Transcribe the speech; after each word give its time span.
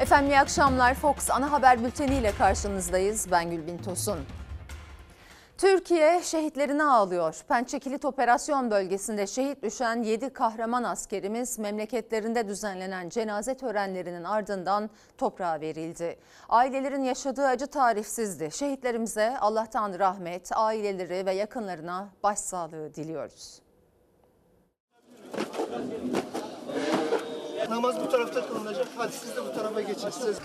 Efendim 0.00 0.30
iyi 0.30 0.40
akşamlar. 0.40 0.94
Fox 0.94 1.30
ana 1.30 1.52
haber 1.52 1.84
bülteniyle 1.84 2.32
karşınızdayız. 2.32 3.30
Ben 3.30 3.50
Gülbin 3.50 3.78
Tosun. 3.78 4.18
Türkiye 5.58 6.22
şehitlerini 6.22 6.84
ağlıyor. 6.84 7.40
Pençe 7.48 7.78
Kilit 7.78 8.04
Operasyon 8.04 8.70
Bölgesi'nde 8.70 9.26
şehit 9.26 9.62
düşen 9.62 10.02
7 10.02 10.30
kahraman 10.30 10.84
askerimiz 10.84 11.58
memleketlerinde 11.58 12.48
düzenlenen 12.48 13.08
cenaze 13.08 13.56
törenlerinin 13.56 14.24
ardından 14.24 14.90
toprağa 15.18 15.60
verildi. 15.60 16.18
Ailelerin 16.48 17.02
yaşadığı 17.02 17.46
acı 17.46 17.66
tarifsizdi. 17.66 18.48
Şehitlerimize 18.52 19.38
Allah'tan 19.38 19.98
rahmet, 19.98 20.50
aileleri 20.54 21.26
ve 21.26 21.32
yakınlarına 21.32 22.08
başsağlığı 22.22 22.94
diliyoruz. 22.94 23.60
Namaz 27.70 28.00
bu 28.00 28.08
tarafta 28.08 28.48
kılınacak. 28.48 28.86
Hadi 28.96 29.12
siz 29.12 29.36
de 29.36 29.40
bu 29.44 29.54
tarafa 29.54 29.80
geçin. 29.80 30.10
Siz... 30.10 30.38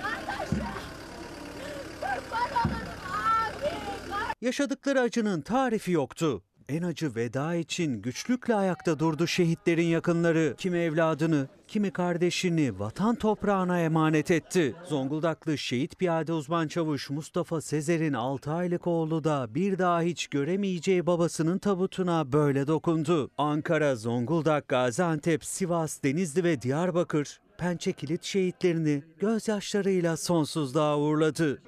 Yaşadıkları 4.41 4.99
acının 5.01 5.41
tarifi 5.41 5.91
yoktu. 5.91 6.43
En 6.71 6.83
acı 6.83 7.15
veda 7.15 7.55
için 7.55 8.01
güçlükle 8.01 8.55
ayakta 8.55 8.99
durdu 8.99 9.27
şehitlerin 9.27 9.85
yakınları. 9.85 10.55
Kimi 10.57 10.77
evladını, 10.77 11.47
kimi 11.67 11.91
kardeşini 11.91 12.79
vatan 12.79 13.15
toprağına 13.15 13.79
emanet 13.79 14.31
etti. 14.31 14.75
Zonguldaklı 14.85 15.57
şehit 15.57 15.99
piyade 15.99 16.33
uzman 16.33 16.67
çavuş 16.67 17.09
Mustafa 17.09 17.61
Sezer'in 17.61 18.13
6 18.13 18.51
aylık 18.51 18.87
oğlu 18.87 19.23
da 19.23 19.47
bir 19.55 19.79
daha 19.79 20.01
hiç 20.01 20.27
göremeyeceği 20.27 21.05
babasının 21.05 21.57
tabutuna 21.57 22.31
böyle 22.31 22.67
dokundu. 22.67 23.31
Ankara, 23.37 23.95
Zonguldak, 23.95 24.67
Gaziantep, 24.67 25.45
Sivas, 25.45 26.03
Denizli 26.03 26.43
ve 26.43 26.61
Diyarbakır 26.61 27.39
Pençe 27.61 27.93
Kilit 27.93 28.23
şehitlerini 28.23 29.03
gözyaşlarıyla 29.19 30.17
sonsuzluğa 30.17 30.97
uğurladı. 30.97 31.61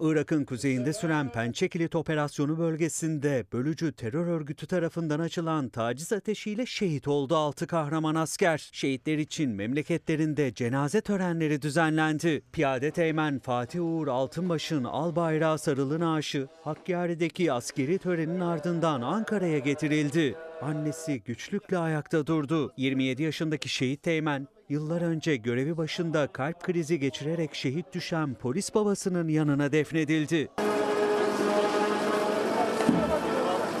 Irak'ın 0.00 0.44
kuzeyinde 0.44 0.92
süren 0.92 1.32
Pençe 1.32 1.68
Kilit 1.68 1.94
operasyonu 1.94 2.58
bölgesinde 2.58 3.46
bölücü 3.52 3.92
terör 3.92 4.26
örgütü 4.26 4.66
tarafından 4.66 5.20
açılan 5.20 5.68
taciz 5.68 6.12
ateşiyle 6.12 6.66
şehit 6.66 7.08
oldu 7.08 7.36
6 7.36 7.66
kahraman 7.66 8.14
asker. 8.14 8.68
Şehitler 8.72 9.18
için 9.18 9.50
memleketlerinde 9.50 10.54
cenaze 10.54 11.00
törenleri 11.00 11.62
düzenlendi. 11.62 12.42
Piyade 12.52 12.90
Teğmen 12.90 13.38
Fatih 13.38 13.80
Uğur 13.84 14.08
Altınbaş'ın 14.08 14.84
al 14.84 15.16
bayrağı 15.16 15.58
sarılı 15.58 16.00
naaşı 16.00 16.48
Hakkari'deki 16.62 17.52
askeri 17.52 17.98
törenin 17.98 18.40
ardından 18.40 19.02
Ankara'ya 19.02 19.58
getirildi. 19.58 20.34
Annesi 20.62 21.20
güçlükle 21.20 21.78
ayakta 21.78 22.26
durdu. 22.26 22.72
27 22.76 23.22
yaşındaki 23.22 23.68
şehit 23.68 24.02
Teğmen 24.02 24.48
Yıllar 24.74 25.02
önce 25.02 25.36
görevi 25.36 25.76
başında 25.76 26.26
kalp 26.26 26.62
krizi 26.62 26.98
geçirerek 26.98 27.54
şehit 27.54 27.94
düşen 27.94 28.34
polis 28.34 28.74
babasının 28.74 29.28
yanına 29.28 29.72
defnedildi. 29.72 30.48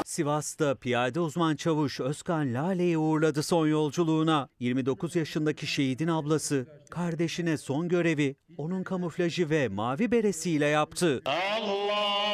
Sivas'ta 0.04 0.74
piyade 0.74 1.20
uzman 1.20 1.56
çavuş 1.56 2.00
Özkan 2.00 2.54
Lale'yi 2.54 2.98
uğurladı 2.98 3.42
son 3.42 3.66
yolculuğuna. 3.66 4.48
29 4.60 5.16
yaşındaki 5.16 5.66
şehidin 5.66 6.08
ablası 6.08 6.66
kardeşine 6.90 7.56
son 7.56 7.88
görevi 7.88 8.36
onun 8.56 8.82
kamuflajı 8.82 9.50
ve 9.50 9.68
mavi 9.68 10.10
beresiyle 10.10 10.66
yaptı. 10.66 11.16
Ekber. 11.16 12.33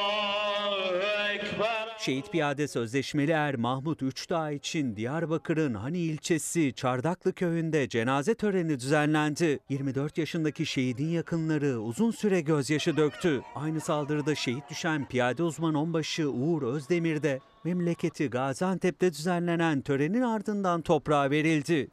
Şehit 2.01 2.33
piyade 2.33 2.69
sözleşmeli 2.69 3.33
er 3.33 3.55
Mahmut 3.55 4.03
Üçdağ 4.03 4.51
için 4.51 4.97
Diyarbakır'ın 4.97 5.75
Hani 5.75 5.98
ilçesi 5.98 6.73
Çardaklı 6.75 7.33
köyünde 7.33 7.89
cenaze 7.89 8.34
töreni 8.34 8.81
düzenlendi. 8.81 9.59
24 9.69 10.19
yaşındaki 10.19 10.67
şehidin 10.67 11.09
yakınları 11.09 11.81
uzun 11.81 12.11
süre 12.11 12.41
gözyaşı 12.41 12.97
döktü. 12.97 13.43
Aynı 13.55 13.81
saldırıda 13.81 14.34
şehit 14.34 14.71
düşen 14.71 15.09
piyade 15.09 15.43
uzman 15.43 15.75
onbaşı 15.75 16.31
Uğur 16.31 16.62
Özdemir 16.62 17.22
de 17.22 17.41
memleketi 17.65 18.31
Gaziantep'te 18.31 19.12
düzenlenen 19.12 19.81
törenin 19.81 20.22
ardından 20.22 20.83
toprağa 20.83 21.31
verildi. 21.31 21.89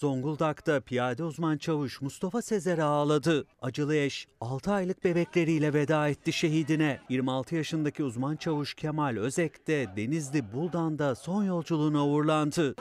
Zonguldak'ta 0.00 0.80
piyade 0.80 1.24
uzman 1.24 1.58
çavuş 1.58 2.00
Mustafa 2.00 2.42
Sezer'e 2.42 2.82
ağladı. 2.82 3.46
Acılı 3.62 3.96
eş 3.96 4.26
6 4.40 4.72
aylık 4.72 5.04
bebekleriyle 5.04 5.74
veda 5.74 6.08
etti 6.08 6.32
şehidine. 6.32 7.00
26 7.08 7.56
yaşındaki 7.56 8.04
uzman 8.04 8.36
çavuş 8.36 8.74
Kemal 8.74 9.16
Özek 9.16 9.66
de 9.66 9.86
Denizli 9.96 10.52
Buldan'da 10.52 11.14
son 11.14 11.44
yolculuğuna 11.44 12.06
uğurlandı. 12.06 12.74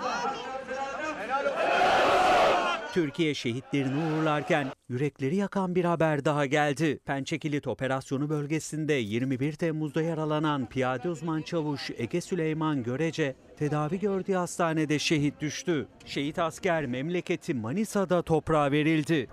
Türkiye 2.93 3.33
şehitlerini 3.33 3.97
uğurlarken 3.97 4.67
yürekleri 4.89 5.35
yakan 5.35 5.75
bir 5.75 5.85
haber 5.85 6.25
daha 6.25 6.45
geldi. 6.45 6.99
Pençekilit 7.05 7.67
operasyonu 7.67 8.29
bölgesinde 8.29 8.93
21 8.93 9.53
Temmuz'da 9.53 10.01
yaralanan 10.01 10.65
piyade 10.65 11.09
uzman 11.09 11.41
çavuş 11.41 11.91
Ege 11.97 12.21
Süleyman 12.21 12.83
Görece 12.83 13.35
tedavi 13.57 13.99
gördüğü 13.99 14.33
hastanede 14.33 14.99
şehit 14.99 15.41
düştü. 15.41 15.87
Şehit 16.05 16.39
asker 16.39 16.85
memleketi 16.85 17.53
Manisa'da 17.53 18.21
toprağa 18.21 18.71
verildi. 18.71 19.27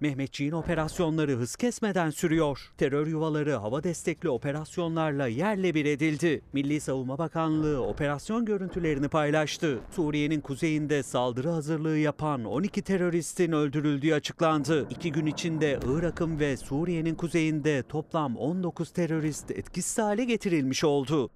Mehmetçiğin 0.00 0.52
operasyonları 0.52 1.32
hız 1.32 1.56
kesmeden 1.56 2.10
sürüyor. 2.10 2.72
Terör 2.78 3.06
yuvaları 3.06 3.54
hava 3.54 3.84
destekli 3.84 4.28
operasyonlarla 4.28 5.26
yerle 5.26 5.74
bir 5.74 5.84
edildi. 5.84 6.42
Milli 6.52 6.80
Savunma 6.80 7.18
Bakanlığı 7.18 7.82
operasyon 7.82 8.44
görüntülerini 8.44 9.08
paylaştı. 9.08 9.78
Suriye'nin 9.90 10.40
kuzeyinde 10.40 11.02
saldırı 11.02 11.48
hazırlığı 11.48 11.98
yapan 11.98 12.44
12 12.44 12.82
teröristin 12.82 13.52
öldürüldüğü 13.52 14.14
açıklandı. 14.14 14.86
İki 14.90 15.12
gün 15.12 15.26
içinde 15.26 15.78
Irak'ın 15.86 16.40
ve 16.40 16.56
Suriye'nin 16.56 17.14
kuzeyinde 17.14 17.82
toplam 17.82 18.36
19 18.36 18.90
terörist 18.90 19.50
etkisiz 19.50 19.98
hale 19.98 20.24
getirilmiş 20.24 20.84
oldu. 20.84 21.30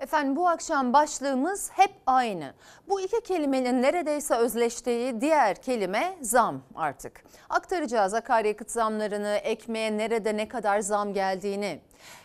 Efendim 0.00 0.36
bu 0.36 0.48
akşam 0.48 0.92
başlığımız 0.92 1.70
hep 1.72 1.90
aynı. 2.06 2.54
Bu 2.88 3.00
iki 3.00 3.20
kelimenin 3.20 3.82
neredeyse 3.82 4.34
özleştiği 4.34 5.20
diğer 5.20 5.62
kelime 5.62 6.16
zam 6.22 6.62
artık. 6.74 7.24
Aktaracağız 7.48 8.14
akaryakıt 8.14 8.70
zamlarını, 8.70 9.36
ekmeğe 9.42 9.98
nerede 9.98 10.36
ne 10.36 10.48
kadar 10.48 10.80
zam 10.80 11.12
geldiğini. 11.12 11.80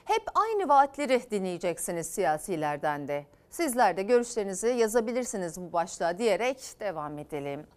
Hep 0.05 0.23
aynı 0.35 0.69
vaatleri 0.69 1.31
dinleyeceksiniz 1.31 2.07
siyasilerden 2.07 3.07
de. 3.07 3.25
Sizler 3.51 3.97
de 3.97 4.03
görüşlerinizi 4.03 4.67
yazabilirsiniz 4.67 5.61
bu 5.61 5.73
başlığa 5.73 6.17
diyerek 6.17 6.57
devam 6.79 7.19
edelim. 7.19 7.67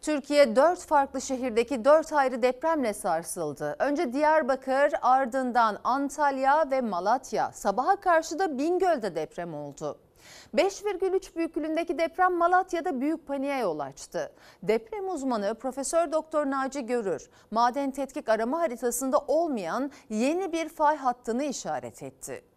Türkiye 0.00 0.56
dört 0.56 0.78
farklı 0.78 1.20
şehirdeki 1.20 1.84
dört 1.84 2.12
ayrı 2.12 2.42
depremle 2.42 2.94
sarsıldı. 2.94 3.76
Önce 3.78 4.12
Diyarbakır 4.12 4.92
ardından 5.02 5.78
Antalya 5.84 6.70
ve 6.70 6.80
Malatya. 6.80 7.52
Sabaha 7.52 7.96
karşı 7.96 8.38
da 8.38 8.58
Bingöl'de 8.58 9.14
deprem 9.14 9.54
oldu. 9.54 9.98
5,3 10.54 11.36
büyüklüğündeki 11.36 11.98
deprem 11.98 12.34
Malatya'da 12.34 13.00
büyük 13.00 13.26
paniğe 13.26 13.58
yol 13.58 13.78
açtı. 13.78 14.32
Deprem 14.62 15.08
uzmanı 15.08 15.54
Profesör 15.54 16.12
Doktor 16.12 16.46
Naci 16.46 16.86
Görür, 16.86 17.30
maden 17.50 17.90
tetkik 17.90 18.28
arama 18.28 18.60
haritasında 18.60 19.18
olmayan 19.18 19.90
yeni 20.10 20.52
bir 20.52 20.68
fay 20.68 20.96
hattını 20.96 21.44
işaret 21.44 22.02
etti. 22.02 22.51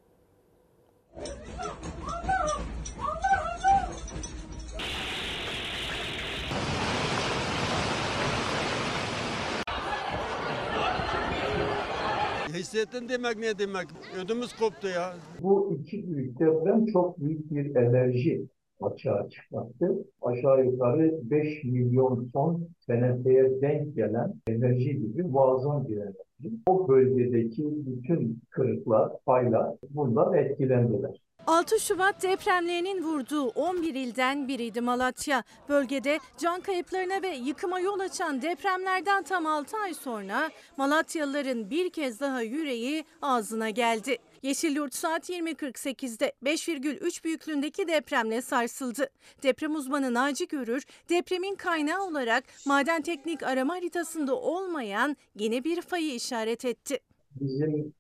Hissettin 12.54 13.10
demek 13.10 13.38
ne 13.38 13.60
demek? 13.60 13.88
Ödümüz 14.26 14.54
koptu 14.54 14.88
ya. 14.88 15.14
Bu 15.42 15.74
iki 15.74 16.08
büyük 16.08 16.40
deprem 16.40 16.86
çok 16.86 17.20
büyük 17.20 17.52
bir 17.52 17.76
enerji 17.76 18.46
açığa 18.82 19.30
çıkarttı. 19.30 20.06
Aşağı 20.22 20.66
yukarı 20.66 21.20
5 21.24 21.64
milyon 21.64 22.30
ton 22.34 22.68
seneteye 22.80 23.62
denk 23.62 23.96
gelen 23.96 24.34
enerji 24.48 24.98
gibi 25.00 25.24
muazzam 25.24 25.88
bir 25.88 25.98
enerji. 25.98 26.18
O 26.68 26.88
bölgedeki 26.88 27.64
bütün 27.66 28.40
kırıklar, 28.52 29.12
paylar 29.26 29.76
bundan 29.90 30.34
etkilendiler. 30.34 31.22
6 31.48 31.80
Şubat 31.80 32.24
depremlerinin 32.24 33.04
vurduğu 33.04 33.48
11 33.48 33.96
ilden 33.96 34.48
biriydi 34.48 34.82
Malatya. 34.82 35.44
Bölgede 35.70 36.20
can 36.38 36.62
kayıplarına 36.62 37.22
ve 37.22 37.28
yıkıma 37.28 37.80
yol 37.80 38.00
açan 38.00 38.42
depremlerden 38.42 39.24
tam 39.24 39.46
6 39.46 39.78
ay 39.78 39.94
sonra 39.94 40.50
Malatyalıların 40.78 41.70
bir 41.70 41.90
kez 41.90 42.20
daha 42.20 42.42
yüreği 42.42 43.04
ağzına 43.22 43.70
geldi. 43.70 44.18
Yeşilyurt 44.46 44.94
saat 44.94 45.30
20.48'de 45.30 46.32
5,3 46.44 47.24
büyüklüğündeki 47.24 47.88
depremle 47.88 48.42
sarsıldı. 48.42 49.10
Deprem 49.44 49.76
uzmanı 49.76 50.14
Naci 50.14 50.48
Görür, 50.48 50.86
depremin 51.10 51.56
kaynağı 51.56 52.08
olarak 52.08 52.44
maden 52.68 53.02
teknik 53.02 53.44
arama 53.44 53.74
haritasında 53.74 54.36
olmayan 54.36 55.16
yeni 55.36 55.64
bir 55.64 55.82
fayı 55.82 56.16
işaret 56.16 56.66
etti. 56.66 57.00
Bizim 57.42 57.94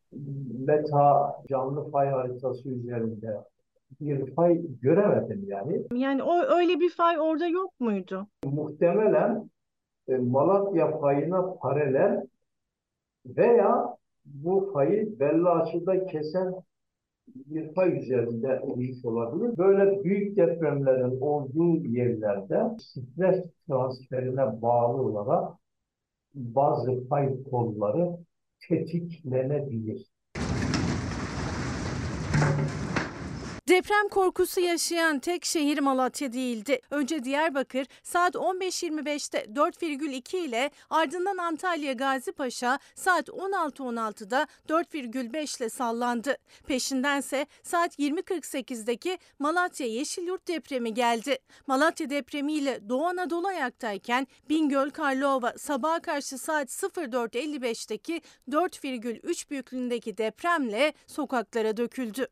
META 0.67 1.35
canlı 1.49 1.91
fay 1.91 2.09
haritası 2.09 2.69
üzerinde 2.69 3.43
bir 4.01 4.35
fay 4.35 4.61
göremedim 4.81 5.45
yani. 5.47 5.81
Yani 5.93 6.23
o 6.23 6.41
öyle 6.41 6.79
bir 6.79 6.89
fay 6.89 7.19
orada 7.19 7.47
yok 7.47 7.79
muydu? 7.79 8.27
Muhtemelen 8.43 9.49
e, 10.07 10.17
Malatya 10.17 10.99
fayına 10.99 11.53
paralel 11.53 12.27
veya 13.25 13.95
bu 14.25 14.71
fayı 14.73 15.19
belli 15.19 15.49
açıda 15.49 16.05
kesen 16.05 16.53
bir 17.27 17.73
fay 17.73 17.99
üzerinde 17.99 18.59
olmuş 18.59 19.05
olabilir. 19.05 19.57
Böyle 19.57 20.03
büyük 20.03 20.37
depremlerin 20.37 21.21
olduğu 21.21 21.87
yerlerde 21.87 22.77
stres 22.79 23.45
transferine 23.67 24.61
bağlı 24.61 25.01
olarak 25.01 25.53
bazı 26.33 27.07
fay 27.07 27.43
kolları 27.43 28.17
tetiklenebilir. 28.69 30.14
Deprem 33.69 34.07
korkusu 34.07 34.61
yaşayan 34.61 35.19
tek 35.19 35.45
şehir 35.45 35.79
Malatya 35.79 36.33
değildi. 36.33 36.81
Önce 36.91 37.23
Diyarbakır 37.23 37.87
saat 38.03 38.35
15.25'te 38.35 39.37
4,2 39.39 40.37
ile 40.37 40.71
ardından 40.89 41.37
Antalya 41.37 41.93
Gazi 41.93 42.31
Paşa 42.31 42.79
saat 42.95 43.29
16.16'da 43.29 44.47
4,5 44.69 45.57
ile 45.57 45.69
sallandı. 45.69 46.37
Peşindense 46.67 47.45
saat 47.63 47.99
20.48'deki 47.99 49.17
Malatya 49.39 49.87
Yeşilyurt 49.87 50.47
depremi 50.47 50.93
geldi. 50.93 51.37
Malatya 51.67 52.09
depremiyle 52.09 52.89
Doğu 52.89 53.05
Anadolu 53.05 53.47
ayaktayken 53.47 54.27
Bingöl 54.49 54.89
Karlova 54.89 55.53
sabaha 55.57 55.99
karşı 55.99 56.37
saat 56.37 56.69
04.55'teki 56.69 58.21
4,3 58.49 59.49
büyüklüğündeki 59.49 60.17
depremle 60.17 60.93
sokaklara 61.07 61.77
döküldü. 61.77 62.27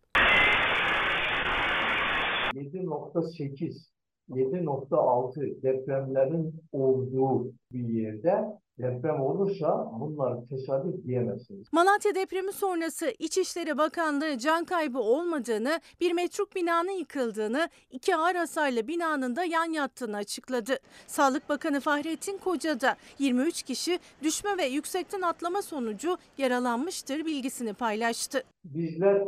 7.8, 2.53 3.89
7.6 4.29 5.61
depremlerin 5.61 6.55
olduğu 6.71 7.53
bir 7.71 7.88
yerde 7.88 8.63
deprem 8.77 9.21
olursa 9.21 9.91
bunları 10.00 10.47
tesadüf 10.47 11.05
diyemezsiniz. 11.05 11.67
Malatya 11.71 12.15
depremi 12.15 12.53
sonrası 12.53 13.13
İçişleri 13.19 13.77
Bakanlığı 13.77 14.38
can 14.38 14.65
kaybı 14.65 15.00
olmadığını, 15.00 15.79
bir 16.01 16.13
metruk 16.13 16.55
binanın 16.55 16.91
yıkıldığını, 16.91 17.69
iki 17.91 18.15
ağır 18.15 18.35
hasarlı 18.35 18.88
binanın 18.88 19.35
da 19.35 19.44
yan 19.44 19.71
yattığını 19.71 20.17
açıkladı. 20.17 20.79
Sağlık 21.07 21.50
Bakanı 21.50 21.79
Fahrettin 21.79 22.38
Koca 22.38 22.81
da 22.81 22.95
23 23.19 23.63
kişi 23.63 24.00
düşme 24.23 24.57
ve 24.57 24.65
yüksekten 24.65 25.21
atlama 25.21 25.61
sonucu 25.61 26.17
yaralanmıştır 26.38 27.25
bilgisini 27.25 27.73
paylaştı. 27.73 28.44
Bizler 28.63 29.23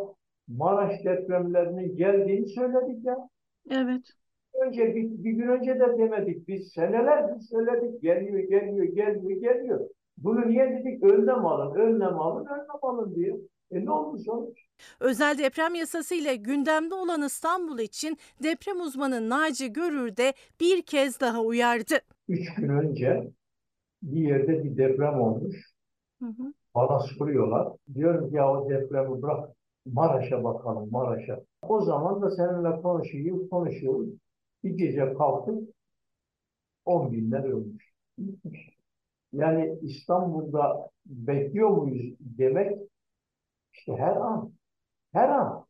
Maraş 0.48 1.06
depremlerinin 1.06 1.96
geldiğini 1.96 2.48
söyledik 2.48 3.06
ya. 3.06 3.30
Evet. 3.70 4.12
Önce 4.54 4.96
bir, 4.96 5.24
bir 5.24 5.32
gün 5.32 5.48
önce 5.48 5.80
de 5.80 5.98
demedik. 5.98 6.48
Biz 6.48 6.68
senelerdir 6.68 7.42
söyledik. 7.42 8.02
Geliyor, 8.02 8.40
geliyor, 8.40 8.86
geliyor, 8.86 9.42
geliyor. 9.42 9.90
Bunu 10.18 10.50
niye 10.50 10.70
dedik? 10.70 11.04
Önlem 11.04 11.46
alın, 11.46 11.76
önlem 11.76 12.20
alın, 12.20 12.46
önlem 12.46 12.78
alın 12.82 13.16
diye. 13.16 13.36
E 13.72 13.86
ne 13.86 13.92
oldu 13.92 14.18
sonuç? 14.18 14.58
Özel 15.00 15.38
deprem 15.38 15.76
yasası 15.76 16.16
ile 16.16 16.36
gündemde 16.36 16.96
olan 16.96 17.22
İstanbul 17.22 17.80
için 17.80 18.18
deprem 18.44 18.82
uzmanı 18.82 19.30
Naci 19.30 19.74
Görür 19.74 20.18
de 20.18 20.34
bir 20.62 20.82
kez 20.82 21.20
daha 21.20 21.42
uyardı. 21.42 21.96
Üç 22.28 22.56
gün 22.56 22.70
önce 22.70 23.32
bir 24.02 24.22
yerde 24.22 24.64
bir 24.64 24.78
deprem 24.78 25.22
olmuş. 25.22 25.56
Hı 26.22 26.26
hı. 26.26 26.54
Bana 26.76 27.00
soruyorlar. 27.00 27.68
Diyorum 27.96 28.30
ki 28.30 28.36
ya 28.36 28.52
o 28.52 28.70
depremi 28.70 29.22
bırak. 29.22 29.55
Maraş'a 29.86 30.44
bakalım, 30.44 30.92
Maraş'a. 30.92 31.40
O 31.62 31.82
zaman 31.82 32.22
da 32.22 32.32
seninle 32.32 32.82
konuşuyoruz, 32.82 33.50
konuşuyoruz. 33.50 34.10
Bir 34.64 34.70
gece 34.70 35.14
kalktık, 35.14 35.70
on 36.86 37.12
binler 37.12 37.44
ölmüş. 37.44 37.96
Yani 39.34 39.80
İstanbul'da 39.82 40.90
bekliyor 41.06 41.70
muyuz 41.70 42.16
demek 42.20 42.78
işte 43.74 43.96
her 43.98 44.16
an, 44.16 44.54
her 45.14 45.30
an. 45.30 45.66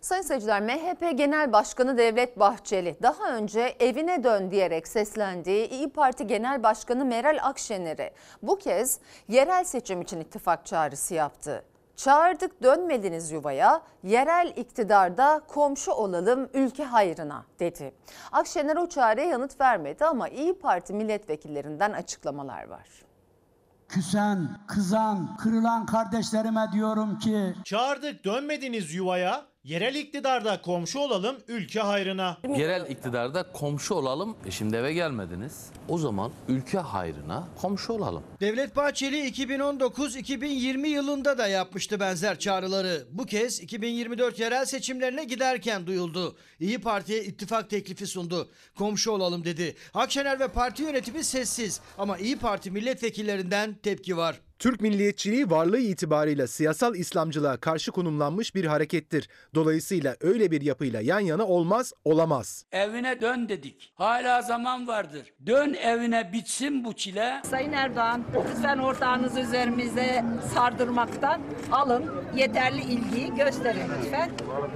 Sayın 0.00 0.22
seyirciler 0.22 0.62
MHP 0.62 1.18
Genel 1.18 1.52
Başkanı 1.52 1.98
Devlet 1.98 2.38
Bahçeli 2.38 2.96
daha 3.02 3.36
önce 3.36 3.60
evine 3.60 4.24
dön 4.24 4.50
diyerek 4.50 4.88
seslendiği 4.88 5.68
İyi 5.68 5.90
Parti 5.90 6.26
Genel 6.26 6.62
Başkanı 6.62 7.04
Meral 7.04 7.38
Akşener'e 7.42 8.10
bu 8.42 8.58
kez 8.58 9.00
yerel 9.28 9.64
seçim 9.64 10.02
için 10.02 10.20
ittifak 10.20 10.66
çağrısı 10.66 11.14
yaptı. 11.14 11.64
Çağırdık 12.02 12.62
dönmediniz 12.62 13.30
yuvaya, 13.30 13.82
yerel 14.02 14.52
iktidarda 14.56 15.40
komşu 15.48 15.92
olalım 15.92 16.48
ülke 16.54 16.84
hayrına 16.84 17.44
dedi. 17.60 17.94
Akşener 18.32 18.76
o 18.76 18.88
çağrıya 18.88 19.26
yanıt 19.26 19.60
vermedi 19.60 20.04
ama 20.04 20.28
İyi 20.28 20.58
Parti 20.58 20.92
milletvekillerinden 20.94 21.92
açıklamalar 21.92 22.68
var. 22.68 22.88
Küsen, 23.88 24.48
kızan, 24.66 25.36
kırılan 25.36 25.86
kardeşlerime 25.86 26.66
diyorum 26.72 27.18
ki 27.18 27.54
Çağırdık 27.64 28.24
dönmediniz 28.24 28.94
yuvaya, 28.94 29.44
yerel 29.64 29.94
iktidarda 29.94 30.60
komşu 30.62 30.98
olalım 30.98 31.36
ülke 31.48 31.80
hayrına. 31.80 32.38
Yerel 32.56 32.90
iktidarda 32.90 33.52
komşu 33.52 33.94
olalım. 33.94 34.36
E 34.46 34.50
şimdi 34.50 34.76
eve 34.76 34.92
gelmediniz. 34.92 35.66
O 35.88 35.98
zaman 35.98 36.32
ülke 36.48 36.78
hayrına 36.78 37.48
komşu 37.60 37.92
olalım. 37.92 38.22
Devlet 38.40 38.76
Bahçeli 38.76 39.28
2019-2020 39.30 40.86
yılında 40.86 41.38
da 41.38 41.46
yapmıştı 41.46 42.00
benzer 42.00 42.38
çağrıları. 42.38 43.06
Bu 43.10 43.26
kez 43.26 43.60
2024 43.60 44.38
yerel 44.38 44.64
seçimlerine 44.64 45.24
giderken 45.24 45.86
duyuldu. 45.86 46.36
İyi 46.60 46.80
Parti'ye 46.80 47.24
ittifak 47.24 47.70
teklifi 47.70 48.06
sundu. 48.06 48.50
Komşu 48.78 49.10
olalım 49.10 49.44
dedi. 49.44 49.76
Akşener 49.94 50.40
ve 50.40 50.48
parti 50.48 50.82
yönetimi 50.82 51.24
sessiz 51.24 51.80
ama 51.98 52.18
İyi 52.18 52.38
Parti 52.38 52.70
milletvekillerinden 52.70 53.74
tepki 53.82 54.16
var. 54.16 54.40
Türk 54.62 54.80
milliyetçiliği 54.80 55.50
varlığı 55.50 55.78
itibarıyla 55.78 56.46
siyasal 56.46 56.94
İslamcılığa 56.94 57.56
karşı 57.56 57.92
konumlanmış 57.92 58.54
bir 58.54 58.64
harekettir. 58.64 59.28
Dolayısıyla 59.54 60.16
öyle 60.20 60.50
bir 60.50 60.60
yapıyla 60.60 61.00
yan 61.00 61.20
yana 61.20 61.46
olmaz, 61.46 61.92
olamaz. 62.04 62.64
Evine 62.72 63.20
dön 63.20 63.48
dedik. 63.48 63.92
Hala 63.94 64.42
zaman 64.42 64.88
vardır. 64.88 65.32
Dön 65.46 65.74
evine 65.74 66.32
bitsin 66.32 66.84
bu 66.84 66.92
çile. 66.92 67.42
Sayın 67.50 67.72
Erdoğan, 67.72 68.24
lütfen 68.50 68.78
ortağınızı 68.78 69.40
üzerimize 69.40 70.24
sardırmaktan 70.54 71.40
alın. 71.72 72.10
Yeterli 72.36 72.80
ilgiyi 72.80 73.34
gösterin 73.34 73.90
lütfen. 73.98 74.30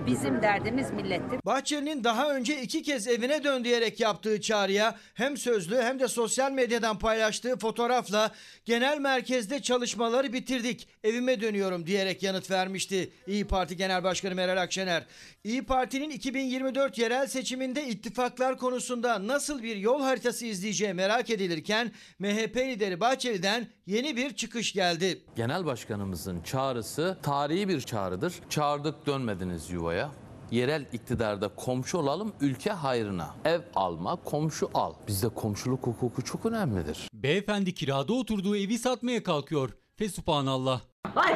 Bizim 0.07 0.43
derdimiz 0.43 0.91
millettir. 0.93 1.41
Bahçeli'nin 1.45 2.05
daha 2.05 2.35
önce 2.35 2.63
iki 2.63 2.83
kez 2.83 3.09
evine 3.09 3.45
dön 3.45 3.65
diyerek 3.65 4.01
yaptığı 4.01 4.41
çağrıya 4.41 4.95
hem 5.15 5.37
sözlü 5.37 5.77
hem 5.77 6.01
de 6.01 6.09
sosyal 6.09 6.53
medyadan 6.53 6.99
paylaştığı 6.99 7.57
fotoğrafla 7.57 8.31
genel 8.65 8.99
merkezde 8.99 9.63
çalışmaları 9.77 10.33
bitirdik, 10.33 10.89
evime 11.05 11.41
dönüyorum 11.41 11.87
diyerek 11.87 12.23
yanıt 12.23 12.51
vermişti 12.51 13.11
İyi 13.27 13.47
Parti 13.47 13.77
Genel 13.77 14.05
Başkanı 14.05 14.35
Meral 14.35 14.63
Akşener. 14.63 15.07
İyi 15.45 15.63
Parti'nin 15.65 16.11
2024 16.11 16.99
yerel 16.99 17.27
seçiminde 17.27 17.87
ittifaklar 17.89 18.59
konusunda 18.59 19.27
nasıl 19.27 19.63
bir 19.63 19.77
yol 19.77 20.03
haritası 20.03 20.47
izleyeceği 20.47 20.95
merak 20.95 21.31
edilirken 21.31 21.93
MHP 22.19 22.57
lideri 22.57 23.01
Bahçeli'den 23.01 23.67
yeni 23.87 24.17
bir 24.17 24.35
çıkış 24.35 24.73
geldi. 24.73 25.21
Genel 25.37 25.65
başkanımızın 25.65 26.41
çağrısı 26.41 27.19
tarihi 27.23 27.69
bir 27.69 27.81
çağrıdır. 27.81 28.35
Çağırdık 28.51 29.07
dönmediniz 29.07 29.71
yuvaya. 29.71 30.11
Yerel 30.51 30.87
iktidarda 30.93 31.49
komşu 31.49 31.99
olalım 31.99 32.33
ülke 32.41 32.71
hayrına. 32.71 33.35
Ev 33.45 33.61
alma, 33.75 34.17
komşu 34.17 34.71
al. 34.75 34.93
Bizde 35.09 35.29
komşuluk 35.29 35.87
hukuku 35.87 36.25
çok 36.25 36.47
önemlidir. 36.47 37.09
Beyefendi 37.13 37.75
kirada 37.75 38.13
oturduğu 38.13 38.57
evi 38.57 38.79
satmaya 38.79 39.23
kalkıyor. 39.23 39.71
Fesubhanallah. 39.97 40.81
Ay, 41.17 41.35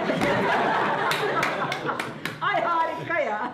Ay 2.41 2.63
harika 2.63 3.21
ya. 3.21 3.53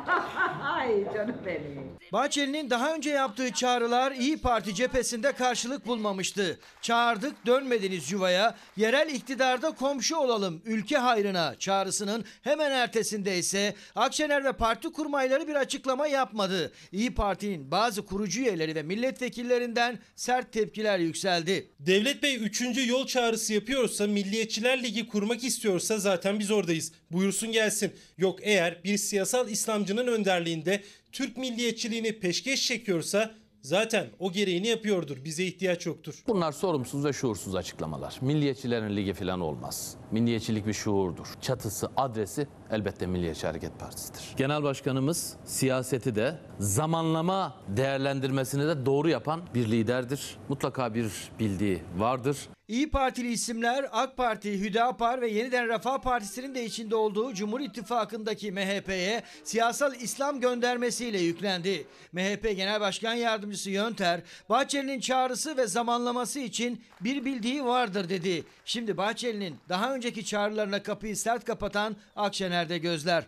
Ay 0.87 1.14
canım 1.14 1.37
benim. 1.47 1.97
Bahçeli'nin 2.12 2.71
daha 2.71 2.95
önce 2.95 3.11
yaptığı 3.11 3.50
çağrılar 3.50 4.12
İyi 4.12 4.38
Parti 4.38 4.75
cephesinde 4.75 5.33
karşılık 5.33 5.87
bulmamıştı. 5.87 6.59
Çağırdık 6.83 7.47
dönmediniz 7.47 8.12
yuvaya, 8.12 8.57
yerel 8.76 9.14
iktidarda 9.14 9.71
komşu 9.71 10.16
olalım 10.16 10.62
ülke 10.64 10.97
hayrına 10.97 11.55
çağrısının 11.59 12.25
hemen 12.43 12.71
ertesinde 12.71 13.38
ise 13.38 13.75
Akşener 13.95 14.45
ve 14.45 14.52
parti 14.52 14.93
kurmayları 14.93 15.49
bir 15.49 15.55
açıklama 15.55 16.07
yapmadı. 16.07 16.73
İyi 16.93 17.14
Parti'nin 17.14 17.71
bazı 17.71 18.07
kurucu 18.07 18.40
üyeleri 18.40 18.75
ve 18.75 18.83
milletvekillerinden 18.83 19.99
sert 20.16 20.52
tepkiler 20.52 20.99
yükseldi. 20.99 21.71
Devlet 21.81 22.23
Bey 22.23 22.37
3. 22.37 22.62
yol 22.88 23.07
çağrısı 23.07 23.55
yapıyorsa, 23.55 24.07
Milliyetçiler 24.07 24.83
Ligi 24.83 25.09
kurmak 25.09 25.45
istiyorsa 25.45 25.99
zaten 25.99 26.38
biz 26.38 26.50
oradayız. 26.50 26.93
Buyursun 27.13 27.53
gelsin. 27.53 27.93
Yok 28.19 28.39
eğer 28.43 28.85
bir 28.85 28.99
siyasal 28.99 29.49
İslamcının 29.51 30.07
önderliğinde 30.07 30.83
Türk 31.13 31.37
milliyetçiliğini 31.37 32.19
peşkeş 32.19 32.67
çekiyorsa 32.67 33.35
Zaten 33.67 34.07
o 34.19 34.33
gereğini 34.33 34.69
yapıyordur. 34.69 35.25
Bize 35.25 35.45
ihtiyaç 35.45 35.87
yoktur. 35.87 36.23
Bunlar 36.29 36.53
sorumsuz 36.53 37.05
ve 37.05 37.13
şuursuz 37.13 37.55
açıklamalar. 37.55 38.19
Milliyetçilerin 38.21 38.97
ligi 38.97 39.15
falan 39.15 39.41
olmaz. 39.41 39.97
Milliyetçilik 40.11 40.67
bir 40.67 40.73
şuurdur. 40.73 41.27
Çatısı, 41.41 41.89
adresi 41.97 42.47
elbette 42.71 43.07
Milliyetçi 43.07 43.47
Hareket 43.47 43.81
Partisi'dir. 43.81 44.21
Genel 44.37 44.63
Başkanımız 44.63 45.37
siyaseti 45.45 46.15
de 46.15 46.39
zamanlama 46.59 47.61
değerlendirmesini 47.69 48.67
de 48.67 48.87
doğru 48.87 49.09
yapan 49.09 49.41
bir 49.55 49.71
liderdir. 49.71 50.39
Mutlaka 50.49 50.95
bir 50.95 51.13
bildiği 51.39 51.83
vardır. 51.97 52.37
İyi 52.68 52.90
Partili 52.90 53.32
isimler 53.32 53.87
AK 53.92 54.16
Parti, 54.16 54.61
Hüdapar 54.61 55.20
ve 55.20 55.28
Yeniden 55.28 55.68
Refah 55.68 55.99
Partisi'nin 55.99 56.54
de 56.54 56.64
içinde 56.64 56.96
olduğu 56.96 57.35
Cumhur 57.35 57.61
İttifakı'ndaki 57.61 58.52
MHP'ye 58.52 59.23
siyasal 59.44 59.94
İslam 59.94 60.40
göndermesiyle 60.40 61.18
yüklendi. 61.18 61.87
MHP 62.12 62.42
Genel 62.56 62.80
Başkan 62.80 63.14
Yardımcısı 63.14 63.70
Yönter, 63.70 64.20
Bahçeli'nin 64.49 65.00
çağrısı 65.00 65.56
ve 65.56 65.66
zamanlaması 65.66 66.40
için 66.40 66.85
bir 67.00 67.25
bildiği 67.25 67.64
vardır 67.64 68.08
dedi. 68.08 68.44
Şimdi 68.64 68.96
Bahçeli'nin 68.96 69.56
daha 69.68 69.94
önceki 69.94 70.25
çağrılarına 70.25 70.82
kapıyı 70.82 71.16
sert 71.16 71.44
kapatan 71.44 71.96
Akşener'de 72.16 72.78
gözler. 72.78 73.25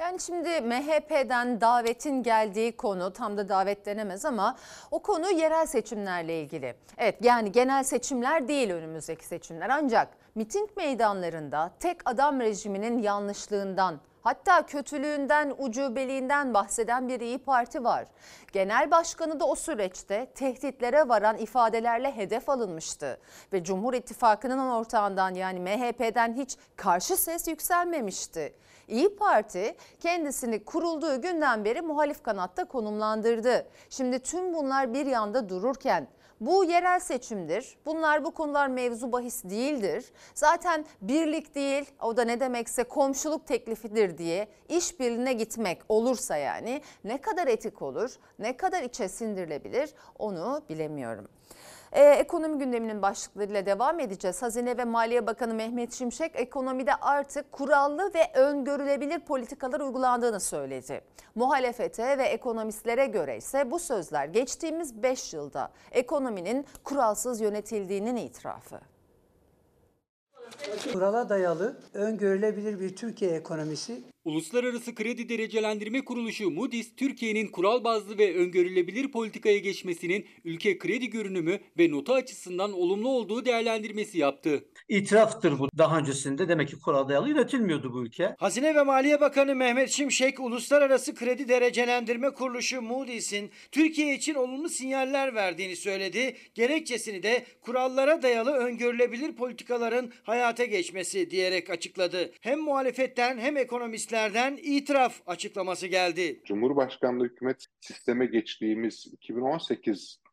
Yani 0.00 0.20
şimdi 0.20 0.60
MHP'den 0.60 1.60
davetin 1.60 2.22
geldiği 2.22 2.76
konu 2.76 3.12
tam 3.12 3.36
da 3.36 3.48
davet 3.48 3.86
denemez 3.86 4.24
ama 4.24 4.56
o 4.90 5.02
konu 5.02 5.30
yerel 5.30 5.66
seçimlerle 5.66 6.40
ilgili. 6.40 6.74
Evet 6.98 7.16
yani 7.20 7.52
genel 7.52 7.84
seçimler 7.84 8.48
değil 8.48 8.70
önümüzdeki 8.70 9.24
seçimler 9.24 9.68
ancak 9.68 10.08
miting 10.34 10.70
meydanlarında 10.76 11.70
tek 11.80 12.10
adam 12.10 12.40
rejiminin 12.40 12.98
yanlışlığından 12.98 14.00
hatta 14.22 14.66
kötülüğünden, 14.66 15.54
ucubeliğinden 15.58 16.54
bahseden 16.54 17.08
bir 17.08 17.20
İyi 17.20 17.38
Parti 17.38 17.84
var. 17.84 18.06
Genel 18.52 18.90
başkanı 18.90 19.40
da 19.40 19.44
o 19.44 19.54
süreçte 19.54 20.26
tehditlere 20.34 21.08
varan 21.08 21.36
ifadelerle 21.36 22.16
hedef 22.16 22.48
alınmıştı. 22.48 23.20
Ve 23.52 23.64
Cumhur 23.64 23.94
İttifakı'nın 23.94 24.70
ortağından 24.70 25.34
yani 25.34 25.60
MHP'den 25.60 26.34
hiç 26.34 26.56
karşı 26.76 27.16
ses 27.16 27.48
yükselmemişti. 27.48 28.54
İyi 28.88 29.16
Parti 29.16 29.76
kendisini 30.00 30.64
kurulduğu 30.64 31.22
günden 31.22 31.64
beri 31.64 31.82
muhalif 31.82 32.22
kanatta 32.22 32.64
konumlandırdı. 32.64 33.66
Şimdi 33.90 34.18
tüm 34.18 34.54
bunlar 34.54 34.94
bir 34.94 35.06
yanda 35.06 35.48
dururken 35.48 36.08
bu 36.40 36.64
yerel 36.64 37.00
seçimdir. 37.00 37.78
Bunlar 37.86 38.24
bu 38.24 38.30
konular 38.30 38.68
mevzu 38.68 39.12
bahis 39.12 39.44
değildir. 39.44 40.04
Zaten 40.34 40.84
birlik 41.02 41.54
değil 41.54 41.84
o 42.02 42.16
da 42.16 42.24
ne 42.24 42.40
demekse 42.40 42.84
komşuluk 42.84 43.46
teklifidir 43.46 44.18
diye 44.18 44.48
işbirliğine 44.68 45.32
gitmek 45.32 45.82
olursa 45.88 46.36
yani 46.36 46.82
ne 47.04 47.20
kadar 47.20 47.46
etik 47.46 47.82
olur, 47.82 48.10
ne 48.38 48.56
kadar 48.56 48.82
içe 48.82 49.08
sindirilebilir 49.08 49.90
onu 50.18 50.62
bilemiyorum. 50.68 51.28
Ee, 51.92 52.00
ekonomi 52.02 52.58
gündeminin 52.58 53.02
başlıklarıyla 53.02 53.66
devam 53.66 54.00
edeceğiz. 54.00 54.42
Hazine 54.42 54.78
ve 54.78 54.84
Maliye 54.84 55.26
Bakanı 55.26 55.54
Mehmet 55.54 55.92
Şimşek 55.92 56.32
ekonomide 56.34 56.94
artık 56.94 57.52
kurallı 57.52 58.14
ve 58.14 58.30
öngörülebilir 58.34 59.20
politikalar 59.20 59.80
uygulandığını 59.80 60.40
söyledi. 60.40 61.00
Muhalefete 61.34 62.18
ve 62.18 62.24
ekonomistlere 62.24 63.06
göre 63.06 63.36
ise 63.36 63.70
bu 63.70 63.78
sözler 63.78 64.24
geçtiğimiz 64.26 65.02
5 65.02 65.34
yılda 65.34 65.70
ekonominin 65.92 66.66
kuralsız 66.84 67.40
yönetildiğinin 67.40 68.16
itirafı. 68.16 68.80
Kurala 70.92 71.28
dayalı, 71.28 71.80
öngörülebilir 71.94 72.80
bir 72.80 72.96
Türkiye 72.96 73.30
ekonomisi 73.30 74.02
Uluslararası 74.24 74.94
Kredi 74.94 75.28
Derecelendirme 75.28 76.04
Kuruluşu 76.04 76.50
Moody's, 76.50 76.96
Türkiye'nin 76.96 77.46
kural 77.46 77.84
bazlı 77.84 78.18
ve 78.18 78.36
öngörülebilir 78.36 79.12
politikaya 79.12 79.58
geçmesinin 79.58 80.26
ülke 80.44 80.78
kredi 80.78 81.10
görünümü 81.10 81.60
ve 81.78 81.90
nota 81.90 82.14
açısından 82.14 82.72
olumlu 82.72 83.08
olduğu 83.08 83.44
değerlendirmesi 83.44 84.18
yaptı. 84.18 84.64
İtiraftır 84.90 85.58
bu. 85.58 85.68
Daha 85.78 85.98
öncesinde 85.98 86.48
demek 86.48 86.68
ki 86.68 86.78
kurala 86.78 87.08
dayalı 87.08 87.28
yönetilmiyordu 87.28 87.92
bu 87.94 88.04
ülke. 88.04 88.34
Hazine 88.38 88.74
ve 88.74 88.82
Maliye 88.82 89.20
Bakanı 89.20 89.54
Mehmet 89.54 89.90
Şimşek, 89.90 90.40
Uluslararası 90.40 91.14
Kredi 91.14 91.48
Derecelendirme 91.48 92.30
Kuruluşu 92.30 92.82
Moody's'in 92.82 93.50
Türkiye 93.72 94.14
için 94.14 94.34
olumlu 94.34 94.68
sinyaller 94.68 95.34
verdiğini 95.34 95.76
söyledi. 95.76 96.36
Gerekçesini 96.54 97.22
de 97.22 97.44
kurallara 97.60 98.22
dayalı 98.22 98.52
öngörülebilir 98.52 99.32
politikaların 99.32 100.12
hayata 100.22 100.64
geçmesi 100.64 101.30
diyerek 101.30 101.70
açıkladı. 101.70 102.30
Hem 102.40 102.60
muhalefetten 102.60 103.38
hem 103.38 103.56
ekonomistlerden 103.56 104.58
itiraf 104.62 105.20
açıklaması 105.26 105.86
geldi. 105.86 106.42
Cumhurbaşkanlığı 106.44 107.24
hükümet 107.24 107.66
sisteme 107.80 108.26
geçtiğimiz 108.26 109.06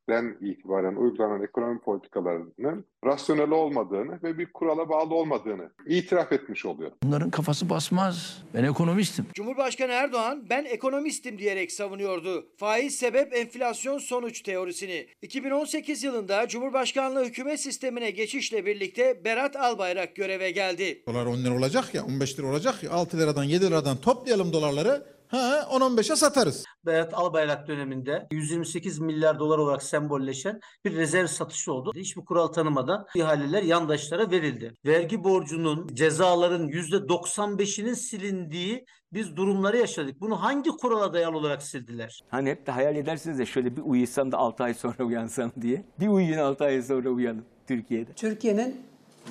2018'den 0.08 0.38
itibaren 0.42 0.96
uygulanan 0.96 1.44
ekonomi 1.44 1.80
politikalarının 1.80 2.86
rasyonel 3.06 3.52
olmadığını 3.52 4.20
ve 4.24 4.38
bir 4.38 4.54
kurala 4.54 4.90
bağlı 4.90 5.16
olmadığını 5.16 5.70
itiraf 5.88 6.32
etmiş 6.32 6.66
oluyor. 6.66 6.92
Bunların 7.04 7.30
kafası 7.30 7.70
basmaz. 7.70 8.44
Ben 8.54 8.64
ekonomistim. 8.64 9.26
Cumhurbaşkanı 9.34 9.92
Erdoğan 9.92 10.46
ben 10.50 10.66
ekonomistim 10.66 11.38
diyerek 11.40 11.72
savunuyordu. 11.72 12.46
Faiz 12.58 12.96
sebep 12.96 13.34
enflasyon 13.36 13.98
sonuç 13.98 14.42
teorisini. 14.42 15.08
2018 15.22 16.04
yılında 16.04 16.48
Cumhurbaşkanlığı 16.48 17.26
hükümet 17.26 17.60
sistemine 17.60 18.12
geçişle 18.12 18.66
birlikte 18.66 19.26
Berat 19.26 19.56
Albayrak 19.56 20.16
göreve 20.16 20.52
geldi. 20.52 21.04
Dolar 21.08 21.26
10 21.26 21.38
lira 21.38 21.54
olacak 21.54 21.94
ya 21.94 22.06
15 22.06 22.40
lira 22.40 22.48
olacak 22.48 22.84
ya 22.84 22.92
6 22.92 23.18
liradan 23.18 23.44
7 23.44 23.66
liradan 23.66 23.98
toplayalım 23.98 24.54
dolarları. 24.54 25.17
Ha 25.28 25.68
10-15'e 25.72 26.16
satarız. 26.16 26.66
Berat 26.86 27.14
Albayrak 27.14 27.68
döneminde 27.68 28.28
128 28.32 29.00
milyar 29.00 29.40
dolar 29.40 29.58
olarak 29.58 29.84
sembolleşen 29.84 30.60
bir 30.86 30.96
rezerv 30.96 31.28
satışı 31.28 31.74
oldu. 31.74 31.92
Hiçbir 31.96 32.26
kural 32.26 32.48
tanımadan 32.48 33.06
ihaleler 33.16 33.64
yandaşlara 33.64 34.32
verildi. 34.32 34.74
Vergi 34.86 35.24
borcunun, 35.24 35.88
cezaların 35.94 36.68
%95'inin 36.68 37.94
silindiği 37.94 38.86
biz 39.14 39.36
durumları 39.36 39.78
yaşadık. 39.78 40.22
Bunu 40.22 40.44
hangi 40.44 40.70
kurala 40.70 41.14
dayalı 41.14 41.38
olarak 41.38 41.64
sildiler? 41.64 42.20
Hani 42.30 42.50
hep 42.50 42.68
de 42.68 42.72
hayal 42.72 42.96
edersiniz 42.96 43.40
de 43.40 43.46
şöyle 43.46 43.78
bir 43.78 43.82
uyusam 43.82 44.32
da 44.32 44.38
6 44.38 44.64
ay 44.64 44.74
sonra 44.74 45.04
uyansam 45.04 45.52
diye. 45.62 45.86
Bir 46.00 46.08
uyuyun 46.08 46.38
6 46.38 46.64
ay 46.64 46.82
sonra 46.82 47.10
uyanın 47.10 47.46
Türkiye'de. 47.68 48.14
Türkiye'nin 48.14 48.82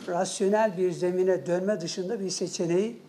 rasyonel 0.08 0.78
bir 0.78 0.90
zemine 0.90 1.46
dönme 1.46 1.80
dışında 1.80 2.20
bir 2.20 2.30
seçeneği 2.30 3.05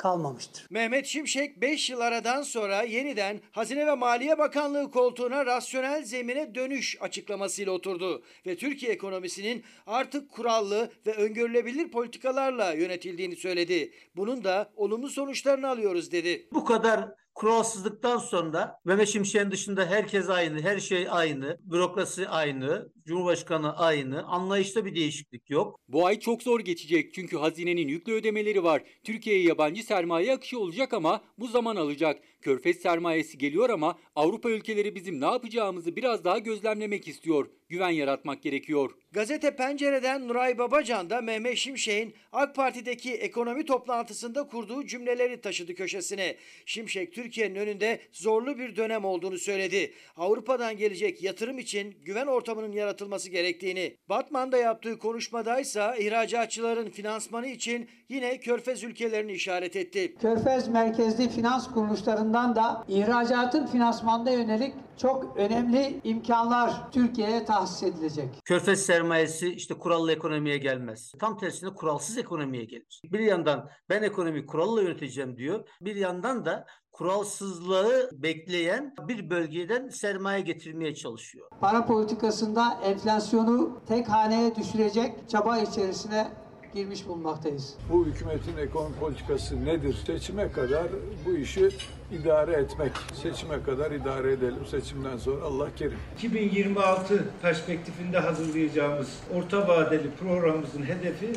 kalmamıştır. 0.00 0.66
Mehmet 0.70 1.06
Şimşek 1.06 1.60
5 1.60 1.90
yıl 1.90 2.00
aradan 2.00 2.42
sonra 2.42 2.82
yeniden 2.82 3.40
Hazine 3.52 3.86
ve 3.86 3.94
Maliye 3.94 4.38
Bakanlığı 4.38 4.90
koltuğuna 4.90 5.46
rasyonel 5.46 6.04
zemine 6.04 6.54
dönüş 6.54 6.96
açıklamasıyla 7.00 7.72
oturdu 7.72 8.22
ve 8.46 8.56
Türkiye 8.56 8.92
ekonomisinin 8.92 9.64
artık 9.86 10.30
kurallı 10.30 10.90
ve 11.06 11.14
öngörülebilir 11.14 11.90
politikalarla 11.90 12.72
yönetildiğini 12.72 13.36
söyledi. 13.36 13.92
Bunun 14.16 14.44
da 14.44 14.72
olumlu 14.76 15.08
sonuçlarını 15.08 15.68
alıyoruz 15.68 16.12
dedi. 16.12 16.48
Bu 16.52 16.64
kadar 16.64 17.08
kuralsızlıktan 17.34 18.18
sonra 18.18 18.80
Mehmet 18.84 19.08
Şimşek'in 19.08 19.50
dışında 19.50 19.86
herkes 19.86 20.28
aynı, 20.28 20.62
her 20.62 20.80
şey 20.80 21.06
aynı, 21.10 21.58
bürokrasi 21.60 22.28
aynı, 22.28 22.88
Cumhurbaşkanı 23.10 23.76
aynı, 23.76 24.26
anlayışta 24.26 24.84
bir 24.84 24.94
değişiklik 24.94 25.50
yok. 25.50 25.80
Bu 25.88 26.06
ay 26.06 26.18
çok 26.18 26.42
zor 26.42 26.60
geçecek 26.60 27.14
çünkü 27.14 27.36
hazinenin 27.36 27.88
yüklü 27.88 28.12
ödemeleri 28.12 28.64
var. 28.64 28.82
Türkiye'ye 29.04 29.42
yabancı 29.42 29.82
sermaye 29.82 30.32
akışı 30.32 30.58
olacak 30.58 30.92
ama 30.92 31.24
bu 31.38 31.48
zaman 31.48 31.76
alacak. 31.76 32.18
Körfez 32.40 32.76
sermayesi 32.76 33.38
geliyor 33.38 33.70
ama 33.70 33.98
Avrupa 34.16 34.50
ülkeleri 34.50 34.94
bizim 34.94 35.20
ne 35.20 35.24
yapacağımızı 35.24 35.96
biraz 35.96 36.24
daha 36.24 36.38
gözlemlemek 36.38 37.08
istiyor. 37.08 37.46
Güven 37.68 37.90
yaratmak 37.90 38.42
gerekiyor. 38.42 38.90
Gazete 39.12 39.56
Pencere'den 39.56 40.28
Nuray 40.28 40.58
Babacan 40.58 41.10
da 41.10 41.20
Mehmet 41.20 41.56
Şimşek'in 41.56 42.14
AK 42.32 42.54
Parti'deki 42.54 43.12
ekonomi 43.14 43.64
toplantısında 43.64 44.46
kurduğu 44.46 44.86
cümleleri 44.86 45.40
taşıdı 45.40 45.74
köşesine. 45.74 46.36
Şimşek 46.66 47.12
Türkiye'nin 47.14 47.54
önünde 47.54 48.00
zorlu 48.12 48.58
bir 48.58 48.76
dönem 48.76 49.04
olduğunu 49.04 49.38
söyledi. 49.38 49.92
Avrupa'dan 50.16 50.76
gelecek 50.76 51.22
yatırım 51.22 51.58
için 51.58 51.94
güven 52.04 52.26
ortamının 52.26 52.72
yaratılması 52.72 52.99
gerektiğini. 53.30 53.96
Batman'da 54.08 54.56
yaptığı 54.56 54.98
konuşmadaysa 54.98 55.96
ihracatçıların 55.96 56.90
finansmanı 56.90 57.46
için 57.46 57.88
yine 58.08 58.40
Körfez 58.40 58.84
ülkelerini 58.84 59.32
işaret 59.32 59.76
etti. 59.76 60.14
Körfez 60.14 60.68
merkezli 60.68 61.28
finans 61.28 61.70
kuruluşlarından 61.70 62.56
da 62.56 62.84
ihracatın 62.88 63.66
finansmanda 63.66 64.30
yönelik 64.30 64.74
çok 64.96 65.36
önemli 65.36 66.00
imkanlar 66.04 66.92
Türkiye'ye 66.92 67.44
tahsis 67.44 67.82
edilecek. 67.82 68.28
Körfez 68.44 68.86
sermayesi 68.86 69.48
işte 69.48 69.74
kurallı 69.74 70.12
ekonomiye 70.12 70.58
gelmez. 70.58 71.12
Tam 71.20 71.38
tersine 71.38 71.70
kuralsız 71.74 72.18
ekonomiye 72.18 72.64
gelir. 72.64 73.00
Bir 73.04 73.18
yandan 73.18 73.70
ben 73.88 74.02
ekonomiyi 74.02 74.46
kuralla 74.46 74.82
yöneteceğim 74.82 75.36
diyor. 75.36 75.68
Bir 75.80 75.96
yandan 75.96 76.44
da 76.44 76.66
kuralsızlığı 76.92 78.10
bekleyen 78.12 78.94
bir 79.08 79.30
bölgeden 79.30 79.88
sermaye 79.88 80.40
getirmeye 80.40 80.94
çalışıyor. 80.94 81.48
Para 81.60 81.86
politikasında 81.86 82.80
enflasyonu 82.84 83.80
tek 83.88 84.08
haneye 84.08 84.56
düşürecek 84.56 85.12
çaba 85.28 85.58
içerisine 85.58 86.28
girmiş 86.74 87.08
bulunmaktayız. 87.08 87.74
Bu 87.92 88.06
hükümetin 88.06 88.56
ekonomi 88.56 88.94
politikası 88.96 89.64
nedir? 89.64 89.96
Seçime 90.06 90.52
kadar 90.52 90.86
bu 91.26 91.36
işi 91.36 91.68
idare 92.12 92.52
etmek. 92.52 92.92
Seçime 93.22 93.62
kadar 93.62 93.90
idare 93.90 94.32
edelim. 94.32 94.66
Seçimden 94.70 95.16
sonra 95.16 95.44
Allah 95.44 95.68
kerim. 95.76 95.98
2026 96.16 97.24
perspektifinde 97.42 98.18
hazırlayacağımız 98.18 99.08
orta 99.34 99.68
vadeli 99.68 100.10
programımızın 100.20 100.82
hedefi 100.82 101.32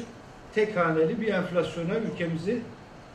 tek 0.56 0.78
haneli 0.78 1.22
bir 1.22 1.28
enflasyona 1.28 1.96
ülkemizi 1.98 2.62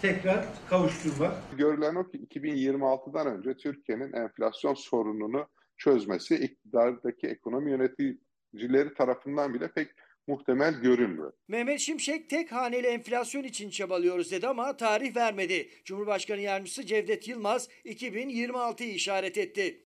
tekrar 0.03 0.45
kavuşturmak. 0.69 1.33
Görülen 1.59 1.95
o 1.95 2.11
ki 2.11 2.19
2026'dan 2.19 3.27
önce 3.27 3.57
Türkiye'nin 3.57 4.13
enflasyon 4.13 4.75
sorununu 4.75 5.47
çözmesi 5.77 6.35
iktidardaki 6.37 7.27
ekonomi 7.27 7.71
yöneticileri 7.71 8.95
tarafından 8.95 9.55
bile 9.55 9.73
pek 9.73 9.89
muhtemel 10.27 10.75
görünmüyor. 10.75 11.33
Mehmet 11.49 11.81
Şimşek 11.81 12.31
tek 12.31 12.53
haneli 12.53 12.87
enflasyon 12.87 13.45
için 13.45 13.71
çabalıyoruz 13.71 14.33
dedi 14.33 14.49
ama 14.49 14.77
tarih 14.77 15.17
vermedi. 15.17 15.69
Cumhurbaşkanı 15.85 16.41
Yardımcısı 16.41 16.87
Cevdet 16.87 17.29
Yılmaz 17.29 17.69
2026'yı 17.85 18.95
işaret 18.95 19.39
etti. 19.39 19.88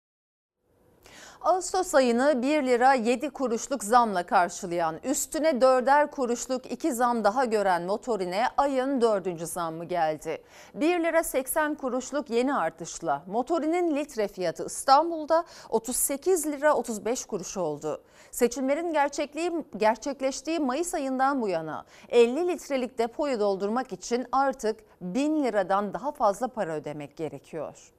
Ağustos 1.41 1.96
ayını 1.96 2.41
1 2.41 2.63
lira 2.63 2.94
7 2.94 3.29
kuruşluk 3.29 3.84
zamla 3.84 4.24
karşılayan, 4.25 4.96
üstüne 5.03 5.50
4'er 5.50 6.12
kuruşluk 6.12 6.72
2 6.72 6.94
zam 6.94 7.24
daha 7.24 7.46
gören 7.46 7.84
motorine 7.84 8.46
ayın 8.58 9.01
4. 9.01 9.48
zammı 9.48 9.86
geldi. 9.86 10.44
1 10.74 11.03
lira 11.03 11.24
80 11.24 11.75
kuruşluk 11.75 12.29
yeni 12.29 12.56
artışla 12.56 13.24
motorinin 13.27 13.96
litre 13.96 14.27
fiyatı 14.27 14.65
İstanbul'da 14.65 15.44
38 15.70 16.48
lira 16.48 16.74
35 16.74 17.25
kuruş 17.25 17.58
oldu. 17.58 18.01
Seçimlerin 18.32 18.94
gerçekliği, 18.94 19.51
gerçekleştiği 19.77 20.60
Mayıs 20.60 20.94
ayından 20.94 21.41
bu 21.41 21.48
yana 21.48 21.86
50 22.10 22.48
litrelik 22.48 22.98
depoyu 22.98 23.39
doldurmak 23.39 23.94
için 23.94 24.25
artık 24.32 24.79
1000 25.01 25.44
liradan 25.44 25.94
daha 25.94 26.12
fazla 26.12 26.48
para 26.48 26.75
ödemek 26.75 27.17
gerekiyor. 27.17 27.94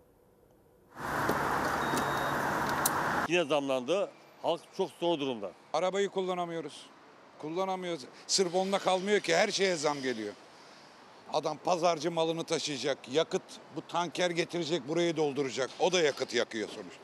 Yine 3.28 3.44
zamlandı. 3.44 4.10
Halk 4.42 4.60
çok 4.76 4.90
zor 5.00 5.18
durumda. 5.20 5.50
Arabayı 5.72 6.08
kullanamıyoruz. 6.08 6.86
Kullanamıyoruz. 7.38 8.04
Sırf 8.26 8.54
onunla 8.54 8.78
kalmıyor 8.78 9.20
ki 9.20 9.36
her 9.36 9.48
şeye 9.48 9.76
zam 9.76 10.02
geliyor. 10.02 10.34
Adam 11.32 11.58
pazarcı 11.64 12.10
malını 12.10 12.44
taşıyacak. 12.44 12.98
Yakıt 13.12 13.42
bu 13.76 13.80
tanker 13.88 14.30
getirecek 14.30 14.88
burayı 14.88 15.16
dolduracak. 15.16 15.70
O 15.80 15.92
da 15.92 16.00
yakıt 16.00 16.34
yakıyor 16.34 16.68
sonuçta. 16.68 17.02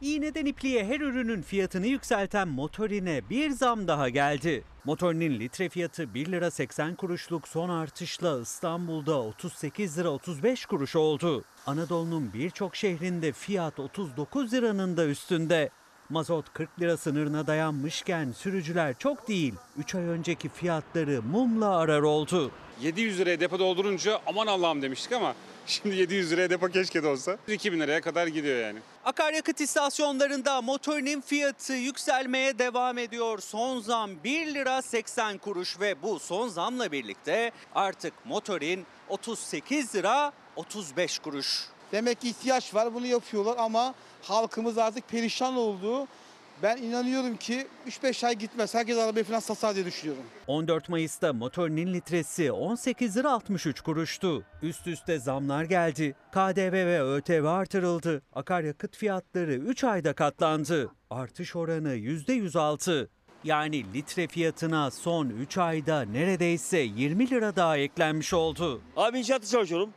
İğneden 0.00 0.46
ipliğe 0.46 0.84
her 0.84 1.00
ürünün 1.00 1.42
fiyatını 1.42 1.86
yükselten 1.86 2.48
motorine 2.48 3.30
bir 3.30 3.50
zam 3.50 3.88
daha 3.88 4.08
geldi. 4.08 4.64
Motorinin 4.84 5.40
litre 5.40 5.68
fiyatı 5.68 6.14
1 6.14 6.32
lira 6.32 6.50
80 6.50 6.94
kuruşluk 6.94 7.48
son 7.48 7.68
artışla 7.68 8.40
İstanbul'da 8.40 9.20
38 9.20 9.98
lira 9.98 10.08
35 10.08 10.66
kuruş 10.66 10.96
oldu. 10.96 11.44
Anadolu'nun 11.66 12.32
birçok 12.34 12.76
şehrinde 12.76 13.32
fiyat 13.32 13.80
39 13.80 14.52
liranın 14.52 14.96
da 14.96 15.06
üstünde. 15.06 15.70
Mazot 16.08 16.52
40 16.52 16.80
lira 16.80 16.96
sınırına 16.96 17.46
dayanmışken 17.46 18.32
sürücüler 18.32 18.94
çok 18.98 19.28
değil 19.28 19.54
3 19.78 19.94
ay 19.94 20.02
önceki 20.02 20.48
fiyatları 20.48 21.22
mumla 21.22 21.76
arar 21.76 22.02
oldu. 22.02 22.50
700 22.82 23.18
liraya 23.18 23.40
depo 23.40 23.58
doldurunca 23.58 24.20
aman 24.26 24.46
Allah'ım 24.46 24.82
demiştik 24.82 25.12
ama 25.12 25.34
şimdi 25.66 25.96
700 25.96 26.32
liraya 26.32 26.50
depo 26.50 26.68
keşke 26.68 27.02
de 27.02 27.08
olsa. 27.08 27.36
2000 27.48 27.80
liraya 27.80 28.00
kadar 28.00 28.26
gidiyor 28.26 28.58
yani. 28.58 28.78
Akaryakıt 29.04 29.60
istasyonlarında 29.60 30.62
motorinin 30.62 31.20
fiyatı 31.20 31.72
yükselmeye 31.72 32.58
devam 32.58 32.98
ediyor. 32.98 33.38
Son 33.38 33.80
zam 33.80 34.10
1 34.24 34.54
lira 34.54 34.82
80 34.82 35.38
kuruş 35.38 35.80
ve 35.80 36.02
bu 36.02 36.18
son 36.18 36.48
zamla 36.48 36.92
birlikte 36.92 37.52
artık 37.74 38.12
motorin 38.24 38.86
38 39.08 39.94
lira 39.94 40.32
35 40.56 41.18
kuruş. 41.18 41.64
Demek 41.92 42.20
ki 42.20 42.28
ihtiyaç 42.28 42.74
var 42.74 42.94
bunu 42.94 43.06
yapıyorlar 43.06 43.54
ama 43.58 43.94
halkımız 44.22 44.78
artık 44.78 45.08
perişan 45.08 45.56
oldu. 45.56 46.08
Ben 46.62 46.76
inanıyorum 46.76 47.36
ki 47.36 47.66
3-5 47.88 48.26
ay 48.26 48.34
gitmez. 48.34 48.74
Herkes 48.74 48.98
arabayı 48.98 49.24
falan 49.24 49.38
satar 49.40 49.74
diye 49.74 49.86
düşünüyorum. 49.86 50.22
14 50.46 50.88
Mayıs'ta 50.88 51.32
motorinin 51.32 51.94
litresi 51.94 52.52
18 52.52 53.16
lira 53.16 53.32
63 53.32 53.80
kuruştu. 53.80 54.44
Üst 54.62 54.86
üste 54.86 55.18
zamlar 55.18 55.64
geldi. 55.64 56.14
KDV 56.32 56.72
ve 56.72 57.02
ÖTV 57.02 57.44
artırıldı. 57.44 58.22
Akaryakıt 58.32 58.96
fiyatları 58.96 59.54
3 59.54 59.84
ayda 59.84 60.12
katlandı. 60.12 60.90
Artış 61.10 61.56
oranı 61.56 61.96
%106. 61.96 63.08
Yani 63.44 63.94
litre 63.94 64.26
fiyatına 64.28 64.90
son 64.90 65.28
3 65.30 65.58
ayda 65.58 66.02
neredeyse 66.02 66.78
20 66.78 67.30
lira 67.30 67.56
daha 67.56 67.76
eklenmiş 67.78 68.32
oldu. 68.34 68.80
Abi 68.96 69.18
inşaatta 69.18 69.46
çalışıyorum. 69.46 69.90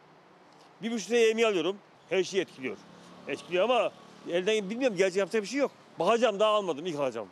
Bir 0.82 0.92
buçuk 0.92 1.10
liraya 1.12 1.28
yemeği 1.28 1.48
alıyorum. 1.48 1.78
Her 2.10 2.24
şeyi 2.24 2.42
etkiliyor. 2.42 2.78
Etkiliyor 3.28 3.64
ama 3.64 3.92
elden 4.30 4.70
bilmiyorum 4.70 4.98
gerçi 4.98 5.20
yapacak 5.20 5.44
bir 5.44 5.48
şey 5.48 5.60
yok. 5.60 5.72
Bakacağım 6.00 6.40
daha 6.40 6.52
almadım 6.52 6.86
ilk 6.86 7.00
alacağım. 7.00 7.28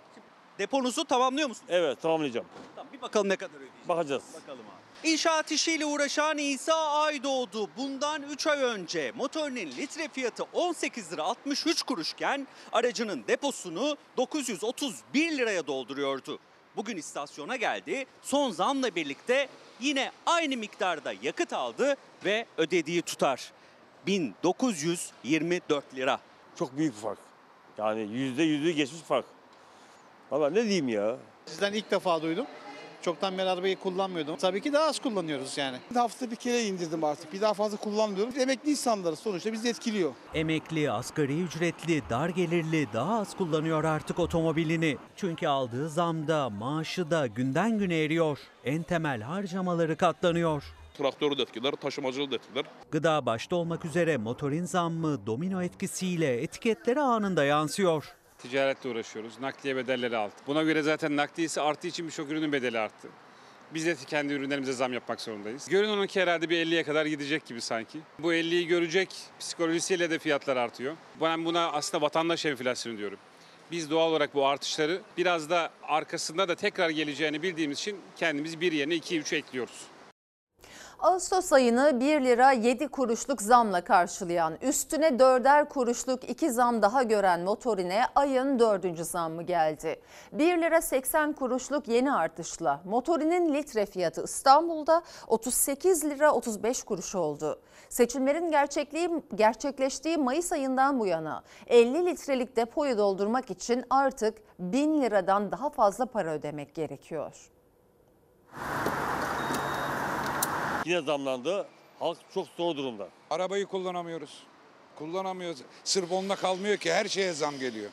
Deponuzu 0.60 1.06
tamamlıyor 1.06 1.48
musun? 1.48 1.66
Evet 1.70 2.02
tamamlayacağım. 2.02 2.46
Tamam, 2.76 2.94
bir 2.94 3.02
bakalım 3.02 3.30
ne 3.30 3.36
kadar 3.36 3.56
ödeyeceğiz. 3.56 3.90
Bakacağız. 3.90 4.24
Bakalım 4.42 4.60
abi. 4.60 5.10
İnşaat 5.12 5.52
işiyle 5.52 5.86
uğraşan 5.86 6.38
İsa 6.38 6.76
Aydoğdu 6.76 7.70
bundan 7.78 8.24
3 8.24 8.48
ay 8.48 8.62
önce 8.62 9.12
motorinin 9.16 9.72
litre 9.72 10.08
fiyatı 10.08 10.44
18 10.54 11.12
lira 11.14 11.24
63 11.24 11.84
kuruşken 11.84 12.48
aracının 12.72 13.24
deposunu 13.28 13.98
931 14.18 15.38
liraya 15.38 15.68
dolduruyordu. 15.68 16.40
Bugün 16.76 16.98
istasyona 16.98 17.56
geldi. 17.56 18.06
Son 18.22 18.52
zamla 18.52 18.96
birlikte 18.96 19.48
yine 19.80 20.12
aynı 20.26 20.58
miktarda 20.58 21.14
yakıt 21.22 21.54
aldı 21.54 21.96
ve 22.26 22.46
ödediği 22.58 23.02
tutar 23.02 23.52
1924 24.08 25.96
lira. 25.96 26.20
Çok 26.56 26.78
büyük 26.78 26.96
bir 26.96 27.02
fark. 27.02 27.25
Yani 27.78 28.02
yüzde 28.02 28.44
yüzü 28.44 28.72
geçmiş 28.72 29.02
fark. 29.02 29.26
Valla 30.32 30.50
ne 30.50 30.64
diyeyim 30.64 30.90
ya. 30.90 31.16
Sizden 31.46 31.74
ilk 31.74 31.92
defa 31.92 32.22
duydum. 32.22 32.46
Çoktan 33.02 33.38
beri 33.38 33.50
arabayı 33.50 33.80
kullanmıyordum. 33.80 34.36
Tabii 34.36 34.62
ki 34.62 34.74
daha 34.74 34.84
az 34.84 35.00
kullanıyoruz 35.00 35.58
yani. 35.58 35.78
Haftada 35.94 36.32
bir 36.32 36.36
kere 36.36 36.64
indirdim 36.64 37.04
artık. 37.04 37.34
Bir 37.34 37.42
daha 37.42 37.54
fazla 37.54 37.78
kullanmıyorum. 37.78 38.34
Emekli 38.40 38.72
insanları 38.72 39.16
sonuçta 39.16 39.54
bizi 39.54 39.70
etkiliyor. 39.70 40.12
Emekli, 40.34 40.92
asgari 40.92 41.42
ücretli, 41.42 42.02
dar 42.10 42.30
gelirli 42.30 42.88
daha 42.94 43.20
az 43.20 43.38
kullanıyor 43.38 43.84
artık 43.84 44.20
otomobilini. 44.20 44.98
Çünkü 45.16 45.48
aldığı 45.48 45.90
zamda 45.90 46.50
maaşı 46.50 47.12
da 47.12 47.28
günden 47.28 47.78
güne 47.78 48.04
eriyor. 48.04 48.40
En 48.64 48.84
temel 48.84 49.22
harcamaları 49.22 49.98
katlanıyor. 49.98 50.64
Traktörü 50.98 51.38
de 51.38 51.42
etkiler, 51.42 51.72
taşımacılığı 51.72 52.32
da 52.32 52.36
etkiler. 52.36 52.66
Gıda 52.92 53.26
başta 53.26 53.56
olmak 53.56 53.86
üzere 53.86 54.18
motorin 54.18 54.66
zammı 54.66 55.26
domino 55.26 55.62
etkisiyle 55.64 56.42
etiketlere 56.42 57.00
anında 57.00 57.46
yansıyor. 57.46 58.16
Ticaretle 58.38 58.90
uğraşıyoruz. 58.90 59.40
Nakliye 59.40 59.76
bedelleri 59.76 60.18
arttı. 60.18 60.44
Buna 60.48 60.64
göre 60.64 60.82
zaten 60.82 61.18
nakliyesi 61.18 61.62
arttığı 61.62 61.88
için 61.88 62.08
birçok 62.08 62.32
ürünün 62.32 62.52
bedeli 62.52 62.80
arttı. 62.80 63.08
Biz 63.74 63.86
de 63.86 63.96
kendi 64.08 64.34
ürünlerimize 64.34 64.74
zam 64.74 64.94
yapmak 64.94 65.22
zorundayız. 65.22 65.70
Görünen 65.70 65.98
o 65.98 66.08
ki 66.08 66.22
herhalde 66.22 66.50
bir 66.50 66.66
50'ye 66.66 66.84
kadar 66.84 67.06
gidecek 67.06 67.46
gibi 67.46 67.62
sanki. 67.62 68.00
Bu 68.20 68.34
50'yi 68.34 68.68
görecek 68.68 69.10
psikolojisiyle 69.40 70.10
de 70.10 70.20
fiyatlar 70.20 70.58
artıyor. 70.58 70.96
Ben 71.22 71.46
buna 71.46 71.72
aslında 71.72 72.02
vatandaş 72.02 72.46
enflasyonu 72.46 72.98
diyorum. 72.98 73.20
Biz 73.72 73.92
doğal 73.92 74.10
olarak 74.10 74.36
bu 74.36 74.48
artışları 74.48 75.02
biraz 75.18 75.50
da 75.50 75.70
arkasında 75.84 76.48
da 76.48 76.56
tekrar 76.56 76.90
geleceğini 76.90 77.42
bildiğimiz 77.42 77.80
için 77.80 77.98
kendimiz 78.18 78.62
bir 78.62 78.72
yerine 78.72 78.96
2-3 78.96 79.36
ekliyoruz. 79.36 79.82
Ağustos 81.00 81.54
ayını 81.54 82.00
1 82.00 82.22
lira 82.22 82.52
7 82.52 82.88
kuruşluk 82.88 83.42
zamla 83.42 83.82
karşılayan, 83.84 84.54
üstüne 84.62 85.08
4'er 85.08 85.70
kuruşluk 85.70 86.30
2 86.30 86.52
zam 86.52 86.82
daha 86.82 87.04
gören 87.04 87.42
motorine 87.42 88.04
ayın 88.16 88.60
4. 88.60 89.00
zammı 89.06 89.44
geldi. 89.44 90.02
1 90.32 90.62
lira 90.62 90.82
80 90.82 91.34
kuruşluk 91.34 91.88
yeni 91.88 92.14
artışla 92.14 92.82
motorinin 92.86 93.54
litre 93.54 93.86
fiyatı 93.86 94.24
İstanbul'da 94.24 95.02
38 95.28 96.06
lira 96.06 96.32
35 96.34 96.84
kuruş 96.84 97.16
oldu. 97.16 97.60
Seçimlerin 97.90 98.52
gerçekliği, 98.52 99.10
gerçekleştiği 99.36 100.18
Mayıs 100.18 100.52
ayından 100.52 101.00
bu 101.00 101.06
yana 101.06 101.44
50 101.68 102.06
litrelik 102.06 102.56
depoyu 102.56 102.98
doldurmak 102.98 103.52
için 103.52 103.84
artık 103.90 104.38
1000 104.60 105.02
liradan 105.02 105.52
daha 105.52 105.70
fazla 105.70 106.06
para 106.06 106.34
ödemek 106.34 106.76
gerekiyor. 106.76 107.52
Yine 110.86 111.02
zamlandı. 111.02 111.68
Halk 112.00 112.18
çok 112.34 112.48
zor 112.58 112.76
durumda. 112.76 113.08
Arabayı 113.30 113.66
kullanamıyoruz. 113.66 114.44
Kullanamıyoruz. 114.96 115.62
Sırf 115.84 116.12
onunla 116.12 116.36
kalmıyor 116.36 116.78
ki 116.78 116.94
her 116.94 117.06
şeye 117.06 117.34
zam 117.34 117.60
geliyor. 117.60 117.92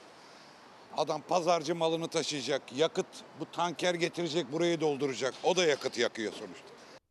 Adam 0.96 1.22
pazarcı 1.28 1.74
malını 1.74 2.08
taşıyacak. 2.08 2.62
Yakıt 2.76 3.06
bu 3.40 3.44
tanker 3.52 3.94
getirecek 3.94 4.52
burayı 4.52 4.80
dolduracak. 4.80 5.34
O 5.44 5.56
da 5.56 5.64
yakıt 5.66 5.98
yakıyor 5.98 6.32
sonuçta. 6.32 6.66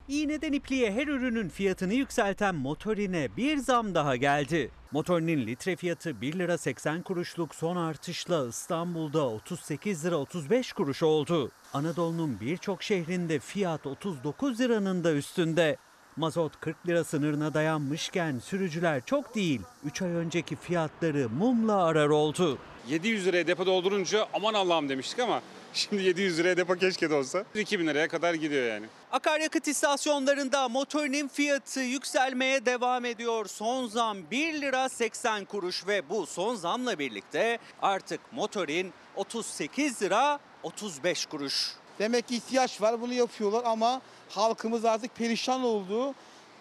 İğneden 0.07 0.53
ipliğe 0.53 0.91
her 0.91 1.07
ürünün 1.07 1.49
fiyatını 1.49 1.93
yükselten 1.93 2.55
motorine 2.55 3.37
bir 3.37 3.57
zam 3.57 3.95
daha 3.95 4.15
geldi. 4.15 4.71
Motorinin 4.91 5.47
litre 5.47 5.75
fiyatı 5.75 6.21
1 6.21 6.39
lira 6.39 6.57
80 6.57 7.01
kuruşluk 7.01 7.55
son 7.55 7.75
artışla 7.75 8.47
İstanbul'da 8.47 9.27
38 9.27 10.05
lira 10.05 10.15
35 10.15 10.73
kuruş 10.73 11.03
oldu. 11.03 11.51
Anadolu'nun 11.73 12.39
birçok 12.41 12.83
şehrinde 12.83 13.39
fiyat 13.39 13.87
39 13.87 14.59
liranın 14.59 15.03
da 15.03 15.13
üstünde. 15.13 15.77
Mazot 16.15 16.59
40 16.59 16.87
lira 16.87 17.03
sınırına 17.03 17.53
dayanmışken 17.53 18.39
sürücüler 18.39 19.01
çok 19.05 19.35
değil 19.35 19.61
3 19.85 20.01
ay 20.01 20.09
önceki 20.09 20.55
fiyatları 20.55 21.29
mumla 21.29 21.83
arar 21.83 22.09
oldu. 22.09 22.57
700 22.89 23.25
liraya 23.25 23.47
depo 23.47 23.65
doldurunca 23.65 24.27
aman 24.33 24.53
Allah'ım 24.53 24.89
demiştik 24.89 25.19
ama 25.19 25.41
şimdi 25.73 26.03
700 26.03 26.39
liraya 26.39 26.57
depo 26.57 26.75
keşke 26.75 27.09
de 27.09 27.15
olsa. 27.15 27.43
2000 27.55 27.87
liraya 27.87 28.07
kadar 28.07 28.33
gidiyor 28.33 28.65
yani. 28.65 28.85
Akaryakıt 29.11 29.67
istasyonlarında 29.67 30.69
motorinin 30.69 31.27
fiyatı 31.27 31.79
yükselmeye 31.79 32.65
devam 32.65 33.05
ediyor. 33.05 33.45
Son 33.45 33.87
zam 33.87 34.17
1 34.31 34.61
lira 34.61 34.89
80 34.89 35.45
kuruş 35.45 35.87
ve 35.87 36.09
bu 36.09 36.25
son 36.25 36.55
zamla 36.55 36.99
birlikte 36.99 37.59
artık 37.81 38.19
motorin 38.31 38.93
38 39.15 40.01
lira 40.01 40.39
35 40.63 41.25
kuruş. 41.25 41.71
Demek 41.99 42.27
ki 42.27 42.35
ihtiyaç 42.35 42.81
var 42.81 43.01
bunu 43.01 43.13
yapıyorlar 43.13 43.61
ama 43.65 44.01
halkımız 44.29 44.85
artık 44.85 45.15
perişan 45.15 45.63
oldu. 45.63 46.15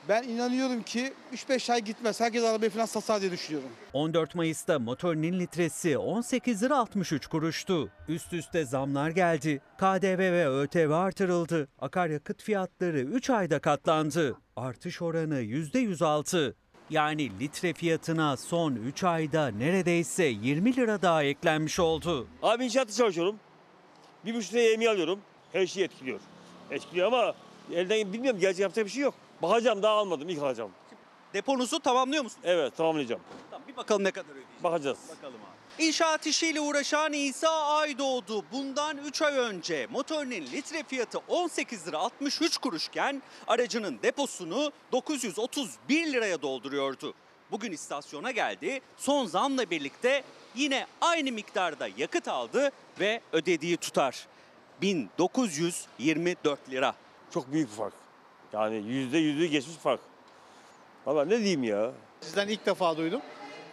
Ben 0.08 0.22
inanıyorum 0.22 0.82
ki 0.82 1.12
3-5 1.34 1.72
ay 1.72 1.80
gitmez. 1.80 2.20
Herkes 2.20 2.44
arabayı 2.44 2.70
falan 2.70 2.86
satar 2.86 3.20
diye 3.20 3.32
düşünüyorum. 3.32 3.68
14 3.92 4.34
Mayıs'ta 4.34 4.78
motorinin 4.78 5.40
litresi 5.40 5.98
18 5.98 6.62
lira 6.62 6.76
63 6.78 7.26
kuruştu. 7.26 7.90
Üst 8.08 8.32
üste 8.32 8.64
zamlar 8.64 9.10
geldi. 9.10 9.60
KDV 9.78 10.18
ve 10.18 10.48
ÖTV 10.48 10.90
artırıldı. 10.90 11.68
Akaryakıt 11.78 12.42
fiyatları 12.42 13.00
3 13.00 13.30
ayda 13.30 13.58
katlandı. 13.58 14.36
Artış 14.56 15.02
oranı 15.02 15.40
%106. 15.42 16.54
Yani 16.90 17.40
litre 17.40 17.72
fiyatına 17.72 18.36
son 18.36 18.74
3 18.76 19.04
ayda 19.04 19.48
neredeyse 19.48 20.24
20 20.24 20.76
lira 20.76 21.02
daha 21.02 21.22
eklenmiş 21.24 21.78
oldu. 21.80 22.26
Abi 22.42 22.64
inşaatta 22.64 22.92
çalışıyorum. 22.92 23.36
Bir 24.24 24.34
buçuk 24.34 24.52
liraya 24.54 24.70
yemeği 24.70 24.90
alıyorum. 24.90 25.20
Her 25.52 25.66
şeyi 25.66 25.84
etkiliyor. 25.84 26.20
Etkiliyor 26.70 27.06
ama 27.06 27.34
elden 27.72 28.12
bilmiyorum 28.12 28.40
gerçi 28.40 28.62
yapacak 28.62 28.84
bir 28.86 28.90
şey 28.90 29.02
yok. 29.02 29.14
Bakacağım 29.42 29.82
daha 29.82 29.94
almadım 29.94 30.28
ilk 30.28 30.42
alacağım. 30.42 30.70
Deponuzu 31.34 31.80
tamamlıyor 31.80 32.22
musun? 32.22 32.40
Evet 32.44 32.76
tamamlayacağım. 32.76 33.20
Tamam, 33.50 33.68
bir 33.68 33.76
bakalım 33.76 34.04
ne 34.04 34.10
kadar 34.10 34.30
ödeyeceğiz. 34.30 34.64
Bakacağız. 34.64 34.98
Bakalım 35.16 35.34
abi. 35.34 35.84
İnşaat 35.86 36.26
işiyle 36.26 36.60
uğraşan 36.60 37.12
İsa 37.12 37.50
Aydoğdu 37.50 38.44
bundan 38.52 38.98
3 38.98 39.22
ay 39.22 39.36
önce 39.36 39.86
motorinin 39.90 40.46
litre 40.46 40.82
fiyatı 40.82 41.18
18 41.28 41.86
lira 41.88 41.98
63 41.98 42.56
kuruşken 42.58 43.22
aracının 43.46 43.98
deposunu 44.02 44.72
931 44.92 46.12
liraya 46.12 46.42
dolduruyordu. 46.42 47.14
Bugün 47.50 47.72
istasyona 47.72 48.30
geldi. 48.30 48.80
Son 48.96 49.26
zamla 49.26 49.70
birlikte 49.70 50.22
yine 50.54 50.86
aynı 51.00 51.32
miktarda 51.32 51.88
yakıt 51.96 52.28
aldı 52.28 52.70
ve 53.00 53.20
ödediği 53.32 53.76
tutar 53.76 54.26
1924 54.82 56.70
lira. 56.70 56.94
Çok 57.30 57.52
büyük 57.52 57.70
bir 57.70 57.76
fark. 57.76 57.94
Yani 58.52 58.76
yüzde 58.76 59.18
yüzü 59.18 59.46
geçmiş 59.46 59.76
fark. 59.76 60.00
Valla 61.06 61.24
ne 61.24 61.38
diyeyim 61.38 61.64
ya. 61.64 61.90
Sizden 62.20 62.48
ilk 62.48 62.66
defa 62.66 62.96
duydum. 62.96 63.20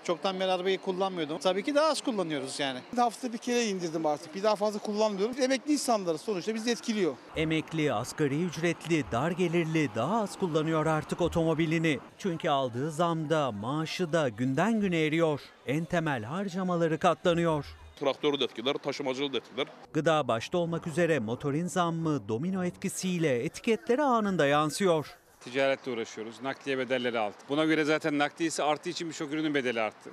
Çoktan 0.04 0.40
beri 0.40 0.52
arabayı 0.52 0.78
kullanmıyordum. 0.82 1.38
Tabii 1.38 1.64
ki 1.64 1.76
daha 1.76 1.86
az 1.86 2.02
kullanıyoruz 2.02 2.60
yani. 2.60 2.80
Haftada 2.96 3.34
bir 3.34 3.38
kere 3.38 3.66
indirdim 3.66 4.06
artık. 4.06 4.36
Bir 4.36 4.44
daha 4.44 4.56
fazla 4.56 4.80
kullanmıyorum. 4.80 5.36
Emekli 5.42 5.74
insanları 5.74 6.18
sonuçta 6.18 6.56
bizi 6.56 6.72
etkiliyor. 6.72 7.16
Emekli, 7.36 7.94
asgari 7.94 8.44
ücretli, 8.44 9.04
dar 9.12 9.32
gelirli 9.32 9.90
daha 9.96 10.22
az 10.22 10.40
kullanıyor 10.40 10.86
artık 10.86 11.22
otomobilini. 11.22 12.00
Çünkü 12.18 12.50
aldığı 12.50 12.92
zamda 12.92 13.52
maaşı 13.52 14.14
da 14.14 14.30
günden 14.30 14.80
güne 14.82 15.06
eriyor. 15.06 15.42
En 15.66 15.86
temel 15.86 16.24
harcamaları 16.24 17.00
katlanıyor. 17.00 17.66
Traktörü 18.00 18.40
de 18.40 18.44
etkiler, 18.44 18.74
taşımacılığı 18.74 19.34
da 19.34 19.38
etkiler. 19.38 19.68
Gıda 19.94 20.28
başta 20.28 20.58
olmak 20.58 20.88
üzere 20.88 21.20
motorin 21.20 21.68
zammı 21.68 22.28
domino 22.28 22.64
etkisiyle 22.64 23.44
etiketlere 23.44 24.02
anında 24.02 24.48
yansıyor. 24.48 25.18
Ticaretle 25.40 25.92
uğraşıyoruz. 25.92 26.42
Nakliye 26.42 26.78
bedelleri 26.78 27.20
arttı. 27.20 27.46
Buna 27.50 27.66
göre 27.66 27.84
zaten 27.84 28.20
nakliyesi 28.20 28.64
arttığı 28.64 28.90
için 28.90 29.10
birçok 29.10 29.34
ürünün 29.34 29.54
bedeli 29.54 29.82
arttı. 29.82 30.10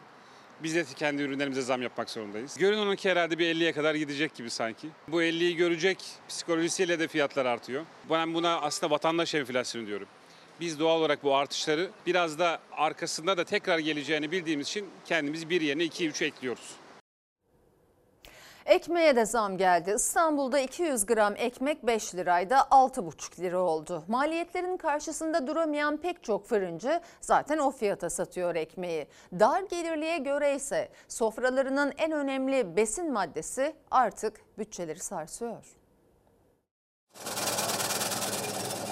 Biz 0.62 0.75
de 0.75 0.85
kendi 0.97 1.23
ürünlerimize 1.23 1.62
zam 1.62 1.83
yapmak 1.83 2.11
zorundayız. 2.11 2.59
Görünen 2.59 2.87
o 2.87 2.97
ki 2.97 3.11
herhalde 3.11 3.38
bir 3.38 3.55
50'ye 3.55 3.73
kadar 3.73 3.94
gidecek 3.94 4.35
gibi 4.35 4.51
sanki. 4.51 4.88
Bu 5.09 5.23
50'yi 5.23 5.57
görecek 5.57 5.99
psikolojisiyle 6.29 6.99
de 6.99 7.09
fiyatlar 7.09 7.47
artıyor. 7.47 7.85
Ben 8.11 8.35
buna 8.35 8.61
aslında 8.61 8.90
vatandaş 8.90 9.35
enflasyonu 9.35 9.87
diyorum. 9.87 10.09
Biz 10.61 10.81
doğal 10.81 10.99
olarak 10.99 11.25
bu 11.25 11.37
artışları 11.37 11.90
biraz 12.07 12.38
da 12.38 12.59
arkasında 12.73 13.37
da 13.37 13.44
tekrar 13.44 13.79
geleceğini 13.79 14.31
bildiğimiz 14.31 14.68
için 14.68 14.87
kendimiz 15.07 15.51
bir 15.51 15.61
yerine 15.61 15.85
2-3 15.85 16.25
ekliyoruz. 16.25 16.70
Ekmeğe 18.66 19.16
de 19.16 19.27
zam 19.27 19.57
geldi. 19.59 19.92
İstanbul'da 19.96 20.59
200 20.59 21.07
gram 21.07 21.35
ekmek 21.37 21.87
5 21.87 22.14
lirayda 22.14 22.59
6,5 22.59 23.40
lira 23.40 23.59
oldu. 23.59 24.05
Maliyetlerin 24.09 24.77
karşısında 24.77 25.46
duramayan 25.46 25.96
pek 25.96 26.24
çok 26.24 26.46
fırıncı 26.46 27.00
zaten 27.20 27.59
o 27.59 27.70
fiyata 27.70 28.11
satıyor 28.11 28.55
ekmeği. 28.55 29.07
Dar 29.40 29.61
gelirliye 29.62 30.18
göre 30.18 30.55
ise 30.55 30.88
sofralarının 31.09 31.92
en 31.98 32.12
önemli 32.12 32.77
besin 32.77 33.12
maddesi 33.12 33.74
artık 33.90 34.40
bütçeleri 34.59 34.98
sarsıyor. 35.00 35.64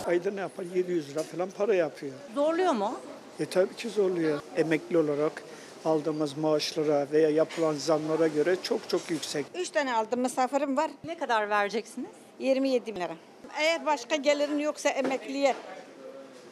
Ayda 0.06 0.30
ne 0.30 0.40
yapar? 0.40 0.64
700 0.74 1.10
lira 1.10 1.22
falan 1.22 1.50
para 1.50 1.74
yapıyor. 1.74 2.12
Zorluyor 2.34 2.72
mu? 2.72 2.92
E 3.40 3.46
tabii 3.46 3.74
ki 3.76 3.88
zorluyor. 3.88 4.40
Emekli 4.56 4.98
olarak 4.98 5.42
aldığımız 5.84 6.36
maaşlara 6.38 7.06
veya 7.12 7.30
yapılan 7.30 7.74
zamlara 7.74 8.28
göre 8.28 8.56
çok 8.62 8.88
çok 8.88 9.10
yüksek. 9.10 9.46
Üç 9.54 9.70
tane 9.70 9.94
aldım 9.94 10.20
misafirim 10.20 10.76
var. 10.76 10.90
Ne 11.04 11.18
kadar 11.18 11.50
vereceksiniz? 11.50 12.10
27 12.38 12.94
bin 12.94 13.00
lira. 13.00 13.16
Eğer 13.58 13.86
başka 13.86 14.16
gelirin 14.16 14.58
yoksa 14.58 14.88
emekliye 14.88 15.54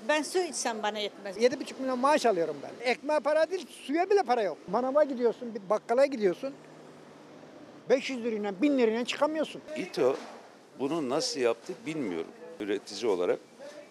ben 0.09 0.23
su 0.23 0.38
içsem 0.38 0.83
bana 0.83 0.99
yetmez. 0.99 1.37
7,5 1.37 1.81
milyon 1.81 1.99
maaş 1.99 2.27
alıyorum 2.27 2.57
ben. 2.62 2.90
Ekmeğe 2.90 3.21
para 3.21 3.51
değil, 3.51 3.66
suya 3.87 4.11
bile 4.11 4.23
para 4.23 4.43
yok. 4.43 4.59
Manava 4.69 5.05
gidiyorsun, 5.05 5.55
bir 5.55 5.71
bakkala 5.71 6.07
gidiyorsun. 6.07 6.55
500 7.90 8.25
lirayla, 8.25 8.62
1000 8.62 8.79
lirayla 8.79 9.05
çıkamıyorsun. 9.05 9.62
İTO 9.77 10.16
bunu 10.79 11.09
nasıl 11.09 11.40
yaptı 11.40 11.73
bilmiyorum 11.87 12.31
üretici 12.61 13.11
olarak. 13.11 13.38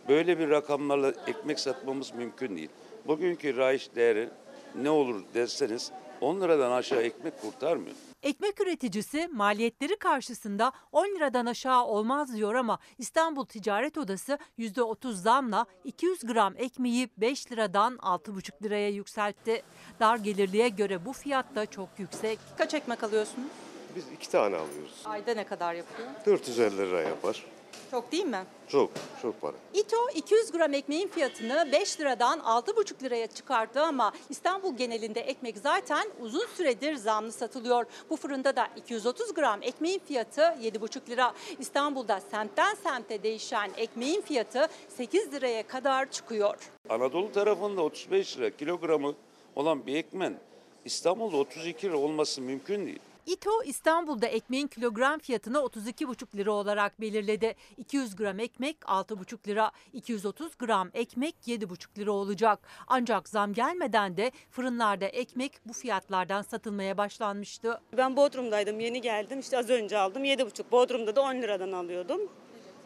Böyle 0.10 0.39
bir 0.39 0.49
rakamlarla 0.49 1.13
ekmek 1.28 1.60
satmamız 1.60 2.13
mümkün 2.13 2.58
değil. 2.58 2.69
Bugünkü 3.08 3.58
raiş 3.58 3.95
değeri 3.95 4.30
ne 4.75 4.89
olur 4.89 5.23
derseniz 5.34 5.91
10 6.21 6.41
liradan 6.41 6.71
aşağı 6.71 7.01
ekmek 7.01 7.41
kurtarmıyor. 7.41 7.95
Ekmek 8.23 8.62
üreticisi 8.62 9.27
maliyetleri 9.27 9.97
karşısında 9.97 10.71
10 10.91 11.05
liradan 11.05 11.45
aşağı 11.45 11.86
olmaz 11.86 12.36
diyor 12.36 12.55
ama 12.55 12.79
İstanbul 12.97 13.45
Ticaret 13.45 13.97
Odası 13.97 14.38
%30 14.60 15.13
zamla 15.13 15.65
200 15.84 16.19
gram 16.25 16.53
ekmeği 16.58 17.10
5 17.17 17.51
liradan 17.51 17.95
6,5 17.95 18.63
liraya 18.63 18.89
yükseltti. 18.89 19.63
Dar 19.99 20.17
gelirliye 20.17 20.69
göre 20.69 21.05
bu 21.05 21.13
fiyat 21.13 21.55
da 21.55 21.65
çok 21.65 21.89
yüksek. 21.97 22.39
Kaç 22.58 22.73
ekmek 22.73 23.03
alıyorsunuz? 23.03 23.47
Biz 23.95 24.03
iki 24.15 24.29
tane 24.29 24.55
alıyoruz. 24.55 25.01
Ayda 25.05 25.34
ne 25.34 25.45
kadar 25.45 25.73
yapıyor? 25.73 26.10
450 26.25 26.77
lira 26.77 27.01
yapar. 27.01 27.45
Çok 27.91 28.12
değil 28.12 28.25
mi? 28.25 28.43
Çok, 28.67 28.91
çok 29.21 29.41
para. 29.41 29.53
İTO 29.73 30.10
200 30.15 30.51
gram 30.51 30.73
ekmeğin 30.73 31.08
fiyatını 31.08 31.69
5 31.71 31.99
liradan 31.99 32.39
6,5 32.39 33.03
liraya 33.03 33.27
çıkarttı 33.27 33.82
ama 33.82 34.12
İstanbul 34.29 34.77
genelinde 34.77 35.21
ekmek 35.21 35.58
zaten 35.58 36.08
uzun 36.19 36.45
süredir 36.58 36.95
zamlı 36.95 37.32
satılıyor. 37.32 37.86
Bu 38.10 38.15
fırında 38.17 38.55
da 38.55 38.67
230 38.75 39.34
gram 39.34 39.63
ekmeğin 39.63 39.99
fiyatı 39.99 40.41
7,5 40.41 41.10
lira. 41.10 41.34
İstanbul'da 41.60 42.21
semtten 42.32 42.75
semte 42.75 43.23
değişen 43.23 43.71
ekmeğin 43.77 44.21
fiyatı 44.21 44.67
8 44.89 45.34
liraya 45.34 45.67
kadar 45.67 46.12
çıkıyor. 46.12 46.55
Anadolu 46.89 47.32
tarafında 47.32 47.82
35 47.82 48.38
lira 48.38 48.49
kilogramı 48.49 49.15
olan 49.55 49.86
bir 49.88 49.95
ekmen 49.95 50.39
İstanbul'da 50.86 51.38
32 51.38 51.88
lira 51.88 51.97
olması 51.97 52.41
mümkün 52.41 52.86
değil. 52.86 52.99
İTO 53.29 53.63
İstanbul'da 53.63 54.27
ekmeğin 54.27 54.67
kilogram 54.67 55.19
fiyatını 55.19 55.57
32,5 55.57 56.37
lira 56.37 56.51
olarak 56.51 57.01
belirledi. 57.01 57.55
200 57.77 58.15
gram 58.15 58.39
ekmek 58.39 58.77
6,5 58.77 59.47
lira, 59.47 59.71
230 59.93 60.57
gram 60.57 60.89
ekmek 60.93 61.35
7,5 61.47 61.97
lira 61.97 62.11
olacak. 62.11 62.59
Ancak 62.87 63.29
zam 63.29 63.53
gelmeden 63.53 64.17
de 64.17 64.31
fırınlarda 64.51 65.05
ekmek 65.05 65.53
bu 65.65 65.73
fiyatlardan 65.73 66.41
satılmaya 66.41 66.97
başlanmıştı. 66.97 67.81
Ben 67.97 68.15
Bodrum'daydım 68.15 68.79
yeni 68.79 69.01
geldim 69.01 69.39
işte 69.39 69.57
az 69.57 69.69
önce 69.69 69.97
aldım 69.97 70.25
7,5 70.25 70.71
Bodrum'da 70.71 71.15
da 71.15 71.21
10 71.21 71.35
liradan 71.35 71.71
alıyordum. 71.71 72.21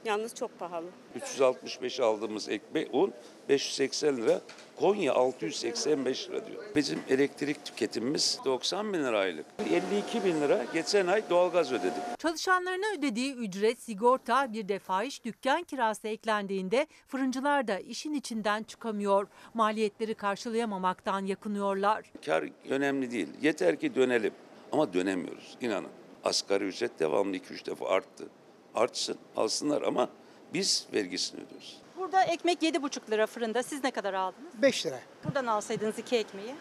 Yalnız 0.05 0.35
çok 0.35 0.59
pahalı. 0.59 0.85
365 1.15 1.99
aldığımız 1.99 2.49
ekmek 2.49 2.93
un 2.93 3.13
580 3.49 4.17
lira. 4.17 4.41
Konya 4.75 5.13
685 5.13 6.29
lira 6.29 6.47
diyor. 6.47 6.63
Bizim 6.75 6.99
elektrik 7.09 7.65
tüketimimiz 7.65 8.39
90 8.45 8.93
bin 8.93 9.03
lira 9.03 9.19
aylık. 9.19 9.45
52 9.71 10.25
bin 10.25 10.41
lira 10.41 10.65
geçen 10.73 11.07
ay 11.07 11.23
doğalgaz 11.29 11.71
ödedik. 11.71 12.19
Çalışanlarına 12.19 12.85
ödediği 12.97 13.33
ücret, 13.33 13.79
sigorta, 13.79 14.53
bir 14.53 14.67
de 14.67 14.79
fahiş 14.79 15.23
dükkan 15.25 15.63
kirası 15.63 16.07
eklendiğinde 16.07 16.87
fırıncılar 17.07 17.67
da 17.67 17.79
işin 17.79 18.13
içinden 18.13 18.63
çıkamıyor. 18.63 19.27
Maliyetleri 19.53 20.15
karşılayamamaktan 20.15 21.25
yakınıyorlar. 21.25 22.11
Kar 22.25 22.43
önemli 22.69 23.11
değil. 23.11 23.27
Yeter 23.41 23.79
ki 23.79 23.95
dönelim. 23.95 24.33
Ama 24.71 24.93
dönemiyoruz 24.93 25.57
inanın. 25.61 25.89
Asgari 26.23 26.63
ücret 26.63 26.99
devamlı 26.99 27.37
2-3 27.37 27.65
defa 27.65 27.87
arttı. 27.89 28.27
Artsın, 28.75 29.17
alsınlar 29.35 29.81
ama 29.81 30.09
biz 30.53 30.87
vergisini 30.93 31.41
ödüyoruz. 31.41 31.77
Burada 31.97 32.23
ekmek 32.23 32.63
7,5 32.63 33.11
lira 33.11 33.27
fırında. 33.27 33.63
Siz 33.63 33.83
ne 33.83 33.91
kadar 33.91 34.13
aldınız? 34.13 34.61
5 34.61 34.85
lira. 34.85 34.99
Buradan 35.25 35.45
alsaydınız 35.45 35.99
iki 35.99 36.15
ekmeği. 36.17 36.55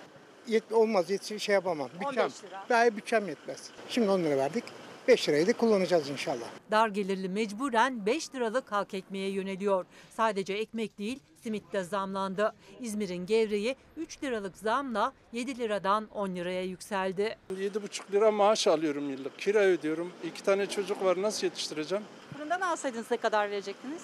Yet, 0.46 0.72
olmaz 0.72 1.10
yet, 1.10 1.40
şey 1.40 1.52
yapamam. 1.54 1.88
15 2.04 2.08
Bütçem. 2.08 2.30
lira. 2.48 2.64
Daha 2.68 2.96
bütçem 2.96 3.28
yetmez. 3.28 3.70
Şimdi 3.88 4.10
10 4.10 4.20
lira 4.20 4.36
verdik. 4.36 4.64
5 5.08 5.28
lirayı 5.28 5.46
da 5.46 5.52
kullanacağız 5.52 6.10
inşallah. 6.10 6.46
Dar 6.70 6.88
gelirli 6.88 7.28
mecburen 7.28 8.06
5 8.06 8.34
liralık 8.34 8.72
halk 8.72 8.94
ekmeğe 8.94 9.28
yöneliyor. 9.30 9.86
Sadece 10.10 10.52
ekmek 10.54 10.98
değil, 10.98 11.18
simit 11.42 11.72
de 11.72 11.84
zamlandı. 11.84 12.54
İzmir'in 12.80 13.26
gevreği 13.26 13.76
3 13.96 14.22
liralık 14.22 14.58
zamla 14.58 15.12
7 15.32 15.58
liradan 15.58 16.08
10 16.14 16.36
liraya 16.36 16.62
yükseldi. 16.64 17.36
7,5 17.54 18.12
lira 18.12 18.30
maaş 18.30 18.66
alıyorum 18.66 19.10
yıllık. 19.10 19.38
Kira 19.38 19.58
ödüyorum. 19.58 20.12
İki 20.24 20.42
tane 20.42 20.66
çocuk 20.66 21.04
var. 21.04 21.22
Nasıl 21.22 21.46
yetiştireceğim? 21.46 22.04
Fırından 22.32 22.60
alsaydınız 22.60 23.10
ne 23.10 23.16
kadar 23.16 23.50
verecektiniz? 23.50 24.02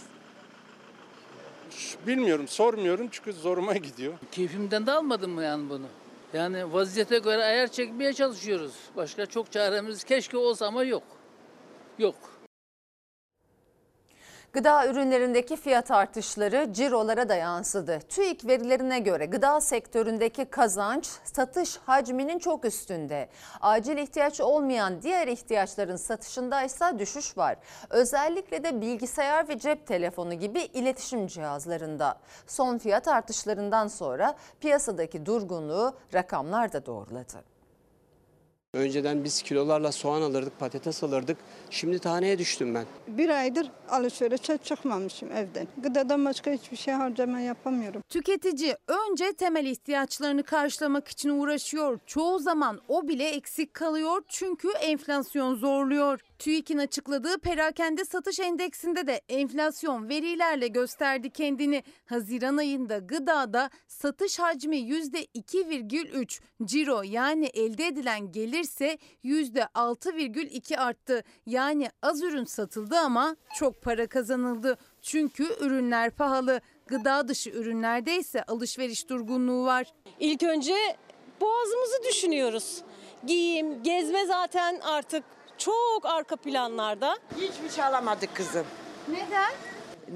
Bilmiyorum, 2.07 2.49
sormuyorum 2.49 3.09
çünkü 3.11 3.33
zoruma 3.33 3.73
gidiyor. 3.77 4.15
Keyfimden 4.33 4.87
de 4.87 4.93
almadım 4.93 5.31
mı 5.31 5.43
yani 5.45 5.71
bunu? 5.71 5.87
Yani 6.33 6.73
vaziyete 6.73 7.19
göre 7.19 7.45
ayar 7.45 7.69
çekmeye 7.69 8.13
çalışıyoruz. 8.13 8.75
Başka 8.97 9.27
çok 9.27 9.53
çaremiz 9.53 10.05
keşke 10.05 10.37
olsa 10.37 10.67
ama 10.67 10.85
yok. 10.85 11.03
Yok. 11.99 12.38
Gıda 14.53 14.87
ürünlerindeki 14.87 15.57
fiyat 15.57 15.91
artışları 15.91 16.73
cirolara 16.73 17.29
da 17.29 17.35
yansıdı. 17.35 18.01
TÜİK 18.09 18.47
verilerine 18.47 18.99
göre 18.99 19.27
gıda 19.27 19.61
sektöründeki 19.61 20.45
kazanç 20.45 21.07
satış 21.25 21.77
hacminin 21.77 22.39
çok 22.39 22.65
üstünde. 22.65 23.29
Acil 23.61 23.97
ihtiyaç 23.97 24.41
olmayan 24.41 25.03
diğer 25.03 25.29
ihtiyaçların 25.29 25.97
satışındaysa 25.97 26.99
düşüş 26.99 27.39
var. 27.39 27.57
Özellikle 27.91 28.65
de 28.65 28.81
bilgisayar 28.81 29.49
ve 29.49 29.59
cep 29.59 29.87
telefonu 29.87 30.35
gibi 30.35 30.61
iletişim 30.61 31.27
cihazlarında. 31.27 32.19
Son 32.47 32.79
fiyat 32.79 33.09
artışlarından 33.09 33.89
sonra 33.89 34.35
piyasadaki 34.61 35.27
durgunluğu 35.27 35.95
rakamlar 36.15 36.73
da 36.73 36.87
doğruladı. 36.87 37.58
Önceden 38.79 39.25
biz 39.25 39.43
kilolarla 39.43 39.93
soğan 39.93 40.23
alırdık, 40.23 40.59
patates 40.59 41.03
alırdık. 41.05 41.37
Şimdi 41.71 41.99
taneye 41.99 42.39
düştüm 42.39 42.75
ben. 42.75 42.85
Bir 43.09 43.29
aydır 43.29 43.71
alışverişe 43.91 44.59
çıkmamışım 44.59 45.33
evden. 45.33 45.69
Gıdadan 45.77 46.25
başka 46.25 46.51
hiçbir 46.51 46.77
şey 46.77 46.95
harcama 46.95 47.41
yapamıyorum. 47.41 48.03
Tüketici 48.09 48.77
önce 48.87 49.33
temel 49.33 49.67
ihtiyaçlarını 49.67 50.43
karşılamak 50.43 51.09
için 51.09 51.29
uğraşıyor. 51.29 51.99
Çoğu 52.07 52.39
zaman 52.39 52.81
o 52.89 53.09
bile 53.09 53.29
eksik 53.29 53.75
kalıyor 53.75 54.23
çünkü 54.29 54.69
enflasyon 54.81 55.55
zorluyor. 55.55 56.21
TÜİK'in 56.39 56.79
açıkladığı 56.79 57.39
perakende 57.39 58.05
satış 58.05 58.41
endeksinde 58.41 59.07
de 59.07 59.21
enflasyon 59.29 60.09
verilerle 60.09 60.69
gösterdi 60.69 61.31
kendini. 61.31 61.83
Haziran 62.07 62.57
ayında 62.57 62.99
gıdada 62.99 63.71
satış 63.87 64.39
hacmi 64.39 64.77
%2,3, 64.77 66.41
ciro 66.65 67.03
yani 67.03 67.47
elde 67.47 67.87
edilen 67.87 68.33
gelirse 68.33 68.99
%6,2 69.25 70.79
arttı. 70.79 71.23
Yani 71.47 71.91
az 72.03 72.23
ürün 72.23 72.45
satıldı 72.45 72.99
ama 72.99 73.37
çok 73.59 73.83
para 73.83 74.07
kazanıldı. 74.07 74.79
Çünkü 75.03 75.45
ürünler 75.61 76.11
pahalı. 76.11 76.61
Gıda 76.87 77.29
dışı 77.29 77.51
ürünlerde 77.51 78.17
ise 78.17 78.43
alışveriş 78.43 79.09
durgunluğu 79.09 79.65
var. 79.65 79.93
İlk 80.21 80.43
önce 80.43 80.75
boğazımızı 81.41 82.03
düşünüyoruz. 82.09 82.83
Giyim, 83.27 83.83
gezme 83.83 84.27
zaten 84.27 84.81
artık 84.81 85.25
çok 85.59 86.07
arka 86.07 86.37
planlarda. 86.37 87.19
Hiçbir 87.37 87.69
şey 87.71 87.85
alamadık 87.85 88.35
kızım. 88.37 88.67
Neden? 89.09 89.53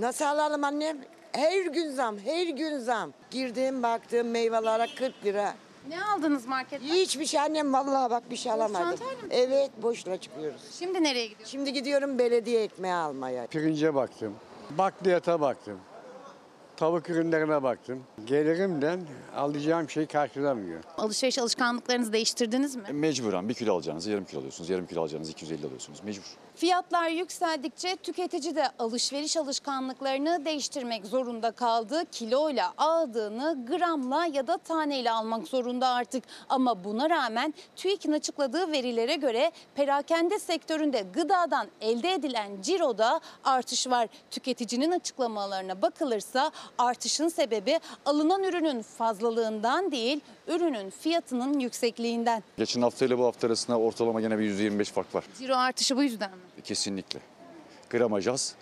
Nasıl 0.01 0.25
alalım 0.25 0.65
annem? 0.65 0.99
Her 1.33 1.63
gün 1.67 1.91
zam, 1.91 2.19
her 2.19 2.47
gün 2.47 2.79
zam. 2.79 3.13
Girdim 3.31 3.83
baktım 3.83 4.31
meyvelere 4.31 4.87
40 4.99 5.25
lira. 5.25 5.55
Ne 5.89 6.05
aldınız 6.05 6.47
marketten? 6.47 6.87
Hiçbir 6.89 7.27
şey 7.27 7.41
annem 7.41 7.73
vallahi 7.73 8.11
bak 8.11 8.31
bir 8.31 8.37
şey 8.37 8.53
alamadım. 8.53 8.91
çantayla 8.91 9.13
mı? 9.23 9.29
Evet 9.31 9.71
boşuna 9.83 10.17
çıkıyoruz. 10.17 10.63
Şimdi 10.79 11.03
nereye 11.03 11.27
gidiyorsun? 11.27 11.51
Şimdi 11.51 11.73
gidiyorum 11.73 12.19
belediye 12.19 12.63
ekmeği 12.63 12.95
almaya. 12.95 13.47
Pirince 13.47 13.95
baktım, 13.95 14.35
bakliyata 14.71 15.41
baktım, 15.41 15.81
tavuk 16.77 17.11
ürünlerine 17.11 17.63
baktım. 17.63 18.03
Gelirimden 18.25 19.01
alacağım 19.37 19.91
şey 19.91 20.07
karşılamıyor. 20.07 20.81
Alışveriş 20.99 21.39
alışkanlıklarınızı 21.39 22.13
değiştirdiniz 22.13 22.77
mi? 22.77 22.83
Mecburen 22.93 23.49
bir 23.49 23.55
kilo 23.55 23.75
alacağınızı 23.75 24.11
yarım 24.11 24.25
kilo 24.25 24.39
alıyorsunuz. 24.39 24.71
Yarım 24.71 24.87
kilo 24.87 25.01
alacağınızı 25.01 25.33
250 25.33 25.67
alıyorsunuz. 25.67 26.03
Mecbur. 26.05 26.25
Fiyatlar 26.55 27.09
yükseldikçe 27.09 27.97
tüketici 27.97 28.57
de 28.57 28.69
alışveriş 28.79 29.37
alışkanlıklarını 29.37 30.45
değiştirmek 30.45 31.07
zorunda 31.07 31.51
kaldı. 31.51 32.05
Kiloyla 32.13 32.73
aldığını 32.79 33.67
gramla 33.67 34.27
ya 34.27 34.47
da 34.47 34.57
taneyle 34.57 35.11
almak 35.11 35.49
zorunda 35.49 35.89
artık. 35.89 36.25
Ama 36.49 36.85
buna 36.85 37.11
rağmen 37.11 37.55
TÜİK'in 37.77 38.13
açıkladığı 38.13 38.73
verilere 38.73 39.15
göre 39.15 39.53
perakende 39.75 40.39
sektöründe 40.39 41.05
gıdadan 41.15 41.69
elde 41.81 42.13
edilen 42.13 42.63
ciroda 42.63 43.21
artış 43.45 43.87
var. 43.87 44.09
Tüketicinin 44.31 44.91
açıklamalarına 44.91 45.83
bakılırsa 45.83 46.51
artışın 46.79 47.29
sebebi 47.29 47.81
alınan 48.05 48.43
ürünün 48.43 48.83
fazlalığından 48.83 49.93
değil, 49.93 50.21
ürünün 50.47 50.91
fiyatının 50.91 51.59
yüksekliğinden. 51.59 52.43
Geçen 52.57 52.83
hafta 52.83 53.05
ile 53.05 53.19
bu 53.19 53.25
hafta 53.25 53.47
arasında 53.47 53.79
ortalama 53.79 54.21
gene 54.21 54.39
bir 54.39 54.51
%25 54.51 54.85
fark 54.85 55.15
var. 55.15 55.25
Ciro 55.39 55.57
artışı 55.57 55.97
bu 55.97 56.03
yüzden 56.03 56.31
mi? 56.31 56.63
Kesinlikle. 56.65 57.21
Gramaj 57.91 58.29
az, 58.29 58.55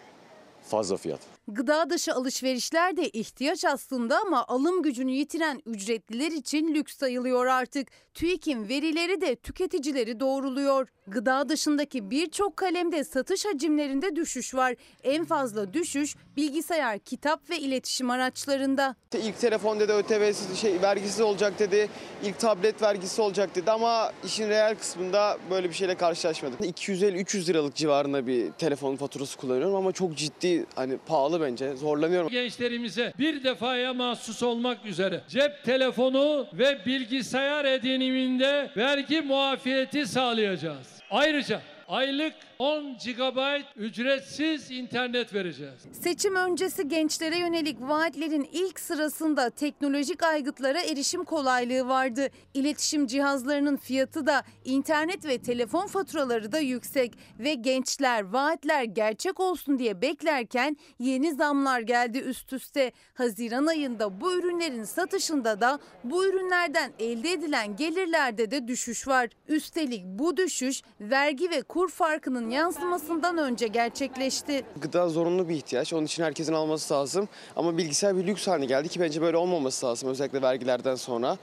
fazla 0.62 0.97
fiyat. 0.97 1.21
Gıda 1.48 1.90
dışı 1.90 2.14
alışverişler 2.14 2.96
de 2.96 3.09
ihtiyaç 3.09 3.64
aslında 3.64 4.18
ama 4.26 4.44
alım 4.48 4.83
gücünü 4.83 5.11
yitiren 5.12 5.62
ücretliler 5.66 6.33
için 6.33 6.74
lüks 6.74 6.96
sayılıyor 6.96 7.46
artık. 7.46 7.88
TÜİK'in 8.14 8.68
verileri 8.68 9.20
de 9.20 9.37
tüketicileri 9.37 10.20
doğruluyor. 10.20 10.88
Gıda 11.07 11.48
dışındaki 11.48 12.11
birçok 12.11 12.57
kalemde 12.57 13.05
satış 13.05 13.44
hacimlerinde 13.44 14.16
düşüş 14.16 14.55
var. 14.55 14.74
En 15.03 15.24
fazla 15.24 15.72
düşüş 15.72 16.16
bilgisayar, 16.37 16.98
kitap 16.98 17.50
ve 17.50 17.59
iletişim 17.59 18.11
araçlarında. 18.11 18.96
İlk 19.22 19.38
telefon 19.40 19.81
dedi 19.81 19.92
ÖTV'siz 19.92 20.59
şey 20.59 20.83
vergisiz 20.83 21.20
olacak 21.20 21.59
dedi. 21.59 21.88
İlk 22.24 22.38
tablet 22.38 22.83
vergisi 22.83 23.22
olacak 23.22 23.55
dedi 23.55 23.70
ama 23.70 24.12
işin 24.24 24.48
reel 24.48 24.74
kısmında 24.74 25.38
böyle 25.50 25.68
bir 25.68 25.74
şeyle 25.74 25.94
karşılaşmadım. 25.94 26.59
250-300 26.59 27.46
liralık 27.46 27.74
civarında 27.74 28.26
bir 28.26 28.53
telefon 28.53 28.96
faturası 28.96 29.37
kullanıyorum 29.38 29.74
ama 29.74 29.92
çok 29.92 30.16
ciddi 30.16 30.66
hani 30.74 30.98
pahalı 30.98 31.30
bence. 31.40 31.77
Zorlanıyorum. 31.77 32.29
Gençlerimize 32.31 33.12
bir 33.19 33.45
defaya 33.45 33.95
mahsus 33.95 34.43
olmak 34.43 34.87
üzere 34.87 35.21
cep 35.29 35.64
telefonu 35.64 36.47
ve 36.53 36.79
bilgisayar 36.87 37.64
ediniminde 37.64 38.71
vergi 38.77 39.21
muafiyeti 39.21 40.07
sağlayacağız. 40.07 41.03
Ayrıca 41.11 41.61
aylık 41.88 42.35
10 42.61 42.96
GB 42.99 43.62
ücretsiz 43.77 44.70
internet 44.70 45.35
vereceğiz. 45.35 45.81
Seçim 46.03 46.37
öncesi 46.37 46.88
gençlere 46.88 47.38
yönelik 47.38 47.81
vaatlerin 47.81 48.49
ilk 48.53 48.81
sırasında 48.81 49.51
teknolojik 49.51 50.23
aygıtlara 50.23 50.81
erişim 50.81 51.25
kolaylığı 51.25 51.88
vardı. 51.88 52.29
İletişim 52.55 53.07
cihazlarının 53.07 53.77
fiyatı 53.77 54.27
da 54.27 54.44
internet 54.64 55.25
ve 55.25 55.38
telefon 55.38 55.87
faturaları 55.87 56.53
da 56.53 56.59
yüksek 56.59 57.12
ve 57.38 57.55
gençler 57.55 58.23
vaatler 58.23 58.85
gerçek 58.85 59.40
olsun 59.40 59.79
diye 59.79 60.03
beklerken 60.03 60.77
yeni 60.99 61.35
zamlar 61.35 61.81
geldi 61.81 62.18
üst 62.18 62.53
üste. 62.53 62.92
Haziran 63.14 63.66
ayında 63.66 64.20
bu 64.20 64.33
ürünlerin 64.33 64.85
satışında 64.85 65.61
da 65.61 65.79
bu 66.05 66.27
ürünlerden 66.27 66.92
elde 66.99 67.33
edilen 67.33 67.77
gelirlerde 67.77 68.51
de 68.51 68.68
düşüş 68.68 69.09
var. 69.09 69.29
Üstelik 69.49 70.05
bu 70.05 70.37
düşüş 70.37 70.83
vergi 71.01 71.51
ve 71.51 71.62
kur 71.62 71.90
farkının 71.90 72.49
yansımasından 72.50 73.38
önce 73.38 73.66
gerçekleşti. 73.66 74.64
Gıda 74.80 75.08
zorunlu 75.08 75.48
bir 75.48 75.54
ihtiyaç. 75.54 75.92
Onun 75.92 76.04
için 76.04 76.22
herkesin 76.22 76.52
alması 76.52 76.94
lazım. 76.94 77.28
Ama 77.56 77.78
bilgisayar 77.78 78.16
bir 78.16 78.26
lüks 78.26 78.46
haline 78.46 78.66
geldi 78.66 78.88
ki 78.88 79.00
bence 79.00 79.20
böyle 79.22 79.36
olmaması 79.36 79.86
lazım 79.86 80.08
özellikle 80.08 80.42
vergilerden 80.42 80.94
sonra. 80.94 81.36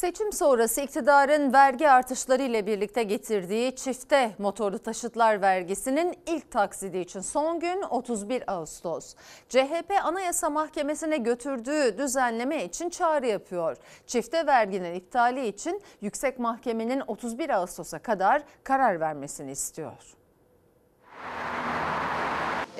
Seçim 0.00 0.32
sonrası 0.32 0.80
iktidarın 0.80 1.52
vergi 1.52 1.90
artışları 1.90 2.42
ile 2.42 2.66
birlikte 2.66 3.02
getirdiği 3.02 3.76
çifte 3.76 4.34
motorlu 4.38 4.78
taşıtlar 4.78 5.42
vergisinin 5.42 6.18
ilk 6.26 6.50
taksidi 6.50 6.98
için 6.98 7.20
son 7.20 7.60
gün 7.60 7.82
31 7.82 8.52
Ağustos. 8.52 9.14
CHP 9.48 9.92
Anayasa 10.02 10.50
Mahkemesi'ne 10.50 11.16
götürdüğü 11.16 11.98
düzenleme 11.98 12.64
için 12.64 12.90
çağrı 12.90 13.26
yapıyor. 13.26 13.76
Çifte 14.06 14.46
verginin 14.46 14.94
iptali 14.94 15.46
için 15.46 15.82
Yüksek 16.00 16.38
Mahkemenin 16.38 17.02
31 17.06 17.50
Ağustos'a 17.50 17.98
kadar 17.98 18.42
karar 18.64 19.00
vermesini 19.00 19.50
istiyor. 19.50 20.16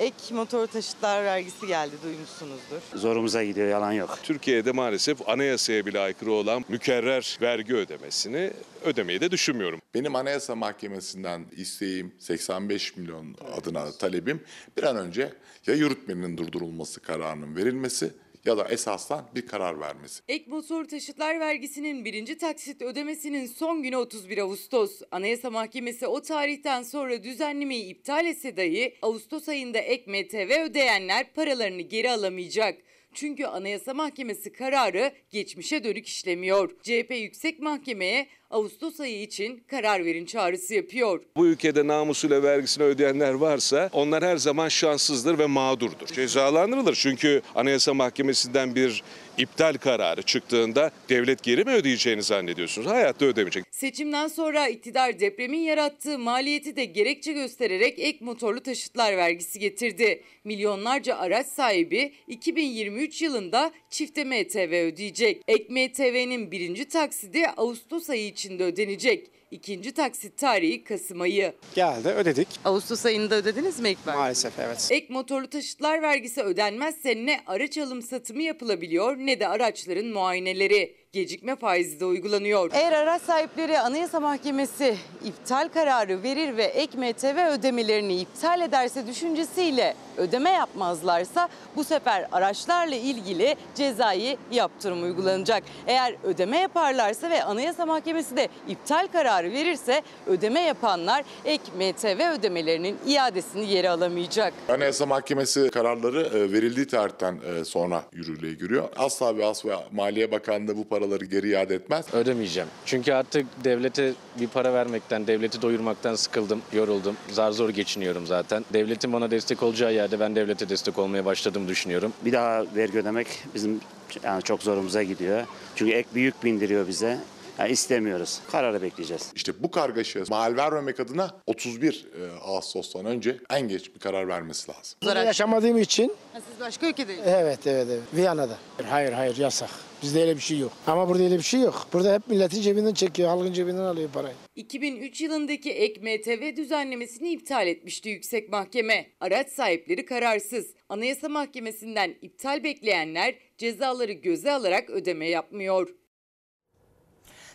Ek 0.01 0.33
motor 0.33 0.67
taşıtlar 0.67 1.23
vergisi 1.23 1.67
geldi 1.67 1.95
duymuşsunuzdur. 2.03 2.81
Zorumuza 2.95 3.43
gidiyor 3.43 3.67
yalan 3.67 3.91
yok. 3.91 4.19
Türkiye'de 4.23 4.71
maalesef 4.71 5.29
anayasaya 5.29 5.85
bile 5.85 5.99
aykırı 5.99 6.31
olan 6.31 6.65
mükerrer 6.69 7.37
vergi 7.41 7.75
ödemesini 7.75 8.51
ödemeyi 8.85 9.21
de 9.21 9.31
düşünmüyorum. 9.31 9.81
Benim 9.93 10.15
Anayasa 10.15 10.55
Mahkemesi'nden 10.55 11.45
isteğim 11.57 12.11
85 12.19 12.97
milyon 12.97 13.35
adına 13.57 13.91
talebim 13.91 14.43
bir 14.77 14.83
an 14.83 14.95
önce 14.97 15.33
ya 15.67 15.73
yürütmenin 15.73 16.37
durdurulması 16.37 17.01
kararının 17.01 17.55
verilmesi 17.55 18.13
ya 18.45 18.57
da 18.57 18.67
esasdan 18.67 19.29
bir 19.35 19.47
karar 19.47 19.79
vermesi. 19.79 20.23
Ek 20.27 20.45
motor 20.47 20.85
taşıtlar 20.85 21.39
vergisinin 21.39 22.05
birinci 22.05 22.37
taksit 22.37 22.81
ödemesinin 22.81 23.45
son 23.45 23.83
günü 23.83 23.95
31 23.95 24.37
Ağustos. 24.37 25.01
Anayasa 25.11 25.49
Mahkemesi 25.49 26.07
o 26.07 26.21
tarihten 26.21 26.83
sonra 26.83 27.23
düzenlemeyi 27.23 27.85
iptal 27.85 28.25
etse 28.25 28.57
dahi 28.57 28.95
Ağustos 29.01 29.49
ayında 29.49 29.77
ek 29.77 30.11
MTV 30.11 30.69
ödeyenler 30.69 31.33
paralarını 31.33 31.81
geri 31.81 32.11
alamayacak. 32.11 32.77
Çünkü 33.13 33.45
Anayasa 33.45 33.93
Mahkemesi 33.93 34.53
kararı 34.53 35.11
geçmişe 35.29 35.83
dönük 35.83 36.07
işlemiyor. 36.07 36.69
CHP 36.83 37.11
Yüksek 37.11 37.59
Mahkeme'ye 37.59 38.27
Ağustos 38.51 38.99
ayı 38.99 39.21
için 39.21 39.63
karar 39.67 40.05
verin 40.05 40.25
çağrısı 40.25 40.73
yapıyor. 40.73 41.21
Bu 41.35 41.47
ülkede 41.47 41.87
namusuyla 41.87 42.43
vergisini 42.43 42.83
ödeyenler 42.83 43.33
varsa 43.33 43.89
onlar 43.93 44.23
her 44.23 44.37
zaman 44.37 44.69
şanssızdır 44.69 45.39
ve 45.39 45.45
mağdurdur. 45.45 46.07
Cezalandırılır 46.07 46.95
çünkü 46.95 47.41
Anayasa 47.55 47.93
Mahkemesi'nden 47.93 48.75
bir 48.75 49.03
iptal 49.37 49.73
kararı 49.73 50.21
çıktığında 50.21 50.91
devlet 51.09 51.43
geri 51.43 51.63
mi 51.63 51.71
ödeyeceğini 51.71 52.23
zannediyorsunuz? 52.23 52.87
Hayatta 52.87 53.25
ödemeyecek. 53.25 53.65
Seçimden 53.71 54.27
sonra 54.27 54.67
iktidar 54.67 55.19
depremin 55.19 55.59
yarattığı 55.59 56.19
maliyeti 56.19 56.75
de 56.75 56.85
gerekçe 56.85 57.33
göstererek 57.33 57.99
ek 57.99 58.17
motorlu 58.21 58.59
taşıtlar 58.63 59.17
vergisi 59.17 59.59
getirdi. 59.59 60.23
Milyonlarca 60.43 61.15
araç 61.17 61.47
sahibi 61.47 62.13
2023 62.27 63.21
yılında 63.21 63.71
çifte 63.89 64.23
MTV 64.23 64.85
ödeyecek. 64.93 65.41
Ek 65.47 65.65
MTV'nin 65.69 66.51
birinci 66.51 66.85
taksidi 66.85 67.47
Ağustos 67.57 68.09
ayı 68.09 68.27
içinde 68.41 68.63
ödenecek. 68.63 69.31
İkinci 69.51 69.91
taksit 69.91 70.37
tarihi 70.37 70.83
Kasım 70.83 71.21
ayı. 71.21 71.53
Geldi 71.75 72.07
ödedik. 72.07 72.47
Ağustos 72.65 73.05
ayında 73.05 73.35
ödediniz 73.35 73.79
mi 73.79 73.89
ilk 73.89 74.07
vergi? 74.07 74.19
Maalesef 74.19 74.59
evet. 74.59 74.87
Ek 74.91 75.07
motorlu 75.09 75.49
taşıtlar 75.49 76.01
vergisi 76.01 76.41
ödenmezse 76.41 77.15
ne 77.25 77.39
araç 77.47 77.77
alım 77.77 78.01
satımı 78.01 78.43
yapılabiliyor 78.43 79.17
ne 79.17 79.39
de 79.39 79.47
araçların 79.47 80.05
muayeneleri. 80.05 80.95
Gecikme 81.15 81.55
faizi 81.55 81.99
de 81.99 82.05
uygulanıyor. 82.05 82.69
Eğer 82.73 82.91
araç 82.91 83.21
sahipleri 83.21 83.79
Anayasa 83.79 84.19
Mahkemesi 84.19 84.97
iptal 85.25 85.69
kararı 85.73 86.23
verir 86.23 86.57
ve 86.57 86.63
ek 86.63 86.97
MTV 86.97 87.53
ödemelerini 87.53 88.15
iptal 88.15 88.61
ederse 88.61 89.07
düşüncesiyle 89.07 89.95
ödeme 90.17 90.49
yapmazlarsa 90.49 91.49
bu 91.75 91.83
sefer 91.83 92.27
araçlarla 92.31 92.95
ilgili 92.95 93.55
cezai 93.75 94.37
yaptırım 94.51 95.03
uygulanacak. 95.03 95.63
Eğer 95.87 96.15
ödeme 96.23 96.57
yaparlarsa 96.57 97.29
ve 97.29 97.43
Anayasa 97.43 97.85
Mahkemesi 97.85 98.37
de 98.37 98.47
iptal 98.67 99.07
kararı 99.11 99.51
verirse 99.51 100.01
ödeme 100.27 100.61
yapanlar 100.61 101.23
ek 101.45 101.63
MTV 101.77 102.39
ödemelerinin 102.39 102.97
iadesini 103.07 103.67
geri 103.67 103.89
alamayacak. 103.89 104.53
Anayasa 104.69 105.05
Mahkemesi 105.05 105.69
kararları 105.69 106.21
e, 106.21 106.51
verildiği 106.51 106.87
tarihten 106.87 107.39
e, 107.45 107.65
sonra 107.65 108.03
yürürlüğe 108.13 108.53
giriyor. 108.53 108.89
Asla 108.97 109.37
ve 109.37 109.45
asla 109.45 109.83
Maliye 109.91 110.31
Bakanlığı 110.31 110.77
bu 110.77 110.87
paraları 111.01 111.25
geri 111.25 111.49
iade 111.49 111.75
etmez. 111.75 112.13
Ödemeyeceğim. 112.13 112.69
Çünkü 112.85 113.13
artık 113.13 113.45
devlete 113.63 114.13
bir 114.39 114.47
para 114.47 114.73
vermekten, 114.73 115.27
devleti 115.27 115.61
doyurmaktan 115.61 116.15
sıkıldım, 116.15 116.61
yoruldum. 116.73 117.17
Zar 117.31 117.51
zor 117.51 117.69
geçiniyorum 117.69 118.27
zaten. 118.27 118.65
Devletin 118.73 119.13
bana 119.13 119.31
destek 119.31 119.63
olacağı 119.63 119.93
yerde 119.93 120.19
ben 120.19 120.35
devlete 120.35 120.69
destek 120.69 120.97
olmaya 120.99 121.25
başladığımı 121.25 121.67
düşünüyorum. 121.67 122.13
Bir 122.25 122.31
daha 122.33 122.65
vergi 122.75 122.97
ödemek 122.99 123.27
bizim 123.55 123.81
yani 124.23 124.43
çok 124.43 124.63
zorumuza 124.63 125.03
gidiyor. 125.03 125.43
Çünkü 125.75 125.91
ek 125.91 126.09
bir 126.15 126.21
yük 126.21 126.43
bindiriyor 126.43 126.87
bize. 126.87 127.17
Yani 127.59 127.71
istemiyoruz. 127.71 128.39
Kararı 128.51 128.81
bekleyeceğiz. 128.81 129.31
İşte 129.35 129.51
bu 129.63 129.71
kargaşaya 129.71 130.25
mal 130.29 130.55
vermemek 130.57 130.99
adına 130.99 131.29
31 131.47 132.05
e, 132.19 132.39
Ağustos'tan 132.41 133.05
önce 133.05 133.37
en 133.49 133.67
geç 133.67 133.95
bir 133.95 133.99
karar 133.99 134.27
vermesi 134.27 134.71
lazım. 134.71 134.99
Burada 135.03 135.23
yaşamadığım 135.23 135.77
için 135.77 136.13
Siz 136.33 136.59
başka 136.59 136.87
ülkedeyiz. 136.87 137.21
evet 137.25 137.67
evet 137.67 137.87
evet 137.91 138.01
Viyana'da. 138.13 138.57
Hayır 138.89 139.13
hayır 139.13 139.37
yasak. 139.37 139.69
Bizde 140.01 140.21
öyle 140.21 140.35
bir 140.35 140.41
şey 140.41 140.59
yok. 140.59 140.71
Ama 140.87 141.09
burada 141.09 141.23
öyle 141.23 141.37
bir 141.37 141.43
şey 141.43 141.61
yok. 141.61 141.87
Burada 141.93 142.13
hep 142.13 142.27
milletin 142.27 142.61
cebinden 142.61 142.93
çekiyor, 142.93 143.29
halkın 143.29 143.53
cebinden 143.53 143.81
alıyor 143.83 144.09
parayı. 144.13 144.33
2003 144.55 145.21
yılındaki 145.21 145.71
ek 145.71 146.01
MTV 146.01 146.55
düzenlemesini 146.55 147.31
iptal 147.31 147.67
etmişti 147.67 148.09
Yüksek 148.09 148.49
Mahkeme. 148.49 149.07
Araç 149.19 149.49
sahipleri 149.49 150.05
kararsız. 150.05 150.73
Anayasa 150.89 151.29
Mahkemesi'nden 151.29 152.15
iptal 152.21 152.63
bekleyenler 152.63 153.35
cezaları 153.57 154.11
göze 154.11 154.51
alarak 154.51 154.89
ödeme 154.89 155.29
yapmıyor. 155.29 155.89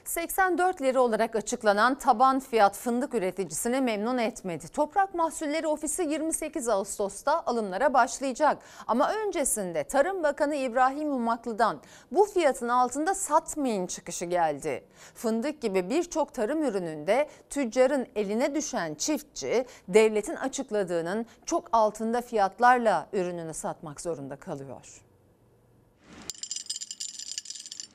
84 0.09 0.83
lira 0.83 1.01
olarak 1.01 1.37
açıklanan 1.37 1.99
taban 1.99 2.40
fiyat 2.40 2.77
fındık 2.77 3.14
üreticisini 3.14 3.81
memnun 3.81 4.19
etmedi. 4.19 4.69
Toprak 4.69 5.14
Mahsulleri 5.14 5.66
Ofisi 5.66 6.03
28 6.03 6.69
Ağustos'ta 6.69 7.42
alımlara 7.47 7.95
başlayacak. 7.95 8.59
Ama 8.87 9.12
öncesinde 9.12 9.85
Tarım 9.85 10.23
Bakanı 10.23 10.55
İbrahim 10.55 11.12
Umaklı'dan 11.12 11.81
bu 12.11 12.25
fiyatın 12.25 12.69
altında 12.69 13.14
satmayın 13.14 13.87
çıkışı 13.87 14.25
geldi. 14.25 14.85
Fındık 15.14 15.61
gibi 15.61 15.90
birçok 15.90 16.35
tarım 16.35 16.62
ürününde 16.62 17.29
tüccarın 17.51 18.07
eline 18.16 18.55
düşen 18.55 18.95
çiftçi 18.95 19.66
devletin 19.88 20.37
açıkladığının 20.37 21.27
çok 21.47 21.69
altında 21.73 22.21
fiyatlarla 22.21 23.09
ürününü 23.12 23.55
satmak 23.55 24.01
zorunda 24.01 24.37
kalıyor. 24.37 25.06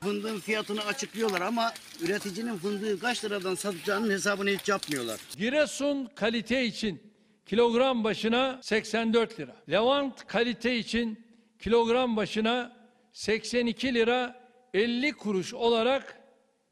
Fındığın 0.02 0.40
fiyatını 0.40 0.84
açıklıyorlar 0.84 1.40
ama 1.40 1.72
üreticinin 2.00 2.58
fındığı 2.58 3.00
kaç 3.00 3.24
liradan 3.24 3.54
satacağının 3.54 4.10
hesabını 4.10 4.50
hiç 4.50 4.68
yapmıyorlar. 4.68 5.20
Giresun 5.36 6.10
kalite 6.14 6.64
için 6.64 7.02
kilogram 7.46 8.04
başına 8.04 8.58
84 8.62 9.40
lira. 9.40 9.56
Levant 9.70 10.26
kalite 10.26 10.76
için 10.76 11.26
kilogram 11.58 12.16
başına 12.16 12.76
82 13.12 13.94
lira 13.94 14.42
50 14.74 15.12
kuruş 15.12 15.54
olarak 15.54 16.18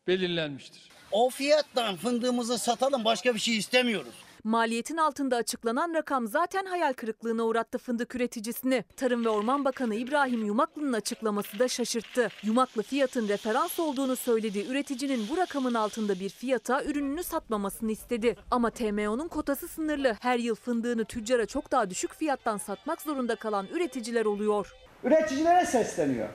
belirlenmiştir. 0.07 0.83
O 1.13 1.31
fiyattan 1.31 1.97
fındığımızı 1.97 2.59
satalım 2.59 3.05
başka 3.05 3.35
bir 3.35 3.41
şey 3.41 3.57
istemiyoruz. 3.57 4.15
Maliyetin 4.45 4.97
altında 4.97 5.37
açıklanan 5.37 5.95
rakam 5.95 6.27
zaten 6.27 6.65
hayal 6.65 6.93
kırıklığına 6.93 7.43
uğrattı 7.43 7.79
fındık 7.79 8.15
üreticisini. 8.15 8.85
Tarım 8.97 9.25
ve 9.25 9.29
Orman 9.29 9.65
Bakanı 9.65 9.95
İbrahim 9.95 10.45
Yumaklı'nın 10.45 10.93
açıklaması 10.93 11.59
da 11.59 11.69
şaşırttı. 11.69 12.29
Yumaklı 12.43 12.83
fiyatın 12.83 13.29
referans 13.29 13.81
olduğunu 13.81 14.17
söylediği 14.17 14.67
üreticinin 14.69 15.29
bu 15.31 15.37
rakamın 15.37 15.75
altında 15.75 16.21
bir 16.21 16.29
fiyata 16.29 16.85
ürününü 16.85 17.23
satmamasını 17.23 17.93
istedi. 17.93 18.37
Ama 18.51 18.71
TMO'nun 18.71 19.29
kotası 19.29 19.69
sınırlı. 19.69 20.17
Her 20.21 20.39
yıl 20.39 20.55
fındığını 20.55 21.05
tüccara 21.05 21.47
çok 21.47 21.73
daha 21.73 21.91
düşük 21.91 22.15
fiyattan 22.15 22.57
satmak 22.57 23.03
zorunda 23.03 23.37
kalan 23.37 23.67
üreticiler 23.67 24.25
oluyor. 24.25 24.75
Üreticilere 25.05 25.67
sesleniyor. 25.67 26.29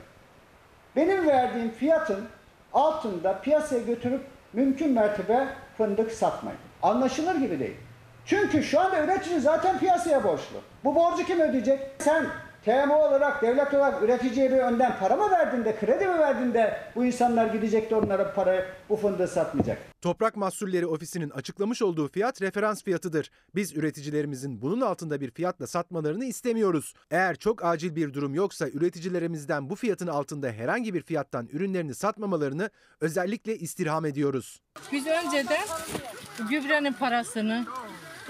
Benim 0.96 1.26
verdiğim 1.26 1.70
fiyatın 1.70 2.24
altında 2.72 3.40
piyasaya 3.40 3.82
götürüp 3.82 4.20
mümkün 4.52 4.92
mertebe 4.92 5.48
fındık 5.76 6.12
satmayın. 6.12 6.58
Anlaşılır 6.82 7.34
gibi 7.34 7.58
değil. 7.60 7.76
Çünkü 8.26 8.62
şu 8.62 8.80
anda 8.80 9.04
üretici 9.04 9.40
zaten 9.40 9.78
piyasaya 9.78 10.24
borçlu. 10.24 10.56
Bu 10.84 10.94
borcu 10.94 11.24
kim 11.24 11.40
ödeyecek? 11.40 11.80
Sen 11.98 12.26
TMO 12.64 12.94
olarak, 12.94 13.42
devlet 13.42 13.74
olarak 13.74 14.02
üreticiye 14.02 14.52
bir 14.52 14.56
önden 14.56 14.98
para 15.00 15.16
mı 15.16 15.30
verdin 15.30 15.64
de, 15.64 15.76
kredi 15.80 16.06
mi 16.06 16.18
verdin 16.18 16.54
de 16.54 16.76
bu 16.96 17.04
insanlar 17.04 17.46
gidecek 17.46 17.90
de 17.90 17.94
onlara 17.94 18.34
parayı, 18.34 18.64
bu 18.88 18.96
fındığı 18.96 19.28
satmayacak? 19.28 19.78
Toprak 20.02 20.36
Mahsulleri 20.36 20.86
Ofisi'nin 20.86 21.30
açıklamış 21.30 21.82
olduğu 21.82 22.08
fiyat 22.08 22.42
referans 22.42 22.82
fiyatıdır. 22.82 23.30
Biz 23.54 23.76
üreticilerimizin 23.76 24.62
bunun 24.62 24.80
altında 24.80 25.20
bir 25.20 25.30
fiyatla 25.30 25.66
satmalarını 25.66 26.24
istemiyoruz. 26.24 26.94
Eğer 27.10 27.36
çok 27.36 27.64
acil 27.64 27.96
bir 27.96 28.14
durum 28.14 28.34
yoksa 28.34 28.68
üreticilerimizden 28.68 29.70
bu 29.70 29.74
fiyatın 29.74 30.06
altında 30.06 30.50
herhangi 30.50 30.94
bir 30.94 31.02
fiyattan 31.02 31.48
ürünlerini 31.52 31.94
satmamalarını 31.94 32.70
özellikle 33.00 33.58
istirham 33.58 34.04
ediyoruz. 34.06 34.60
Biz 34.92 35.06
önceden 35.06 35.64
gübrenin 36.50 36.92
parasını, 36.92 37.66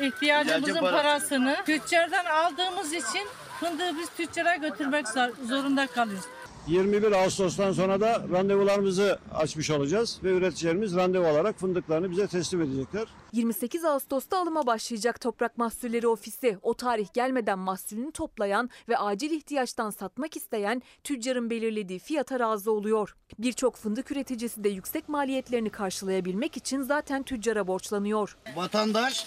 ihtiyacımızın 0.00 0.74
parası. 0.80 0.96
parasını 0.96 1.56
tüccardan 1.66 2.24
aldığımız 2.24 2.92
için 2.92 3.22
fındığı 3.60 3.98
biz 3.98 4.08
tüccara 4.16 4.56
götürmek 4.56 5.08
zor- 5.08 5.46
zorunda 5.48 5.86
kalıyoruz. 5.86 6.24
21 6.66 7.12
Ağustos'tan 7.12 7.72
sonra 7.72 8.00
da 8.00 8.22
randevularımızı 8.32 9.18
açmış 9.34 9.70
olacağız 9.70 10.18
ve 10.24 10.30
üreticilerimiz 10.30 10.96
randevu 10.96 11.26
olarak 11.26 11.58
fındıklarını 11.58 12.10
bize 12.10 12.26
teslim 12.26 12.62
edecekler. 12.62 13.04
28 13.32 13.84
Ağustos'ta 13.84 14.38
alıma 14.38 14.66
başlayacak 14.66 15.20
Toprak 15.20 15.58
Mahsulleri 15.58 16.08
Ofisi. 16.08 16.58
O 16.62 16.74
tarih 16.74 17.12
gelmeden 17.12 17.58
mahsulünü 17.58 18.12
toplayan 18.12 18.70
ve 18.88 18.98
acil 18.98 19.30
ihtiyaçtan 19.30 19.90
satmak 19.90 20.36
isteyen 20.36 20.82
tüccarın 21.04 21.50
belirlediği 21.50 21.98
fiyata 21.98 22.40
razı 22.40 22.72
oluyor. 22.72 23.16
Birçok 23.38 23.76
fındık 23.76 24.10
üreticisi 24.10 24.64
de 24.64 24.68
yüksek 24.68 25.08
maliyetlerini 25.08 25.70
karşılayabilmek 25.70 26.56
için 26.56 26.82
zaten 26.82 27.22
tüccara 27.22 27.66
borçlanıyor. 27.66 28.36
Vatandaş 28.56 29.26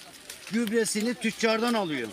gübresini 0.51 1.13
tüccardan 1.13 1.73
alıyor. 1.73 2.07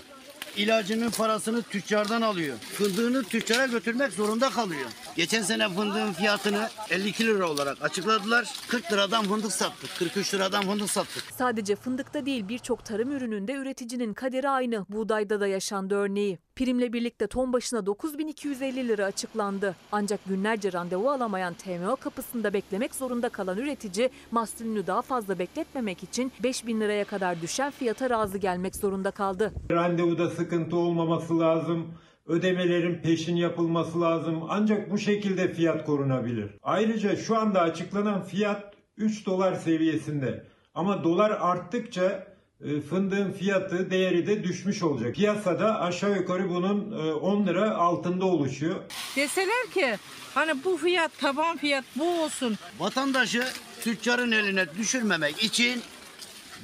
İlacının 0.57 1.11
parasını 1.11 1.63
tüccardan 1.63 2.23
alıyor. 2.23 2.57
Fındığını 2.59 3.23
tüccara 3.23 3.67
götürmek 3.67 4.13
zorunda 4.13 4.51
kalıyor. 4.51 4.91
Geçen 5.17 5.43
sene 5.43 5.69
fındığın 5.69 6.13
fiyatını 6.13 6.69
52 6.91 7.27
lira 7.27 7.51
olarak 7.51 7.83
açıkladılar. 7.83 8.55
40 8.69 8.93
liradan 8.93 9.25
fındık 9.25 9.53
sattık. 9.53 9.91
43 9.99 10.35
liradan 10.35 10.63
fındık 10.63 10.91
sattık. 10.91 11.25
Sadece 11.39 11.77
fındıkta 11.77 12.27
değil 12.27 12.49
birçok 12.49 12.85
tarım 12.85 13.13
ürününde 13.13 13.53
üreticinin 13.53 14.15
kaderi 14.15 14.49
aynı. 14.49 14.87
Buğdayda 14.89 15.41
da 15.41 15.47
yaşandı 15.47 15.95
örneği. 15.95 16.39
Primle 16.57 16.93
birlikte 16.93 17.27
ton 17.27 17.53
başına 17.53 17.87
9250 17.87 18.89
lira 18.89 19.05
açıklandı. 19.05 19.77
Ancak 19.93 20.21
günlerce 20.27 20.73
randevu 20.73 21.11
alamayan 21.11 21.55
TMO 21.55 21.97
kapısında 21.97 22.53
beklemek 22.53 22.95
zorunda 22.95 23.29
kalan 23.29 23.59
üretici 23.59 24.11
mahsulünü 24.31 24.87
daha 24.87 25.03
fazla 25.03 25.39
bekletmemek 25.39 26.03
için 26.03 26.33
5000 26.43 26.81
liraya 26.81 27.05
kadar 27.05 27.43
düşen 27.43 27.71
fiyata 27.71 28.11
razı 28.11 28.39
gelmek 28.39 28.77
zorunda 28.77 29.11
kaldı. 29.11 29.53
Randevuda 29.71 30.31
sıkıntı 30.47 30.77
olmaması 30.77 31.41
lazım. 31.41 31.95
Ödemelerin 32.27 32.95
peşin 33.03 33.37
yapılması 33.37 34.01
lazım. 34.01 34.43
Ancak 34.49 34.91
bu 34.91 34.99
şekilde 34.99 35.53
fiyat 35.55 35.87
korunabilir. 35.87 36.51
Ayrıca 36.63 37.17
şu 37.17 37.39
anda 37.39 37.61
açıklanan 37.61 38.23
fiyat 38.25 38.75
3 38.97 39.27
dolar 39.27 39.55
seviyesinde. 39.55 40.45
Ama 40.75 41.05
dolar 41.05 41.31
arttıkça 41.31 42.27
e, 42.65 42.81
fındığın 42.81 43.33
fiyatı, 43.33 43.91
değeri 43.91 44.27
de 44.27 44.45
düşmüş 44.45 44.83
olacak. 44.83 45.15
Piyasada 45.15 45.81
aşağı 45.81 46.17
yukarı 46.17 46.51
bunun 46.51 46.93
e, 46.93 47.13
10 47.13 47.47
lira 47.47 47.77
altında 47.77 48.25
oluşuyor. 48.25 48.77
Deseler 49.17 49.67
ki 49.75 49.97
hani 50.35 50.65
bu 50.65 50.77
fiyat 50.77 51.19
taban 51.19 51.57
fiyat 51.57 51.85
bu 51.97 52.23
olsun. 52.23 52.57
Vatandaşı 52.79 53.45
tüccarın 53.81 54.33
eline 54.33 54.67
düşürmemek 54.79 55.45
için 55.45 55.83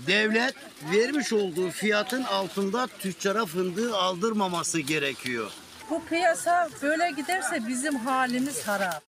devlet 0.06 0.54
vermiş 0.92 1.32
olduğu 1.32 1.70
fiyatın 1.70 2.22
altında 2.22 2.86
tüccara 2.86 3.46
fındığı 3.46 3.96
aldırmaması 3.96 4.80
gerekiyor. 4.80 5.50
Bu 5.90 6.04
piyasa 6.04 6.68
böyle 6.82 7.10
giderse 7.10 7.68
bizim 7.68 7.96
halimiz 7.96 8.68
harap. 8.68 9.11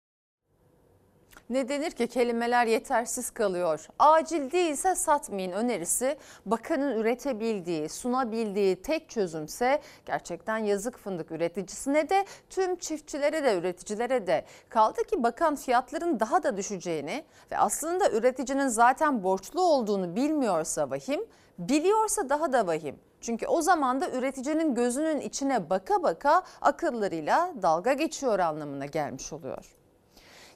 Ne 1.50 1.68
denir 1.68 1.90
ki 1.90 2.06
kelimeler 2.06 2.66
yetersiz 2.66 3.30
kalıyor. 3.30 3.88
Acil 3.98 4.50
değilse 4.50 4.94
satmayın 4.94 5.52
önerisi 5.52 6.16
bakanın 6.46 6.96
üretebildiği, 6.96 7.88
sunabildiği 7.88 8.82
tek 8.82 9.10
çözümse 9.10 9.80
gerçekten 10.06 10.58
yazık 10.58 10.98
fındık 10.98 11.30
üreticisine 11.30 12.08
de 12.08 12.24
tüm 12.50 12.76
çiftçilere 12.76 13.44
de 13.44 13.58
üreticilere 13.58 14.26
de. 14.26 14.44
Kaldı 14.68 15.04
ki 15.04 15.22
bakan 15.22 15.56
fiyatların 15.56 16.20
daha 16.20 16.42
da 16.42 16.56
düşeceğini 16.56 17.24
ve 17.52 17.58
aslında 17.58 18.10
üreticinin 18.10 18.68
zaten 18.68 19.22
borçlu 19.22 19.62
olduğunu 19.62 20.16
bilmiyorsa 20.16 20.90
vahim, 20.90 21.20
biliyorsa 21.58 22.28
daha 22.28 22.52
da 22.52 22.66
vahim. 22.66 22.96
Çünkü 23.20 23.46
o 23.46 23.62
zaman 23.62 24.00
da 24.00 24.10
üreticinin 24.10 24.74
gözünün 24.74 25.20
içine 25.20 25.70
baka 25.70 26.02
baka 26.02 26.42
akıllarıyla 26.60 27.52
dalga 27.62 27.92
geçiyor 27.92 28.38
anlamına 28.38 28.86
gelmiş 28.86 29.32
oluyor. 29.32 29.76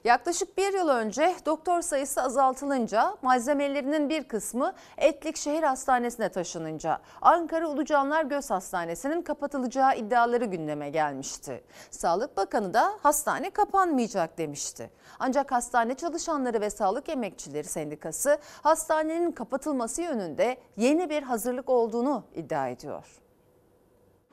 Yaklaşık 0.03 0.57
bir 0.57 0.73
yıl 0.73 0.87
önce 0.87 1.35
doktor 1.45 1.81
sayısı 1.81 2.21
azaltılınca 2.21 3.15
malzemelerinin 3.21 4.09
bir 4.09 4.23
kısmı 4.23 4.73
Etlik 4.97 5.37
Şehir 5.37 5.63
Hastanesi'ne 5.63 6.29
taşınınca 6.29 6.99
Ankara 7.21 7.67
Ulucanlar 7.67 8.23
Göz 8.23 8.49
Hastanesi'nin 8.49 9.21
kapatılacağı 9.21 9.97
iddiaları 9.97 10.45
gündeme 10.45 10.89
gelmişti. 10.89 11.63
Sağlık 11.91 12.37
Bakanı 12.37 12.73
da 12.73 12.93
hastane 13.03 13.49
kapanmayacak 13.49 14.37
demişti. 14.37 14.89
Ancak 15.19 15.51
hastane 15.51 15.93
çalışanları 15.93 16.61
ve 16.61 16.69
sağlık 16.69 17.09
emekçileri 17.09 17.67
sendikası 17.67 18.37
hastanenin 18.63 19.31
kapatılması 19.31 20.01
yönünde 20.01 20.57
yeni 20.77 21.09
bir 21.09 21.23
hazırlık 21.23 21.69
olduğunu 21.69 22.23
iddia 22.35 22.67
ediyor. 22.67 23.21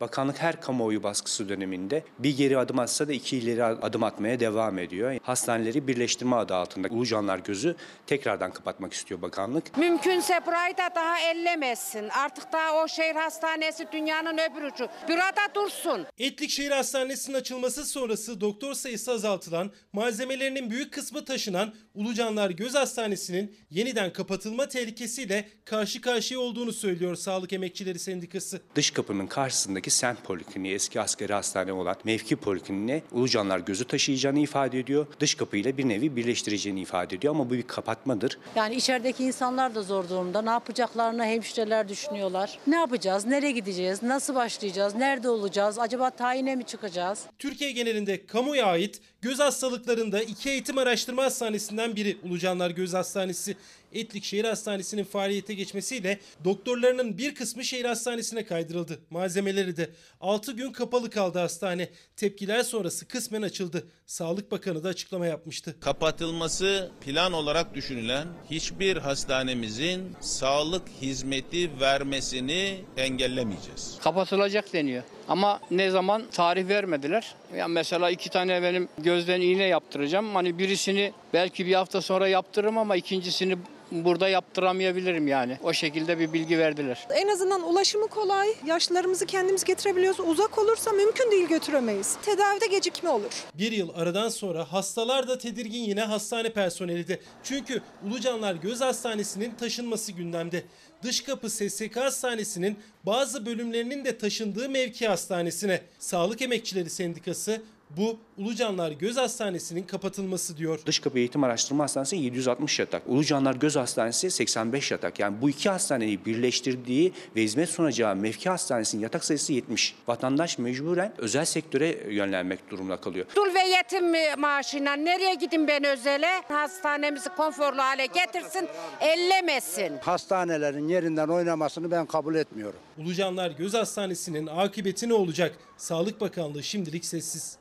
Bakanlık 0.00 0.42
her 0.42 0.60
kamuoyu 0.60 1.02
baskısı 1.02 1.48
döneminde 1.48 2.04
bir 2.18 2.36
geri 2.36 2.58
adım 2.58 2.78
atsa 2.78 3.08
da 3.08 3.12
iki 3.12 3.36
ileri 3.36 3.64
adım 3.64 4.02
atmaya 4.02 4.40
devam 4.40 4.78
ediyor. 4.78 5.18
Hastaneleri 5.22 5.88
birleştirme 5.88 6.36
adı 6.36 6.54
altında 6.54 6.88
Ulucanlar 6.88 7.38
Gözü 7.38 7.76
tekrardan 8.06 8.52
kapatmak 8.52 8.92
istiyor 8.92 9.22
bakanlık. 9.22 9.76
Mümkünse 9.78 10.40
burayı 10.46 10.76
da 10.76 10.90
daha 10.94 11.20
ellemesin. 11.20 12.08
Artık 12.08 12.52
daha 12.52 12.82
o 12.84 12.88
şehir 12.88 13.14
hastanesi 13.14 13.86
dünyanın 13.92 14.38
öbür 14.38 14.62
ucu. 14.62 14.88
Burada 15.08 15.54
dursun. 15.54 16.06
Etlik 16.18 16.50
Şehir 16.50 16.70
Hastanesi'nin 16.70 17.36
açılması 17.36 17.84
sonrası 17.84 18.40
doktor 18.40 18.74
sayısı 18.74 19.12
azaltılan, 19.12 19.70
malzemelerinin 19.92 20.70
büyük 20.70 20.92
kısmı 20.92 21.24
taşınan 21.24 21.74
Ulucanlar 21.94 22.50
Göz 22.50 22.74
Hastanesi'nin 22.74 23.56
yeniden 23.70 24.12
kapatılma 24.12 24.68
tehlikesiyle 24.68 25.48
karşı 25.64 26.00
karşıya 26.00 26.40
olduğunu 26.40 26.72
söylüyor 26.72 27.14
Sağlık 27.16 27.52
Emekçileri 27.52 27.98
Sendikası. 27.98 28.62
Dış 28.74 28.90
kapının 28.90 29.26
karşısındaki 29.26 29.87
Sent 29.90 30.24
Polikliniği 30.24 30.74
eski 30.74 31.00
askeri 31.00 31.32
hastane 31.32 31.72
olan 31.72 31.96
mevki 32.04 32.36
polikliniğine 32.36 33.02
Ulucanlar 33.12 33.58
Gözü 33.58 33.84
taşıyacağını 33.84 34.38
ifade 34.38 34.78
ediyor. 34.78 35.06
Dış 35.20 35.34
kapıyla 35.34 35.76
bir 35.78 35.88
nevi 35.88 36.16
birleştireceğini 36.16 36.80
ifade 36.80 37.16
ediyor 37.16 37.34
ama 37.34 37.50
bu 37.50 37.54
bir 37.54 37.62
kapatmadır. 37.62 38.38
Yani 38.56 38.74
içerideki 38.74 39.24
insanlar 39.24 39.74
da 39.74 39.82
zor 39.82 40.08
durumda. 40.08 40.42
Ne 40.42 40.50
yapacaklarını 40.50 41.24
hemşireler 41.24 41.88
düşünüyorlar. 41.88 42.58
Ne 42.66 42.76
yapacağız? 42.76 43.26
Nereye 43.26 43.52
gideceğiz? 43.52 44.02
Nasıl 44.02 44.34
başlayacağız? 44.34 44.94
Nerede 44.94 45.28
olacağız? 45.28 45.78
Acaba 45.78 46.10
tayine 46.10 46.56
mi 46.56 46.64
çıkacağız? 46.64 47.20
Türkiye 47.38 47.72
genelinde 47.72 48.26
kamuya 48.26 48.66
ait 48.66 49.00
göz 49.22 49.38
hastalıklarında 49.38 50.22
iki 50.22 50.50
eğitim 50.50 50.78
araştırma 50.78 51.24
hastanesinden 51.24 51.96
biri 51.96 52.18
Ulucanlar 52.22 52.70
Göz 52.70 52.94
Hastanesi. 52.94 53.56
Etlik 53.92 54.24
Şehir 54.24 54.44
Hastanesi'nin 54.44 55.04
faaliyete 55.04 55.54
geçmesiyle 55.54 56.18
doktorlarının 56.44 57.18
bir 57.18 57.34
kısmı 57.34 57.64
şehir 57.64 57.84
hastanesine 57.84 58.44
kaydırıldı. 58.46 58.98
Malzemeleri 59.10 59.76
de 59.76 59.90
6 60.20 60.52
gün 60.52 60.72
kapalı 60.72 61.10
kaldı 61.10 61.38
hastane. 61.38 61.88
Tepkiler 62.16 62.62
sonrası 62.62 63.08
kısmen 63.08 63.42
açıldı. 63.42 63.86
Sağlık 64.06 64.50
Bakanı 64.50 64.84
da 64.84 64.88
açıklama 64.88 65.26
yapmıştı. 65.26 65.76
Kapatılması 65.80 66.90
plan 67.00 67.32
olarak 67.32 67.74
düşünülen 67.74 68.28
hiçbir 68.50 68.96
hastanemizin 68.96 70.16
sağlık 70.20 70.88
hizmeti 71.02 71.80
vermesini 71.80 72.80
engellemeyeceğiz. 72.96 73.98
Kapatılacak 74.02 74.72
deniyor. 74.72 75.02
Ama 75.28 75.60
ne 75.70 75.90
zaman 75.90 76.22
tarih 76.32 76.68
vermediler. 76.68 77.34
Ya 77.56 77.68
mesela 77.68 78.10
iki 78.10 78.30
tane 78.30 78.62
benim 78.62 78.88
gözden 79.08 79.40
iğne 79.40 79.64
yaptıracağım. 79.64 80.34
Hani 80.34 80.58
birisini 80.58 81.12
belki 81.32 81.66
bir 81.66 81.74
hafta 81.74 82.00
sonra 82.00 82.28
yaptırırım 82.28 82.78
ama 82.78 82.96
ikincisini 82.96 83.56
burada 83.90 84.28
yaptıramayabilirim 84.28 85.28
yani. 85.28 85.58
O 85.62 85.72
şekilde 85.72 86.18
bir 86.18 86.32
bilgi 86.32 86.58
verdiler. 86.58 87.06
En 87.10 87.28
azından 87.28 87.62
ulaşımı 87.62 88.08
kolay. 88.08 88.48
Yaşlılarımızı 88.66 89.26
kendimiz 89.26 89.64
getirebiliyoruz. 89.64 90.20
Uzak 90.20 90.58
olursa 90.58 90.92
mümkün 90.92 91.30
değil 91.30 91.48
götüremeyiz. 91.48 92.16
Tedavide 92.22 92.66
gecikme 92.66 93.10
olur. 93.10 93.44
Bir 93.54 93.72
yıl 93.72 93.88
aradan 93.94 94.28
sonra 94.28 94.72
hastalar 94.72 95.28
da 95.28 95.38
tedirgin 95.38 95.82
yine 95.82 96.02
hastane 96.02 96.52
personeli 96.52 97.08
de. 97.08 97.20
Çünkü 97.42 97.82
Ulucanlar 98.06 98.54
Göz 98.54 98.80
Hastanesi'nin 98.80 99.54
taşınması 99.54 100.12
gündemde. 100.12 100.62
Dış 101.02 101.20
kapı 101.20 101.50
SSK 101.50 101.96
Hastanesi'nin 101.96 102.78
bazı 103.06 103.46
bölümlerinin 103.46 104.04
de 104.04 104.18
taşındığı 104.18 104.68
mevki 104.68 105.08
hastanesine. 105.08 105.80
Sağlık 105.98 106.42
Emekçileri 106.42 106.90
Sendikası 106.90 107.62
bu 107.96 108.18
Ulucanlar 108.38 108.92
Göz 108.92 109.16
Hastanesi'nin 109.16 109.82
kapatılması 109.82 110.56
diyor. 110.56 110.80
Dış 110.86 110.98
kapı 110.98 111.18
eğitim 111.18 111.44
araştırma 111.44 111.84
hastanesi 111.84 112.16
760 112.16 112.78
yatak. 112.78 113.02
Ulucanlar 113.06 113.54
Göz 113.54 113.76
Hastanesi 113.76 114.30
85 114.30 114.90
yatak. 114.90 115.18
Yani 115.18 115.36
bu 115.42 115.50
iki 115.50 115.70
hastaneyi 115.70 116.24
birleştirdiği 116.24 117.12
ve 117.36 117.42
hizmet 117.42 117.68
sunacağı 117.68 118.16
mevki 118.16 118.50
hastanesinin 118.50 119.02
yatak 119.02 119.24
sayısı 119.24 119.52
70. 119.52 119.94
Vatandaş 120.08 120.58
mecburen 120.58 121.12
özel 121.18 121.44
sektöre 121.44 122.14
yönlenmek 122.14 122.70
durumunda 122.70 122.96
kalıyor. 122.96 123.26
Dul 123.36 123.54
ve 123.54 123.60
yetim 123.60 124.40
maaşıyla 124.40 124.92
nereye 124.96 125.34
gidin 125.34 125.68
ben 125.68 125.84
özele? 125.84 126.42
Hastanemizi 126.48 127.28
konforlu 127.36 127.82
hale 127.82 128.06
getirsin, 128.06 128.68
ellemesin. 129.00 129.92
Hastanelerin 130.00 130.88
yerinden 130.88 131.28
oynamasını 131.28 131.90
ben 131.90 132.06
kabul 132.06 132.34
etmiyorum. 132.34 132.78
Ulucanlar 132.98 133.50
Göz 133.50 133.74
Hastanesi'nin 133.74 134.46
akıbeti 134.46 135.08
ne 135.08 135.14
olacak? 135.14 135.56
Sağlık 135.76 136.20
Bakanlığı 136.20 136.62
şimdilik 136.62 137.04
sessiz. 137.04 137.58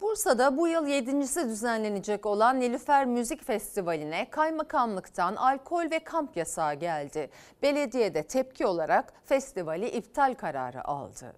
Bursa'da 0.00 0.56
bu 0.56 0.68
yıl 0.68 0.86
yedincisi 0.86 1.48
düzenlenecek 1.48 2.26
olan 2.26 2.60
Nilüfer 2.60 3.06
Müzik 3.06 3.44
Festivali'ne 3.44 4.30
kaymakamlıktan 4.30 5.36
alkol 5.36 5.90
ve 5.90 5.98
kamp 6.04 6.36
yasağı 6.36 6.74
geldi. 6.74 7.30
Belediye 7.62 8.14
de 8.14 8.22
tepki 8.22 8.66
olarak 8.66 9.12
festivali 9.24 9.88
iptal 9.88 10.34
kararı 10.34 10.84
aldı. 10.88 11.34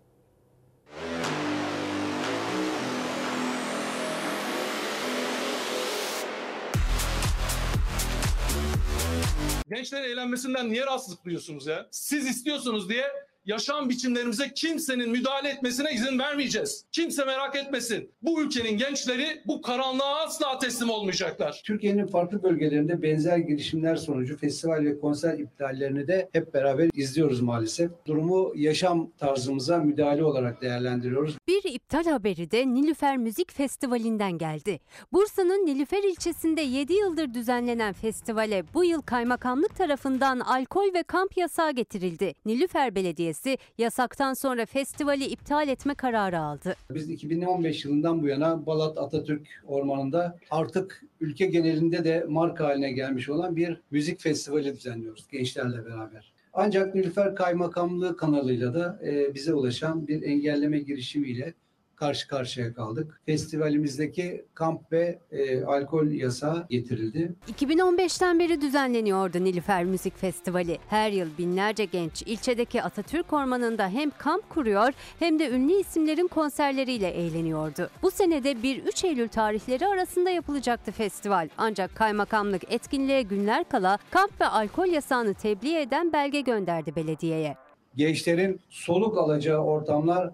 Gençlerin 9.68 10.04
eğlenmesinden 10.04 10.68
niye 10.68 10.86
rahatsızlık 10.86 11.24
duyuyorsunuz 11.24 11.66
ya? 11.66 11.86
Siz 11.90 12.26
istiyorsunuz 12.26 12.88
diye 12.88 13.06
yaşam 13.46 13.88
biçimlerimize 13.88 14.52
kimsenin 14.54 15.10
müdahale 15.10 15.48
etmesine 15.48 15.92
izin 15.92 16.18
vermeyeceğiz. 16.18 16.84
Kimse 16.92 17.24
merak 17.24 17.56
etmesin. 17.56 18.10
Bu 18.22 18.42
ülkenin 18.42 18.78
gençleri 18.78 19.42
bu 19.46 19.62
karanlığa 19.62 20.24
asla 20.24 20.58
teslim 20.58 20.90
olmayacaklar. 20.90 21.60
Türkiye'nin 21.64 22.06
farklı 22.06 22.42
bölgelerinde 22.42 23.02
benzer 23.02 23.38
girişimler 23.38 23.96
sonucu 23.96 24.36
festival 24.36 24.84
ve 24.84 25.00
konser 25.00 25.38
iptallerini 25.38 26.08
de 26.08 26.28
hep 26.32 26.54
beraber 26.54 26.90
izliyoruz 26.94 27.40
maalesef. 27.40 27.90
Durumu 28.06 28.52
yaşam 28.56 29.10
tarzımıza 29.18 29.78
müdahale 29.78 30.24
olarak 30.24 30.62
değerlendiriyoruz. 30.62 31.36
Bir 31.48 31.62
iptal 31.64 32.04
haberi 32.04 32.50
de 32.50 32.74
Nilüfer 32.74 33.16
Müzik 33.16 33.52
Festivali'nden 33.52 34.38
geldi. 34.38 34.80
Bursa'nın 35.12 35.66
Nilüfer 35.66 36.02
ilçesinde 36.02 36.60
7 36.60 36.92
yıldır 36.92 37.34
düzenlenen 37.34 37.92
festivale 37.92 38.64
bu 38.74 38.84
yıl 38.84 39.02
kaymakamlık 39.02 39.76
tarafından 39.76 40.40
alkol 40.40 40.94
ve 40.94 41.02
kamp 41.02 41.36
yasağı 41.36 41.72
getirildi. 41.72 42.34
Nilüfer 42.46 42.94
Belediyesi 42.94 43.31
yasaktan 43.78 44.34
sonra 44.34 44.66
festivali 44.66 45.24
iptal 45.24 45.68
etme 45.68 45.94
kararı 45.94 46.38
aldı. 46.38 46.76
Biz 46.90 47.10
2015 47.10 47.84
yılından 47.84 48.22
bu 48.22 48.28
yana 48.28 48.66
Balat 48.66 48.98
Atatürk 48.98 49.48
Ormanı'nda 49.66 50.38
artık 50.50 51.04
ülke 51.20 51.46
genelinde 51.46 52.04
de 52.04 52.26
marka 52.28 52.64
haline 52.64 52.92
gelmiş 52.92 53.28
olan 53.28 53.56
bir 53.56 53.80
müzik 53.90 54.20
festivali 54.20 54.76
düzenliyoruz 54.76 55.28
gençlerle 55.28 55.86
beraber. 55.86 56.32
Ancak 56.54 56.94
Nilüfer 56.94 57.34
Kaymakamlığı 57.34 58.16
kanalıyla 58.16 58.74
da 58.74 59.00
e, 59.06 59.34
bize 59.34 59.54
ulaşan 59.54 60.08
bir 60.08 60.22
engelleme 60.22 60.78
girişimiyle 60.78 61.54
karşı 62.02 62.28
karşıya 62.28 62.74
kaldık. 62.74 63.20
Festivalimizdeki 63.26 64.44
kamp 64.54 64.92
ve 64.92 65.18
e, 65.30 65.64
alkol 65.64 66.06
yasağı 66.06 66.66
getirildi. 66.70 67.34
2015'ten 67.58 68.38
beri 68.38 68.60
düzenleniyordu 68.60 69.44
Nilüfer 69.44 69.84
Müzik 69.84 70.18
Festivali. 70.18 70.78
Her 70.88 71.10
yıl 71.10 71.28
binlerce 71.38 71.84
genç 71.84 72.22
ilçedeki 72.22 72.82
Atatürk 72.82 73.32
Ormanı'nda 73.32 73.88
hem 73.88 74.10
kamp 74.18 74.50
kuruyor 74.50 74.92
hem 75.18 75.38
de 75.38 75.50
ünlü 75.50 75.72
isimlerin 75.72 76.28
konserleriyle 76.28 77.08
eğleniyordu. 77.08 77.90
Bu 78.02 78.10
senede 78.10 78.52
1-3 78.52 79.06
Eylül 79.06 79.28
tarihleri 79.28 79.86
arasında 79.86 80.30
yapılacaktı 80.30 80.92
festival. 80.92 81.48
Ancak 81.58 81.96
kaymakamlık 81.96 82.72
etkinliğe 82.72 83.22
günler 83.22 83.68
kala 83.68 83.98
kamp 84.10 84.40
ve 84.40 84.46
alkol 84.46 84.86
yasağını 84.86 85.34
tebliğ 85.34 85.76
eden 85.76 86.12
belge 86.12 86.40
gönderdi 86.40 86.96
belediyeye. 86.96 87.56
Gençlerin 87.96 88.60
soluk 88.68 89.18
alacağı 89.18 89.58
ortamlar 89.58 90.30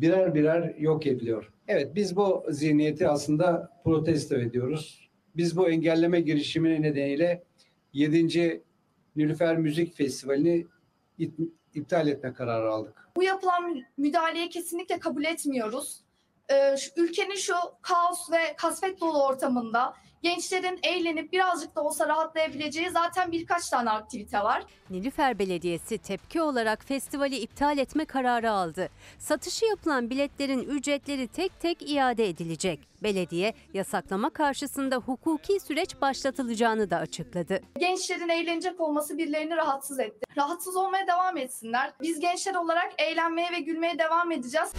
birer 0.00 0.34
birer 0.34 0.74
yok 0.74 1.06
ediliyor. 1.06 1.52
Evet 1.68 1.94
biz 1.94 2.16
bu 2.16 2.46
zihniyeti 2.48 3.08
aslında 3.08 3.80
protesto 3.84 4.36
ediyoruz. 4.36 5.10
Biz 5.36 5.56
bu 5.56 5.70
engelleme 5.70 6.20
girişimi 6.20 6.82
nedeniyle 6.82 7.44
7. 7.92 8.62
Nilüfer 9.16 9.56
Müzik 9.56 9.96
Festivali'ni 9.96 10.66
iptal 11.74 12.08
etme 12.08 12.32
kararı 12.32 12.70
aldık. 12.70 13.08
Bu 13.16 13.22
yapılan 13.22 13.82
müdahaleyi 13.96 14.48
kesinlikle 14.48 14.98
kabul 14.98 15.24
etmiyoruz. 15.24 16.00
Ee, 16.52 16.74
ülkenin 16.96 17.34
şu 17.34 17.54
kaos 17.82 18.32
ve 18.32 18.56
kasvet 18.56 19.00
dolu 19.00 19.26
ortamında 19.26 19.94
gençlerin 20.22 20.78
eğlenip 20.82 21.32
birazcık 21.32 21.76
da 21.76 21.82
olsa 21.82 22.08
rahatlayabileceği 22.08 22.90
zaten 22.90 23.32
birkaç 23.32 23.68
tane 23.68 23.90
aktivite 23.90 24.38
var. 24.40 24.64
Nilüfer 24.90 25.38
Belediyesi 25.38 25.98
tepki 25.98 26.42
olarak 26.42 26.84
festivali 26.84 27.36
iptal 27.36 27.78
etme 27.78 28.04
kararı 28.04 28.50
aldı. 28.50 28.88
Satışı 29.18 29.66
yapılan 29.66 30.10
biletlerin 30.10 30.62
ücretleri 30.62 31.28
tek 31.28 31.60
tek 31.60 31.90
iade 31.90 32.28
edilecek. 32.28 32.80
Belediye 33.02 33.54
yasaklama 33.74 34.30
karşısında 34.30 34.96
hukuki 34.96 35.60
süreç 35.60 36.00
başlatılacağını 36.00 36.90
da 36.90 36.96
açıkladı. 36.96 37.60
Gençlerin 37.78 38.28
eğlenecek 38.28 38.80
olması 38.80 39.18
birilerini 39.18 39.56
rahatsız 39.56 39.98
etti. 39.98 40.26
Rahatsız 40.36 40.76
olmaya 40.76 41.06
devam 41.06 41.36
etsinler. 41.36 41.92
Biz 42.02 42.20
gençler 42.20 42.54
olarak 42.54 42.92
eğlenmeye 42.98 43.52
ve 43.52 43.60
gülmeye 43.60 43.98
devam 43.98 44.32
edeceğiz. 44.32 44.72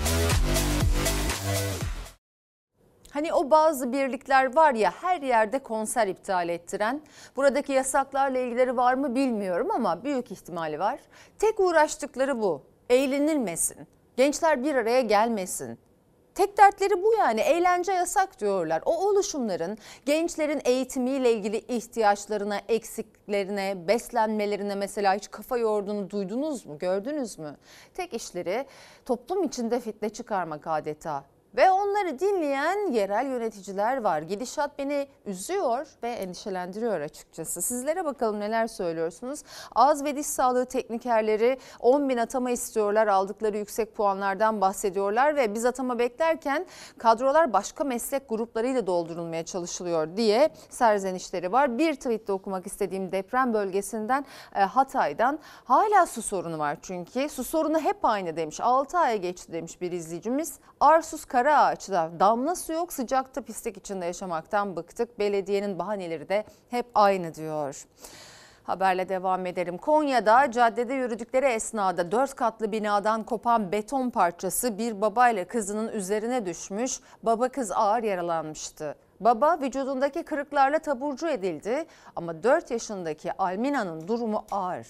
Hani 3.12 3.34
o 3.34 3.52
bazı 3.52 3.92
birlikler 3.92 4.56
var 4.56 4.74
ya 4.74 4.92
her 5.02 5.22
yerde 5.22 5.60
konser 5.60 6.08
iptal 6.08 6.50
ettiren. 6.50 7.02
Buradaki 7.36 7.72
yasaklarla 7.74 8.40
ilgileri 8.40 8.78
var 8.78 8.94
mı 8.94 9.16
bilmiyorum 9.16 9.72
ama 9.72 10.04
büyük 10.04 10.32
ihtimali 10.32 10.80
var. 10.80 11.00
Tek 11.40 11.60
uğraştıkları 11.60 12.42
bu. 12.42 12.62
Eğlenilmesin. 12.90 13.88
Gençler 14.18 14.64
bir 14.64 14.76
araya 14.76 15.02
gelmesin. 15.02 15.80
Tek 16.36 16.58
dertleri 16.58 17.04
bu 17.04 17.14
yani 17.14 17.42
eğlence 17.42 17.92
yasak 17.92 18.40
diyorlar. 18.40 18.82
O 18.86 19.08
oluşumların 19.08 19.78
gençlerin 20.06 20.62
eğitimiyle 20.66 21.34
ilgili 21.34 21.58
ihtiyaçlarına, 21.58 22.58
eksiklerine, 22.68 23.88
beslenmelerine 23.88 24.76
mesela 24.76 25.14
hiç 25.14 25.32
kafa 25.32 25.58
yorduğunu 25.58 26.10
duydunuz 26.10 26.66
mu, 26.66 26.78
gördünüz 26.78 27.40
mü? 27.40 27.58
Tek 27.94 28.14
işleri 28.14 28.66
toplum 29.06 29.44
içinde 29.44 29.80
fitne 29.80 30.10
çıkarmak 30.10 30.68
adeta. 30.68 31.24
Ve 31.56 31.72
onları 31.72 32.20
dinleyen 32.20 32.92
yerel 32.92 33.26
yöneticiler 33.26 34.02
var. 34.02 34.22
Gidişat 34.22 34.80
beni 34.80 35.08
üzüyor 35.26 35.88
ve 36.04 36.10
endişelendiriyor 36.10 37.02
açıkçası. 37.02 37.62
Sizlere 37.62 38.06
bakalım 38.06 38.40
neler 38.40 38.68
söylüyorsunuz. 38.68 39.44
Ağız 39.76 40.04
ve 40.04 40.16
diş 40.16 40.26
sağlığı 40.26 40.66
teknikerleri 40.66 41.58
10 41.80 42.10
bin 42.10 42.18
atama 42.18 42.52
istiyorlar. 42.52 43.08
Aldıkları 43.08 43.58
yüksek 43.58 43.96
puanlardan 43.96 44.62
bahsediyorlar 44.62 45.36
ve 45.36 45.56
biz 45.56 45.66
atama 45.66 46.00
beklerken 46.00 46.66
kadrolar 46.98 47.54
başka 47.54 47.84
meslek 47.84 48.30
gruplarıyla 48.30 48.88
doldurulmaya 48.88 49.46
çalışılıyor 49.46 50.18
diye 50.18 50.50
serzenişleri 50.70 51.52
var. 51.52 51.78
Bir 51.78 51.96
tweette 51.96 52.34
okumak 52.34 52.68
istediğim 52.68 53.12
deprem 53.12 53.54
bölgesinden 53.54 54.26
e, 54.56 54.62
Hatay'dan 54.62 55.40
hala 55.64 56.06
su 56.06 56.22
sorunu 56.22 56.60
var 56.60 56.78
çünkü. 56.82 57.30
Su 57.30 57.44
sorunu 57.44 57.80
hep 57.80 57.98
aynı 58.06 58.36
demiş. 58.36 58.60
6 58.62 58.98
aya 58.98 59.16
geçti 59.16 59.54
demiş 59.54 59.82
bir 59.82 59.92
izleyicimiz. 59.92 60.60
Arsuz 60.80 61.26
Karaağaç'ta 61.42 62.12
damla 62.20 62.56
su 62.56 62.74
yok 62.74 62.94
sıcakta 62.94 63.42
pislik 63.42 63.78
içinde 63.78 64.06
yaşamaktan 64.06 64.76
bıktık. 64.76 65.20
Belediyenin 65.20 65.80
bahaneleri 65.80 66.30
de 66.30 66.46
hep 66.70 66.86
aynı 66.96 67.34
diyor. 67.34 67.86
Haberle 68.64 69.10
devam 69.10 69.46
edelim. 69.46 69.78
Konya'da 69.78 70.52
caddede 70.52 70.94
yürüdükleri 70.94 71.46
esnada 71.46 72.12
dört 72.12 72.36
katlı 72.36 72.72
binadan 72.72 73.24
kopan 73.24 73.72
beton 73.72 74.10
parçası 74.10 74.78
bir 74.78 75.02
babayla 75.02 75.48
kızının 75.48 75.92
üzerine 75.92 76.46
düşmüş. 76.46 77.00
Baba 77.24 77.50
kız 77.50 77.72
ağır 77.72 78.04
yaralanmıştı. 78.04 78.96
Baba 79.20 79.58
vücudundaki 79.62 80.24
kırıklarla 80.24 80.80
taburcu 80.80 81.28
edildi 81.28 81.86
ama 82.16 82.44
4 82.44 82.72
yaşındaki 82.72 83.38
Almina'nın 83.38 84.08
durumu 84.08 84.46
ağır. 84.52 84.88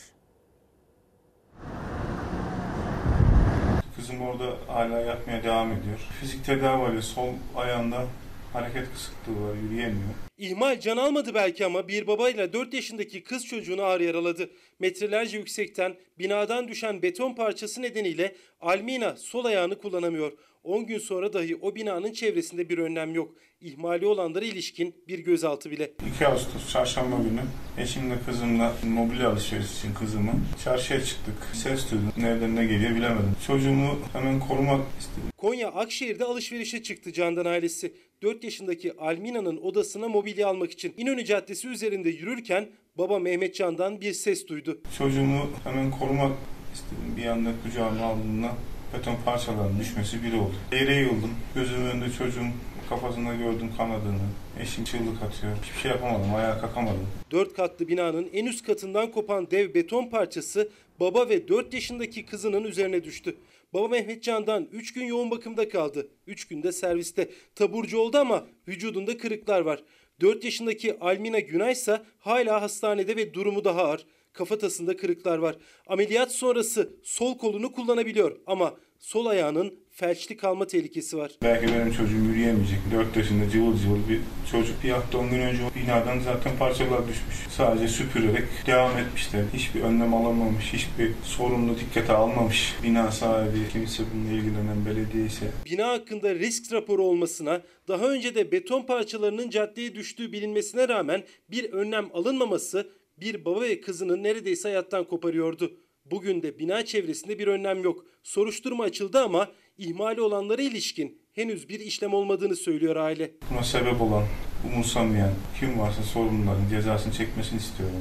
Kızım 4.02 4.22
orada 4.22 4.58
hala 4.68 4.99
yatmaya 4.99 5.43
devam 5.43 5.72
ediyor. 5.72 5.99
Fizik 6.20 6.45
tedavi 6.45 6.86
alıyor. 6.86 7.02
Sol 7.02 7.30
ayağında 7.56 8.06
hareket 8.54 8.93
kısıklığı 8.93 9.47
var, 9.47 9.56
yürüyemiyor. 9.64 10.10
İhmal 10.38 10.80
can 10.80 10.97
almadı 10.97 11.34
belki 11.34 11.66
ama 11.66 11.88
bir 11.88 12.08
babayla 12.08 12.54
4 12.54 12.74
yaşındaki 12.74 13.24
kız 13.24 13.45
çocuğunu 13.45 13.82
ağır 13.82 13.99
yaraladı. 13.99 14.49
Metrelerce 14.80 15.38
yüksekten 15.38 15.95
binadan 16.20 16.68
düşen 16.68 17.02
beton 17.02 17.34
parçası 17.34 17.82
nedeniyle 17.82 18.36
Almina 18.62 19.16
sol 19.16 19.45
ayağını 19.45 19.78
kullanamıyor. 19.78 20.32
10 20.64 20.86
gün 20.86 20.97
sonra 20.97 21.34
dahi 21.34 21.55
o 21.55 21.76
binanın 21.76 22.12
çevresinde 22.12 22.70
bir 22.70 22.78
önlem 22.78 23.16
yok. 23.16 23.36
İhmali 23.62 24.05
olanlara 24.05 24.45
ilişkin 24.45 24.95
bir 25.07 25.20
gözaltı 25.20 25.72
bile. 25.72 25.91
2 26.16 26.28
Ağustos 26.28 26.72
çarşamba 26.72 27.16
günü 27.18 27.41
eşimle 27.84 28.16
kızımla 28.26 28.74
mobilya 28.84 29.30
alışveriş 29.30 29.78
için 29.78 29.93
kızımı 29.93 30.32
çarşıya 30.64 31.03
çıktık. 31.03 31.34
Ses 31.53 31.91
duydum. 31.91 32.14
Nereden 32.18 32.55
ne 32.55 32.66
geliyor 32.66 32.95
bilemedim. 32.95 33.36
Çocuğumu 33.47 33.99
hemen 34.14 34.39
korumak 34.39 34.82
istedim. 34.99 35.30
Konya 35.38 35.70
Akşehir'de 35.70 36.26
alışverişe 36.26 36.84
çıktı 36.84 37.14
Candan 37.14 37.45
ailesi. 37.45 37.93
4 38.22 38.43
yaşındaki 38.43 38.97
Almina'nın 38.97 39.57
odasına 39.57 40.07
mobilya 40.07 40.47
almak 40.47 40.72
için 40.72 40.93
İnönü 40.97 41.26
Caddesi 41.26 41.68
üzerinde 41.68 42.09
yürürken 42.09 42.70
baba 42.97 43.20
Mehmet 43.20 43.55
Can'dan 43.55 44.01
bir 44.01 44.14
ses 44.14 44.47
duydu. 44.47 44.82
Çocuğumu 44.97 45.49
hemen 45.64 45.91
korumak 45.91 46.32
istedim. 46.74 47.14
Bir 47.18 47.26
anda 47.26 47.49
kucağıma 47.64 48.05
aldığımda 48.05 48.51
beton 48.93 49.15
parçalarının 49.25 49.79
düşmesi 49.79 50.23
biri 50.23 50.35
oldu. 50.35 50.53
Yere 50.71 50.95
yıldım. 50.95 51.31
Gözümün 51.55 51.85
önünde 51.85 52.11
çocuğum 52.11 52.47
kafasında 52.89 53.33
gördüm 53.33 53.71
kanadığını. 53.77 54.27
Eşim 54.61 54.83
çığlık 54.83 55.23
atıyor. 55.23 55.57
Hiçbir 55.63 55.79
şey 55.81 55.91
yapamadım. 55.91 56.35
Ayağa 56.35 56.61
kalkamadım. 56.61 57.07
4 57.31 57.53
katlı 57.53 57.87
binanın 57.87 58.29
en 58.33 58.45
üst 58.45 58.65
katından 58.65 59.11
kopan 59.11 59.51
dev 59.51 59.73
beton 59.73 60.09
parçası 60.09 60.69
baba 60.99 61.29
ve 61.29 61.47
4 61.47 61.73
yaşındaki 61.73 62.25
kızının 62.25 62.63
üzerine 62.63 63.03
düştü. 63.03 63.35
Baba 63.73 63.87
Mehmet 63.87 64.23
Can'dan 64.23 64.67
3 64.71 64.93
gün 64.93 65.05
yoğun 65.05 65.31
bakımda 65.31 65.69
kaldı. 65.69 66.07
3 66.27 66.47
günde 66.47 66.71
serviste. 66.71 67.29
Taburcu 67.55 67.97
oldu 67.99 68.17
ama 68.17 68.47
vücudunda 68.67 69.17
kırıklar 69.17 69.61
var. 69.61 69.83
4 70.21 70.43
yaşındaki 70.43 70.99
Almina 70.99 71.39
Günay 71.39 71.71
ise 71.71 72.01
hala 72.19 72.61
hastanede 72.61 73.15
ve 73.15 73.33
durumu 73.33 73.63
daha 73.63 73.83
ağır. 73.83 74.05
Kafatasında 74.34 74.97
kırıklar 74.97 75.38
var. 75.38 75.55
Ameliyat 75.88 76.32
sonrası 76.32 76.89
sol 77.03 77.38
kolunu 77.38 77.71
kullanabiliyor 77.71 78.38
ama 78.47 78.73
sol 78.99 79.25
ayağının 79.25 79.79
felçli 79.91 80.38
kalma 80.38 80.67
tehlikesi 80.67 81.17
var. 81.17 81.32
Belki 81.43 81.67
benim 81.67 81.91
çocuğum 81.91 82.25
yürüyemeyecek. 82.29 82.79
4 82.93 83.17
yaşında 83.17 83.49
cıvıl 83.49 83.77
cıvıl 83.77 84.09
bir 84.09 84.19
çocuk. 84.51 84.84
Bir 84.84 84.89
hafta 84.89 85.17
10 85.17 85.29
gün 85.29 85.39
önce 85.39 85.61
binadan 85.75 86.19
zaten 86.19 86.57
parçalar 86.57 87.07
düşmüş. 87.07 87.36
Sadece 87.57 87.88
süpürerek 87.88 88.43
devam 88.67 88.97
etmişler. 88.97 89.43
Hiçbir 89.53 89.82
önlem 89.82 90.13
alamamış, 90.13 90.73
hiçbir 90.73 91.11
sorumlu 91.23 91.79
dikkate 91.79 92.13
almamış. 92.13 92.75
Bina 92.84 93.11
sahibi, 93.11 93.69
kimse 93.71 94.03
bununla 94.13 94.32
ilgilenen 94.32 94.86
belediye 94.86 95.25
ise 95.25 95.45
Bina 95.65 95.88
hakkında 95.88 96.36
risk 96.36 96.73
raporu 96.73 97.03
olmasına, 97.03 97.61
daha 97.88 98.05
önce 98.05 98.36
de 98.36 98.51
beton 98.51 98.84
parçalarının 98.84 99.49
caddeye 99.49 99.95
düştüğü 99.95 100.32
bilinmesine 100.32 100.88
rağmen 100.88 101.23
bir 101.49 101.71
önlem 101.71 102.09
alınmaması 102.13 102.89
bir 103.22 103.45
baba 103.45 103.61
ve 103.61 103.82
kızını 103.82 104.24
neredeyse 104.24 104.69
hayattan 104.69 105.03
koparıyordu. 105.03 105.72
Bugün 106.05 106.41
de 106.43 106.59
bina 106.59 106.86
çevresinde 106.86 107.39
bir 107.39 107.47
önlem 107.47 107.84
yok. 107.84 108.05
Soruşturma 108.24 108.84
açıldı 108.84 109.19
ama 109.19 109.47
ihmali 109.78 110.22
olanlara 110.22 110.61
ilişkin 110.61 111.22
henüz 111.32 111.69
bir 111.69 111.80
işlem 111.80 112.13
olmadığını 112.13 112.55
söylüyor 112.55 112.95
aile. 112.95 113.32
buna 113.51 113.63
sebep 113.63 114.01
olan, 114.01 114.24
umursamayan 114.65 115.32
kim 115.59 115.80
varsa 115.80 116.03
sorumluların 116.03 116.69
cezasını 116.69 117.13
çekmesini 117.13 117.59
istiyorum. 117.59 117.95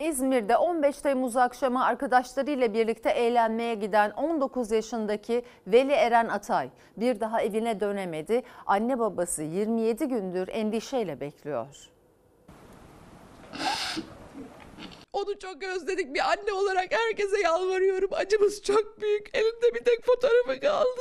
İzmir'de 0.00 0.56
15 0.56 0.98
Temmuz 0.98 1.36
akşamı 1.36 1.84
arkadaşlarıyla 1.84 2.74
birlikte 2.74 3.10
eğlenmeye 3.10 3.74
giden 3.74 4.10
19 4.10 4.70
yaşındaki 4.70 5.42
Veli 5.66 5.92
Eren 5.92 6.28
Atay 6.28 6.70
bir 6.96 7.20
daha 7.20 7.42
evine 7.42 7.80
dönemedi. 7.80 8.42
Anne 8.66 8.98
babası 8.98 9.42
27 9.42 10.04
gündür 10.04 10.48
endişeyle 10.48 11.20
bekliyor. 11.20 11.90
Onu 15.12 15.38
çok 15.38 15.62
özledik. 15.62 16.14
Bir 16.14 16.30
anne 16.30 16.52
olarak 16.52 16.92
herkese 16.92 17.40
yalvarıyorum. 17.40 18.10
Acımız 18.12 18.62
çok 18.62 19.00
büyük. 19.00 19.30
Elimde 19.34 19.74
bir 19.74 19.84
tek 19.84 20.04
fotoğrafı 20.04 20.60
kaldı. 20.60 21.00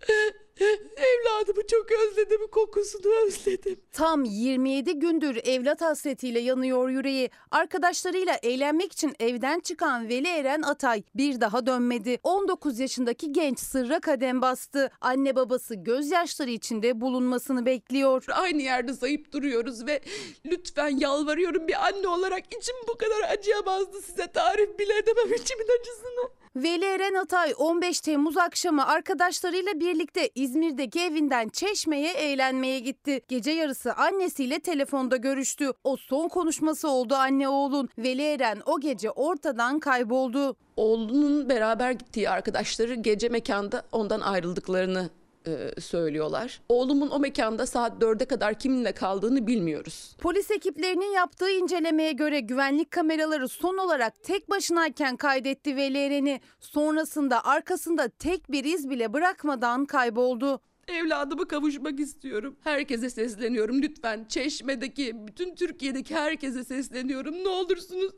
Evladımı 0.96 1.66
çok 1.66 1.86
özledim. 1.92 2.46
Kokusunu 2.50 3.12
özledim. 3.26 3.80
Tam 3.92 4.24
27 4.24 4.98
gündür 4.98 5.36
evlat 5.44 5.80
hasretiyle 5.80 6.40
yanıyor 6.40 6.88
yüreği. 6.88 7.30
Arkadaşlarıyla 7.50 8.34
eğlenmek 8.42 8.92
için 8.92 9.14
evden 9.20 9.60
çıkan 9.60 10.08
Veli 10.08 10.28
Eren 10.28 10.62
Atay 10.62 11.02
bir 11.14 11.40
daha 11.40 11.66
dönmedi. 11.66 12.18
19 12.22 12.78
yaşındaki 12.78 13.32
genç 13.32 13.58
sırra 13.60 14.00
kadem 14.00 14.42
bastı. 14.42 14.90
Anne 15.00 15.36
babası 15.36 15.74
gözyaşları 15.74 16.50
içinde 16.50 17.00
bulunmasını 17.00 17.66
bekliyor. 17.66 18.24
Aynı 18.32 18.62
yerde 18.62 18.92
zayıf 18.92 19.32
duruyoruz 19.32 19.86
ve 19.86 20.00
lütfen 20.46 20.98
yalvarıyorum 20.98 21.68
bir 21.68 21.86
anne 21.86 22.08
olarak 22.08 22.54
içim 22.54 22.76
bu 22.88 22.98
kadar 22.98 23.30
acıyamazdı 23.30 24.02
size 24.02 24.26
tarif 24.26 24.78
bile 24.78 24.98
edemem 24.98 25.32
içimin 25.34 25.66
acısını. 25.80 26.37
Veli 26.62 26.84
Eren 26.84 27.14
Atay 27.14 27.54
15 27.58 28.00
Temmuz 28.00 28.36
akşamı 28.36 28.86
arkadaşlarıyla 28.86 29.80
birlikte 29.80 30.30
İzmir'deki 30.34 31.00
evinden 31.00 31.48
Çeşme'ye 31.48 32.12
eğlenmeye 32.12 32.78
gitti. 32.78 33.20
Gece 33.28 33.50
yarısı 33.50 33.92
annesiyle 33.92 34.60
telefonda 34.60 35.16
görüştü. 35.16 35.70
O 35.84 35.96
son 35.96 36.28
konuşması 36.28 36.88
oldu 36.88 37.14
anne 37.14 37.48
oğlun. 37.48 37.88
Veli 37.98 38.22
Eren 38.22 38.58
o 38.66 38.80
gece 38.80 39.10
ortadan 39.10 39.78
kayboldu. 39.78 40.56
Oğlunun 40.76 41.48
beraber 41.48 41.92
gittiği 41.92 42.30
arkadaşları 42.30 42.94
gece 42.94 43.28
mekanda 43.28 43.82
ondan 43.92 44.20
ayrıldıklarını 44.20 45.10
e, 45.48 45.80
söylüyorlar. 45.80 46.60
Oğlumun 46.68 47.10
o 47.10 47.18
mekanda 47.18 47.66
saat 47.66 48.02
4'e 48.02 48.24
kadar 48.24 48.54
kiminle 48.54 48.92
kaldığını 48.92 49.46
bilmiyoruz. 49.46 50.16
Polis 50.20 50.50
ekiplerinin 50.50 51.12
yaptığı 51.12 51.50
incelemeye 51.50 52.12
göre 52.12 52.40
güvenlik 52.40 52.90
kameraları 52.90 53.48
son 53.48 53.78
olarak 53.78 54.22
tek 54.22 54.50
başınayken 54.50 55.16
kaydetti 55.16 55.76
Veli 55.76 55.98
Eren'i. 55.98 56.40
Sonrasında 56.60 57.44
arkasında 57.44 58.08
tek 58.08 58.52
bir 58.52 58.64
iz 58.64 58.90
bile 58.90 59.12
bırakmadan 59.12 59.84
kayboldu. 59.84 60.60
Evladıma 60.88 61.44
kavuşmak 61.44 62.00
istiyorum. 62.00 62.56
Herkese 62.64 63.10
sesleniyorum 63.10 63.82
lütfen. 63.82 64.26
Çeşme'deki, 64.28 65.26
bütün 65.26 65.54
Türkiye'deki 65.54 66.14
herkese 66.14 66.64
sesleniyorum. 66.64 67.44
Ne 67.44 67.48
olursunuz 67.48 68.12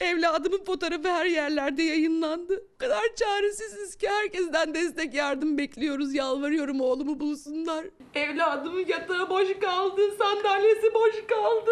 evladımın 0.00 0.64
fotoğrafı 0.64 1.08
her 1.08 1.26
yerlerde 1.26 1.82
yayınlandı. 1.82 2.64
O 2.74 2.78
kadar 2.78 3.02
çaresiziz 3.16 3.96
ki 3.96 4.08
herkesten 4.08 4.74
destek 4.74 5.14
yardım 5.14 5.58
bekliyoruz. 5.58 6.14
Yalvarıyorum 6.14 6.80
oğlumu 6.80 7.20
bulsunlar. 7.20 7.86
Evladımın 8.14 8.86
yatağı 8.86 9.30
boş 9.30 9.48
kaldı, 9.60 10.00
sandalyesi 10.18 10.94
boş 10.94 11.14
kaldı. 11.28 11.70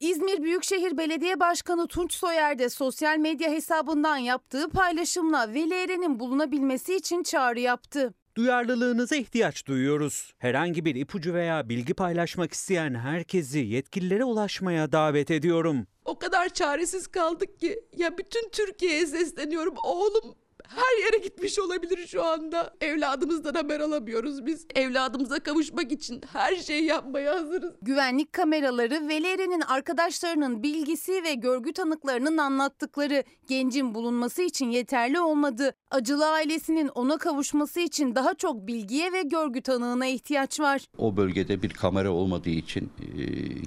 İzmir 0.00 0.42
Büyükşehir 0.42 0.98
Belediye 0.98 1.40
Başkanı 1.40 1.86
Tunç 1.86 2.12
Soyer 2.12 2.58
de 2.58 2.68
sosyal 2.68 3.18
medya 3.18 3.50
hesabından 3.50 4.16
yaptığı 4.16 4.68
paylaşımla 4.68 5.54
Veli 5.54 5.74
Eren'in 5.74 6.20
bulunabilmesi 6.20 6.94
için 6.96 7.22
çağrı 7.22 7.60
yaptı. 7.60 8.14
Duyarlılığınıza 8.36 9.16
ihtiyaç 9.16 9.66
duyuyoruz. 9.66 10.34
Herhangi 10.38 10.84
bir 10.84 10.94
ipucu 10.94 11.34
veya 11.34 11.68
bilgi 11.68 11.94
paylaşmak 11.94 12.52
isteyen 12.52 12.94
herkesi 12.94 13.58
yetkililere 13.58 14.24
ulaşmaya 14.24 14.92
davet 14.92 15.30
ediyorum. 15.30 15.86
O 16.04 16.18
kadar 16.18 16.48
çaresiz 16.48 17.06
kaldık 17.06 17.60
ki 17.60 17.80
ya 17.96 18.18
bütün 18.18 18.50
Türkiye'ye 18.50 19.06
sesleniyorum. 19.06 19.74
Oğlum 19.84 20.34
her 20.74 21.04
yere 21.04 21.18
gitmiş 21.22 21.58
olabilir 21.58 22.06
şu 22.06 22.24
anda. 22.24 22.74
Evladımızdan 22.80 23.54
haber 23.54 23.80
alamıyoruz 23.80 24.46
biz. 24.46 24.66
Evladımıza 24.74 25.40
kavuşmak 25.40 25.92
için 25.92 26.22
her 26.32 26.56
şeyi 26.56 26.84
yapmaya 26.84 27.34
hazırız. 27.34 27.72
Güvenlik 27.82 28.32
kameraları 28.32 29.08
Veli 29.08 29.26
Eren'in 29.26 29.60
arkadaşlarının 29.60 30.62
bilgisi 30.62 31.22
ve 31.24 31.34
görgü 31.34 31.72
tanıklarının 31.72 32.38
anlattıkları 32.38 33.24
gencin 33.48 33.94
bulunması 33.94 34.42
için 34.42 34.70
yeterli 34.70 35.20
olmadı. 35.20 35.74
Acılı 35.90 36.28
ailesinin 36.28 36.88
ona 36.88 37.18
kavuşması 37.18 37.80
için 37.80 38.14
daha 38.14 38.34
çok 38.34 38.66
bilgiye 38.66 39.12
ve 39.12 39.22
görgü 39.22 39.62
tanığına 39.62 40.06
ihtiyaç 40.06 40.60
var. 40.60 40.86
O 40.98 41.16
bölgede 41.16 41.62
bir 41.62 41.70
kamera 41.70 42.10
olmadığı 42.10 42.50
için 42.50 42.90
e, 42.98 43.22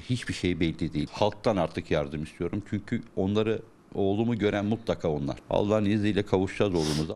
hiçbir 0.10 0.34
şey 0.34 0.60
belli 0.60 0.94
değil. 0.94 1.08
Halktan 1.12 1.58
artık 1.58 1.92
yardım 1.92 2.24
istiyorum. 2.24 2.64
Çünkü 2.70 3.02
onları 3.16 3.62
oğlumu 3.96 4.36
gören 4.38 4.66
mutlaka 4.66 5.10
onlar. 5.10 5.38
Allah'ın 5.50 5.86
izniyle 5.86 6.26
kavuşacağız 6.26 6.76
oğlumuza. 6.76 7.16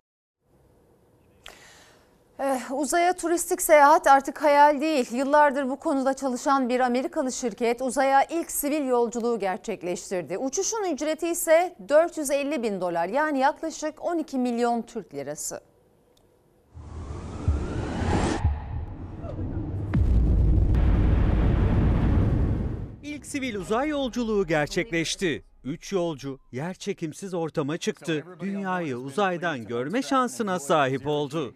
Eh, 2.40 2.72
uzaya 2.72 3.12
turistik 3.12 3.62
seyahat 3.62 4.06
artık 4.06 4.42
hayal 4.42 4.80
değil. 4.80 5.12
Yıllardır 5.12 5.68
bu 5.68 5.76
konuda 5.76 6.14
çalışan 6.14 6.68
bir 6.68 6.80
Amerikalı 6.80 7.32
şirket 7.32 7.82
uzaya 7.82 8.24
ilk 8.24 8.50
sivil 8.50 8.86
yolculuğu 8.86 9.38
gerçekleştirdi. 9.38 10.38
Uçuşun 10.38 10.92
ücreti 10.92 11.28
ise 11.28 11.76
450 11.88 12.62
bin 12.62 12.80
dolar 12.80 13.08
yani 13.08 13.38
yaklaşık 13.38 14.04
12 14.04 14.38
milyon 14.38 14.82
Türk 14.82 15.14
lirası. 15.14 15.60
İlk 23.02 23.26
sivil 23.26 23.54
uzay 23.54 23.88
yolculuğu 23.88 24.46
gerçekleşti. 24.46 25.47
Üç 25.64 25.92
yolcu 25.92 26.38
yerçekimsiz 26.52 27.34
ortama 27.34 27.76
çıktı. 27.76 28.24
Dünyayı 28.40 28.96
uzaydan 28.96 29.66
görme 29.66 30.02
şansına 30.02 30.60
sahip 30.60 31.06
oldu. 31.06 31.54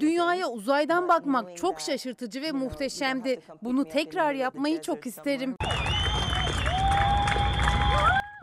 Dünyaya 0.00 0.48
uzaydan 0.48 1.08
bakmak 1.08 1.56
çok 1.56 1.80
şaşırtıcı 1.80 2.42
ve 2.42 2.52
muhteşemdi. 2.52 3.40
Bunu 3.62 3.84
tekrar 3.88 4.34
yapmayı 4.34 4.82
çok 4.82 5.06
isterim. 5.06 5.56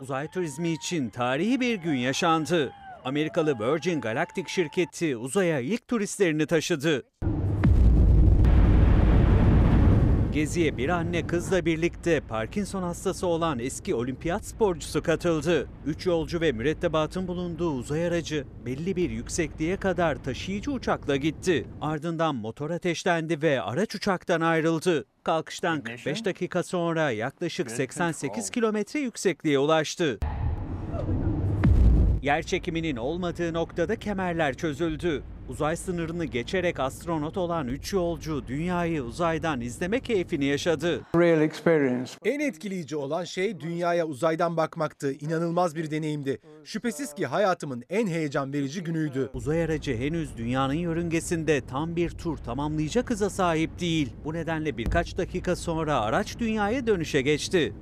Uzay 0.00 0.28
turizmi 0.28 0.72
için 0.72 1.10
tarihi 1.10 1.60
bir 1.60 1.74
gün 1.74 1.94
yaşandı. 1.94 2.72
Amerikalı 3.04 3.58
Virgin 3.58 4.00
Galactic 4.00 4.44
şirketi 4.48 5.16
uzaya 5.16 5.60
ilk 5.60 5.88
turistlerini 5.88 6.46
taşıdı. 6.46 7.02
Geziye 10.34 10.76
bir 10.76 10.88
anne 10.88 11.26
kızla 11.26 11.64
birlikte 11.64 12.20
Parkinson 12.20 12.82
hastası 12.82 13.26
olan 13.26 13.58
eski 13.58 13.94
olimpiyat 13.94 14.44
sporcusu 14.44 15.02
katıldı. 15.02 15.68
Üç 15.86 16.06
yolcu 16.06 16.40
ve 16.40 16.52
mürettebatın 16.52 17.28
bulunduğu 17.28 17.70
uzay 17.70 18.06
aracı 18.06 18.44
belli 18.66 18.96
bir 18.96 19.10
yüksekliğe 19.10 19.76
kadar 19.76 20.24
taşıyıcı 20.24 20.72
uçakla 20.72 21.16
gitti. 21.16 21.66
Ardından 21.80 22.34
motor 22.34 22.70
ateşlendi 22.70 23.42
ve 23.42 23.62
araç 23.62 23.94
uçaktan 23.94 24.40
ayrıldı. 24.40 25.04
Kalkıştan 25.22 25.82
45 25.82 26.24
dakika 26.24 26.62
sonra 26.62 27.10
yaklaşık 27.10 27.70
88 27.70 28.50
kilometre 28.50 29.00
yüksekliğe 29.00 29.58
ulaştı. 29.58 30.18
Yer 32.22 32.42
çekiminin 32.42 32.96
olmadığı 32.96 33.52
noktada 33.52 33.96
kemerler 33.96 34.54
çözüldü. 34.54 35.22
Uzay 35.48 35.76
sınırını 35.76 36.24
geçerek 36.24 36.80
astronot 36.80 37.36
olan 37.36 37.68
3 37.68 37.92
yolcu 37.92 38.46
dünyayı 38.46 39.02
uzaydan 39.02 39.60
izleme 39.60 40.00
keyfini 40.00 40.44
yaşadı. 40.44 41.00
En 42.24 42.40
etkileyici 42.40 42.96
olan 42.96 43.24
şey 43.24 43.60
dünyaya 43.60 44.06
uzaydan 44.06 44.56
bakmaktı. 44.56 45.12
İnanılmaz 45.12 45.76
bir 45.76 45.90
deneyimdi. 45.90 46.38
Şüphesiz 46.64 47.14
ki 47.14 47.26
hayatımın 47.26 47.84
en 47.90 48.06
heyecan 48.06 48.52
verici 48.52 48.82
günüydü. 48.84 49.30
Uzay 49.34 49.62
aracı 49.64 49.96
henüz 49.96 50.36
dünyanın 50.36 50.74
yörüngesinde 50.74 51.60
tam 51.60 51.96
bir 51.96 52.10
tur 52.10 52.36
tamamlayacak 52.36 53.10
hıza 53.10 53.30
sahip 53.30 53.80
değil. 53.80 54.12
Bu 54.24 54.34
nedenle 54.34 54.76
birkaç 54.78 55.18
dakika 55.18 55.56
sonra 55.56 56.00
araç 56.00 56.38
dünyaya 56.38 56.86
dönüşe 56.86 57.22
geçti. 57.22 57.72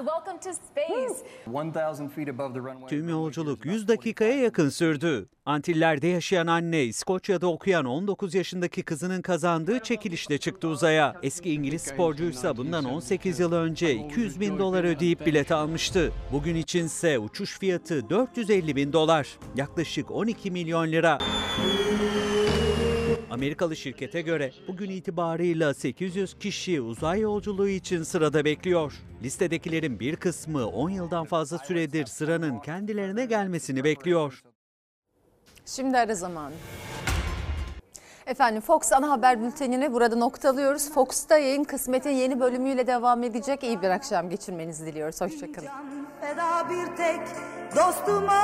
Tüm 2.88 3.08
yolculuk 3.08 3.66
100 3.66 3.88
dakikaya 3.88 4.34
yakın 4.40 4.68
sürdü. 4.68 5.28
Antillerde 5.46 6.06
yaşayan 6.06 6.46
anne, 6.46 6.84
İskoçya'da 6.84 7.46
okuyan 7.52 7.84
19 7.84 8.34
yaşındaki 8.34 8.82
kızının 8.82 9.22
kazandığı 9.22 9.78
çekilişle 9.78 10.38
çıktı 10.38 10.68
uzaya. 10.68 11.16
Eski 11.22 11.54
İngiliz 11.54 11.82
sporcuysa 11.82 12.56
bundan 12.56 12.84
18 12.84 13.40
yıl 13.40 13.52
önce 13.52 13.94
200 13.94 14.40
bin 14.40 14.58
dolar 14.58 14.84
ödeyip 14.84 15.26
bilet 15.26 15.52
almıştı. 15.52 16.12
Bugün 16.32 16.54
içinse 16.54 17.18
uçuş 17.18 17.58
fiyatı 17.58 18.10
450 18.10 18.76
bin 18.76 18.92
dolar. 18.92 19.28
Yaklaşık 19.56 20.10
12 20.10 20.50
milyon 20.50 20.92
lira. 20.92 21.18
Amerikalı 23.30 23.76
şirkete 23.76 24.20
göre 24.20 24.52
bugün 24.68 24.90
itibarıyla 24.90 25.74
800 25.74 26.38
kişi 26.38 26.80
uzay 26.80 27.20
yolculuğu 27.20 27.68
için 27.68 28.02
sırada 28.02 28.44
bekliyor. 28.44 28.92
Listedekilerin 29.22 30.00
bir 30.00 30.16
kısmı 30.16 30.66
10 30.66 30.90
yıldan 30.90 31.24
fazla 31.24 31.58
süredir 31.58 32.06
sıranın 32.06 32.58
kendilerine 32.60 33.26
gelmesini 33.26 33.84
bekliyor. 33.84 34.42
Şimdi 35.66 35.98
ara 35.98 36.14
zamanı. 36.14 36.54
Efendim 38.32 38.60
Fox 38.60 38.92
ana 38.92 39.10
haber 39.10 39.42
bültenini 39.42 39.92
burada 39.92 40.16
noktalıyoruz. 40.16 40.90
Fox'ta 40.90 41.38
yayın 41.38 41.64
kısmetin 41.64 42.10
yeni 42.10 42.40
bölümüyle 42.40 42.86
devam 42.86 43.22
edecek. 43.22 43.62
İyi 43.64 43.82
bir 43.82 43.90
akşam 43.90 44.30
geçirmenizi 44.30 44.86
diliyoruz. 44.86 45.20
Hoşçakalın. 45.20 45.68
Feda 46.20 46.70
bir 46.70 46.96
tek 46.96 47.20
dostuma 47.76 48.42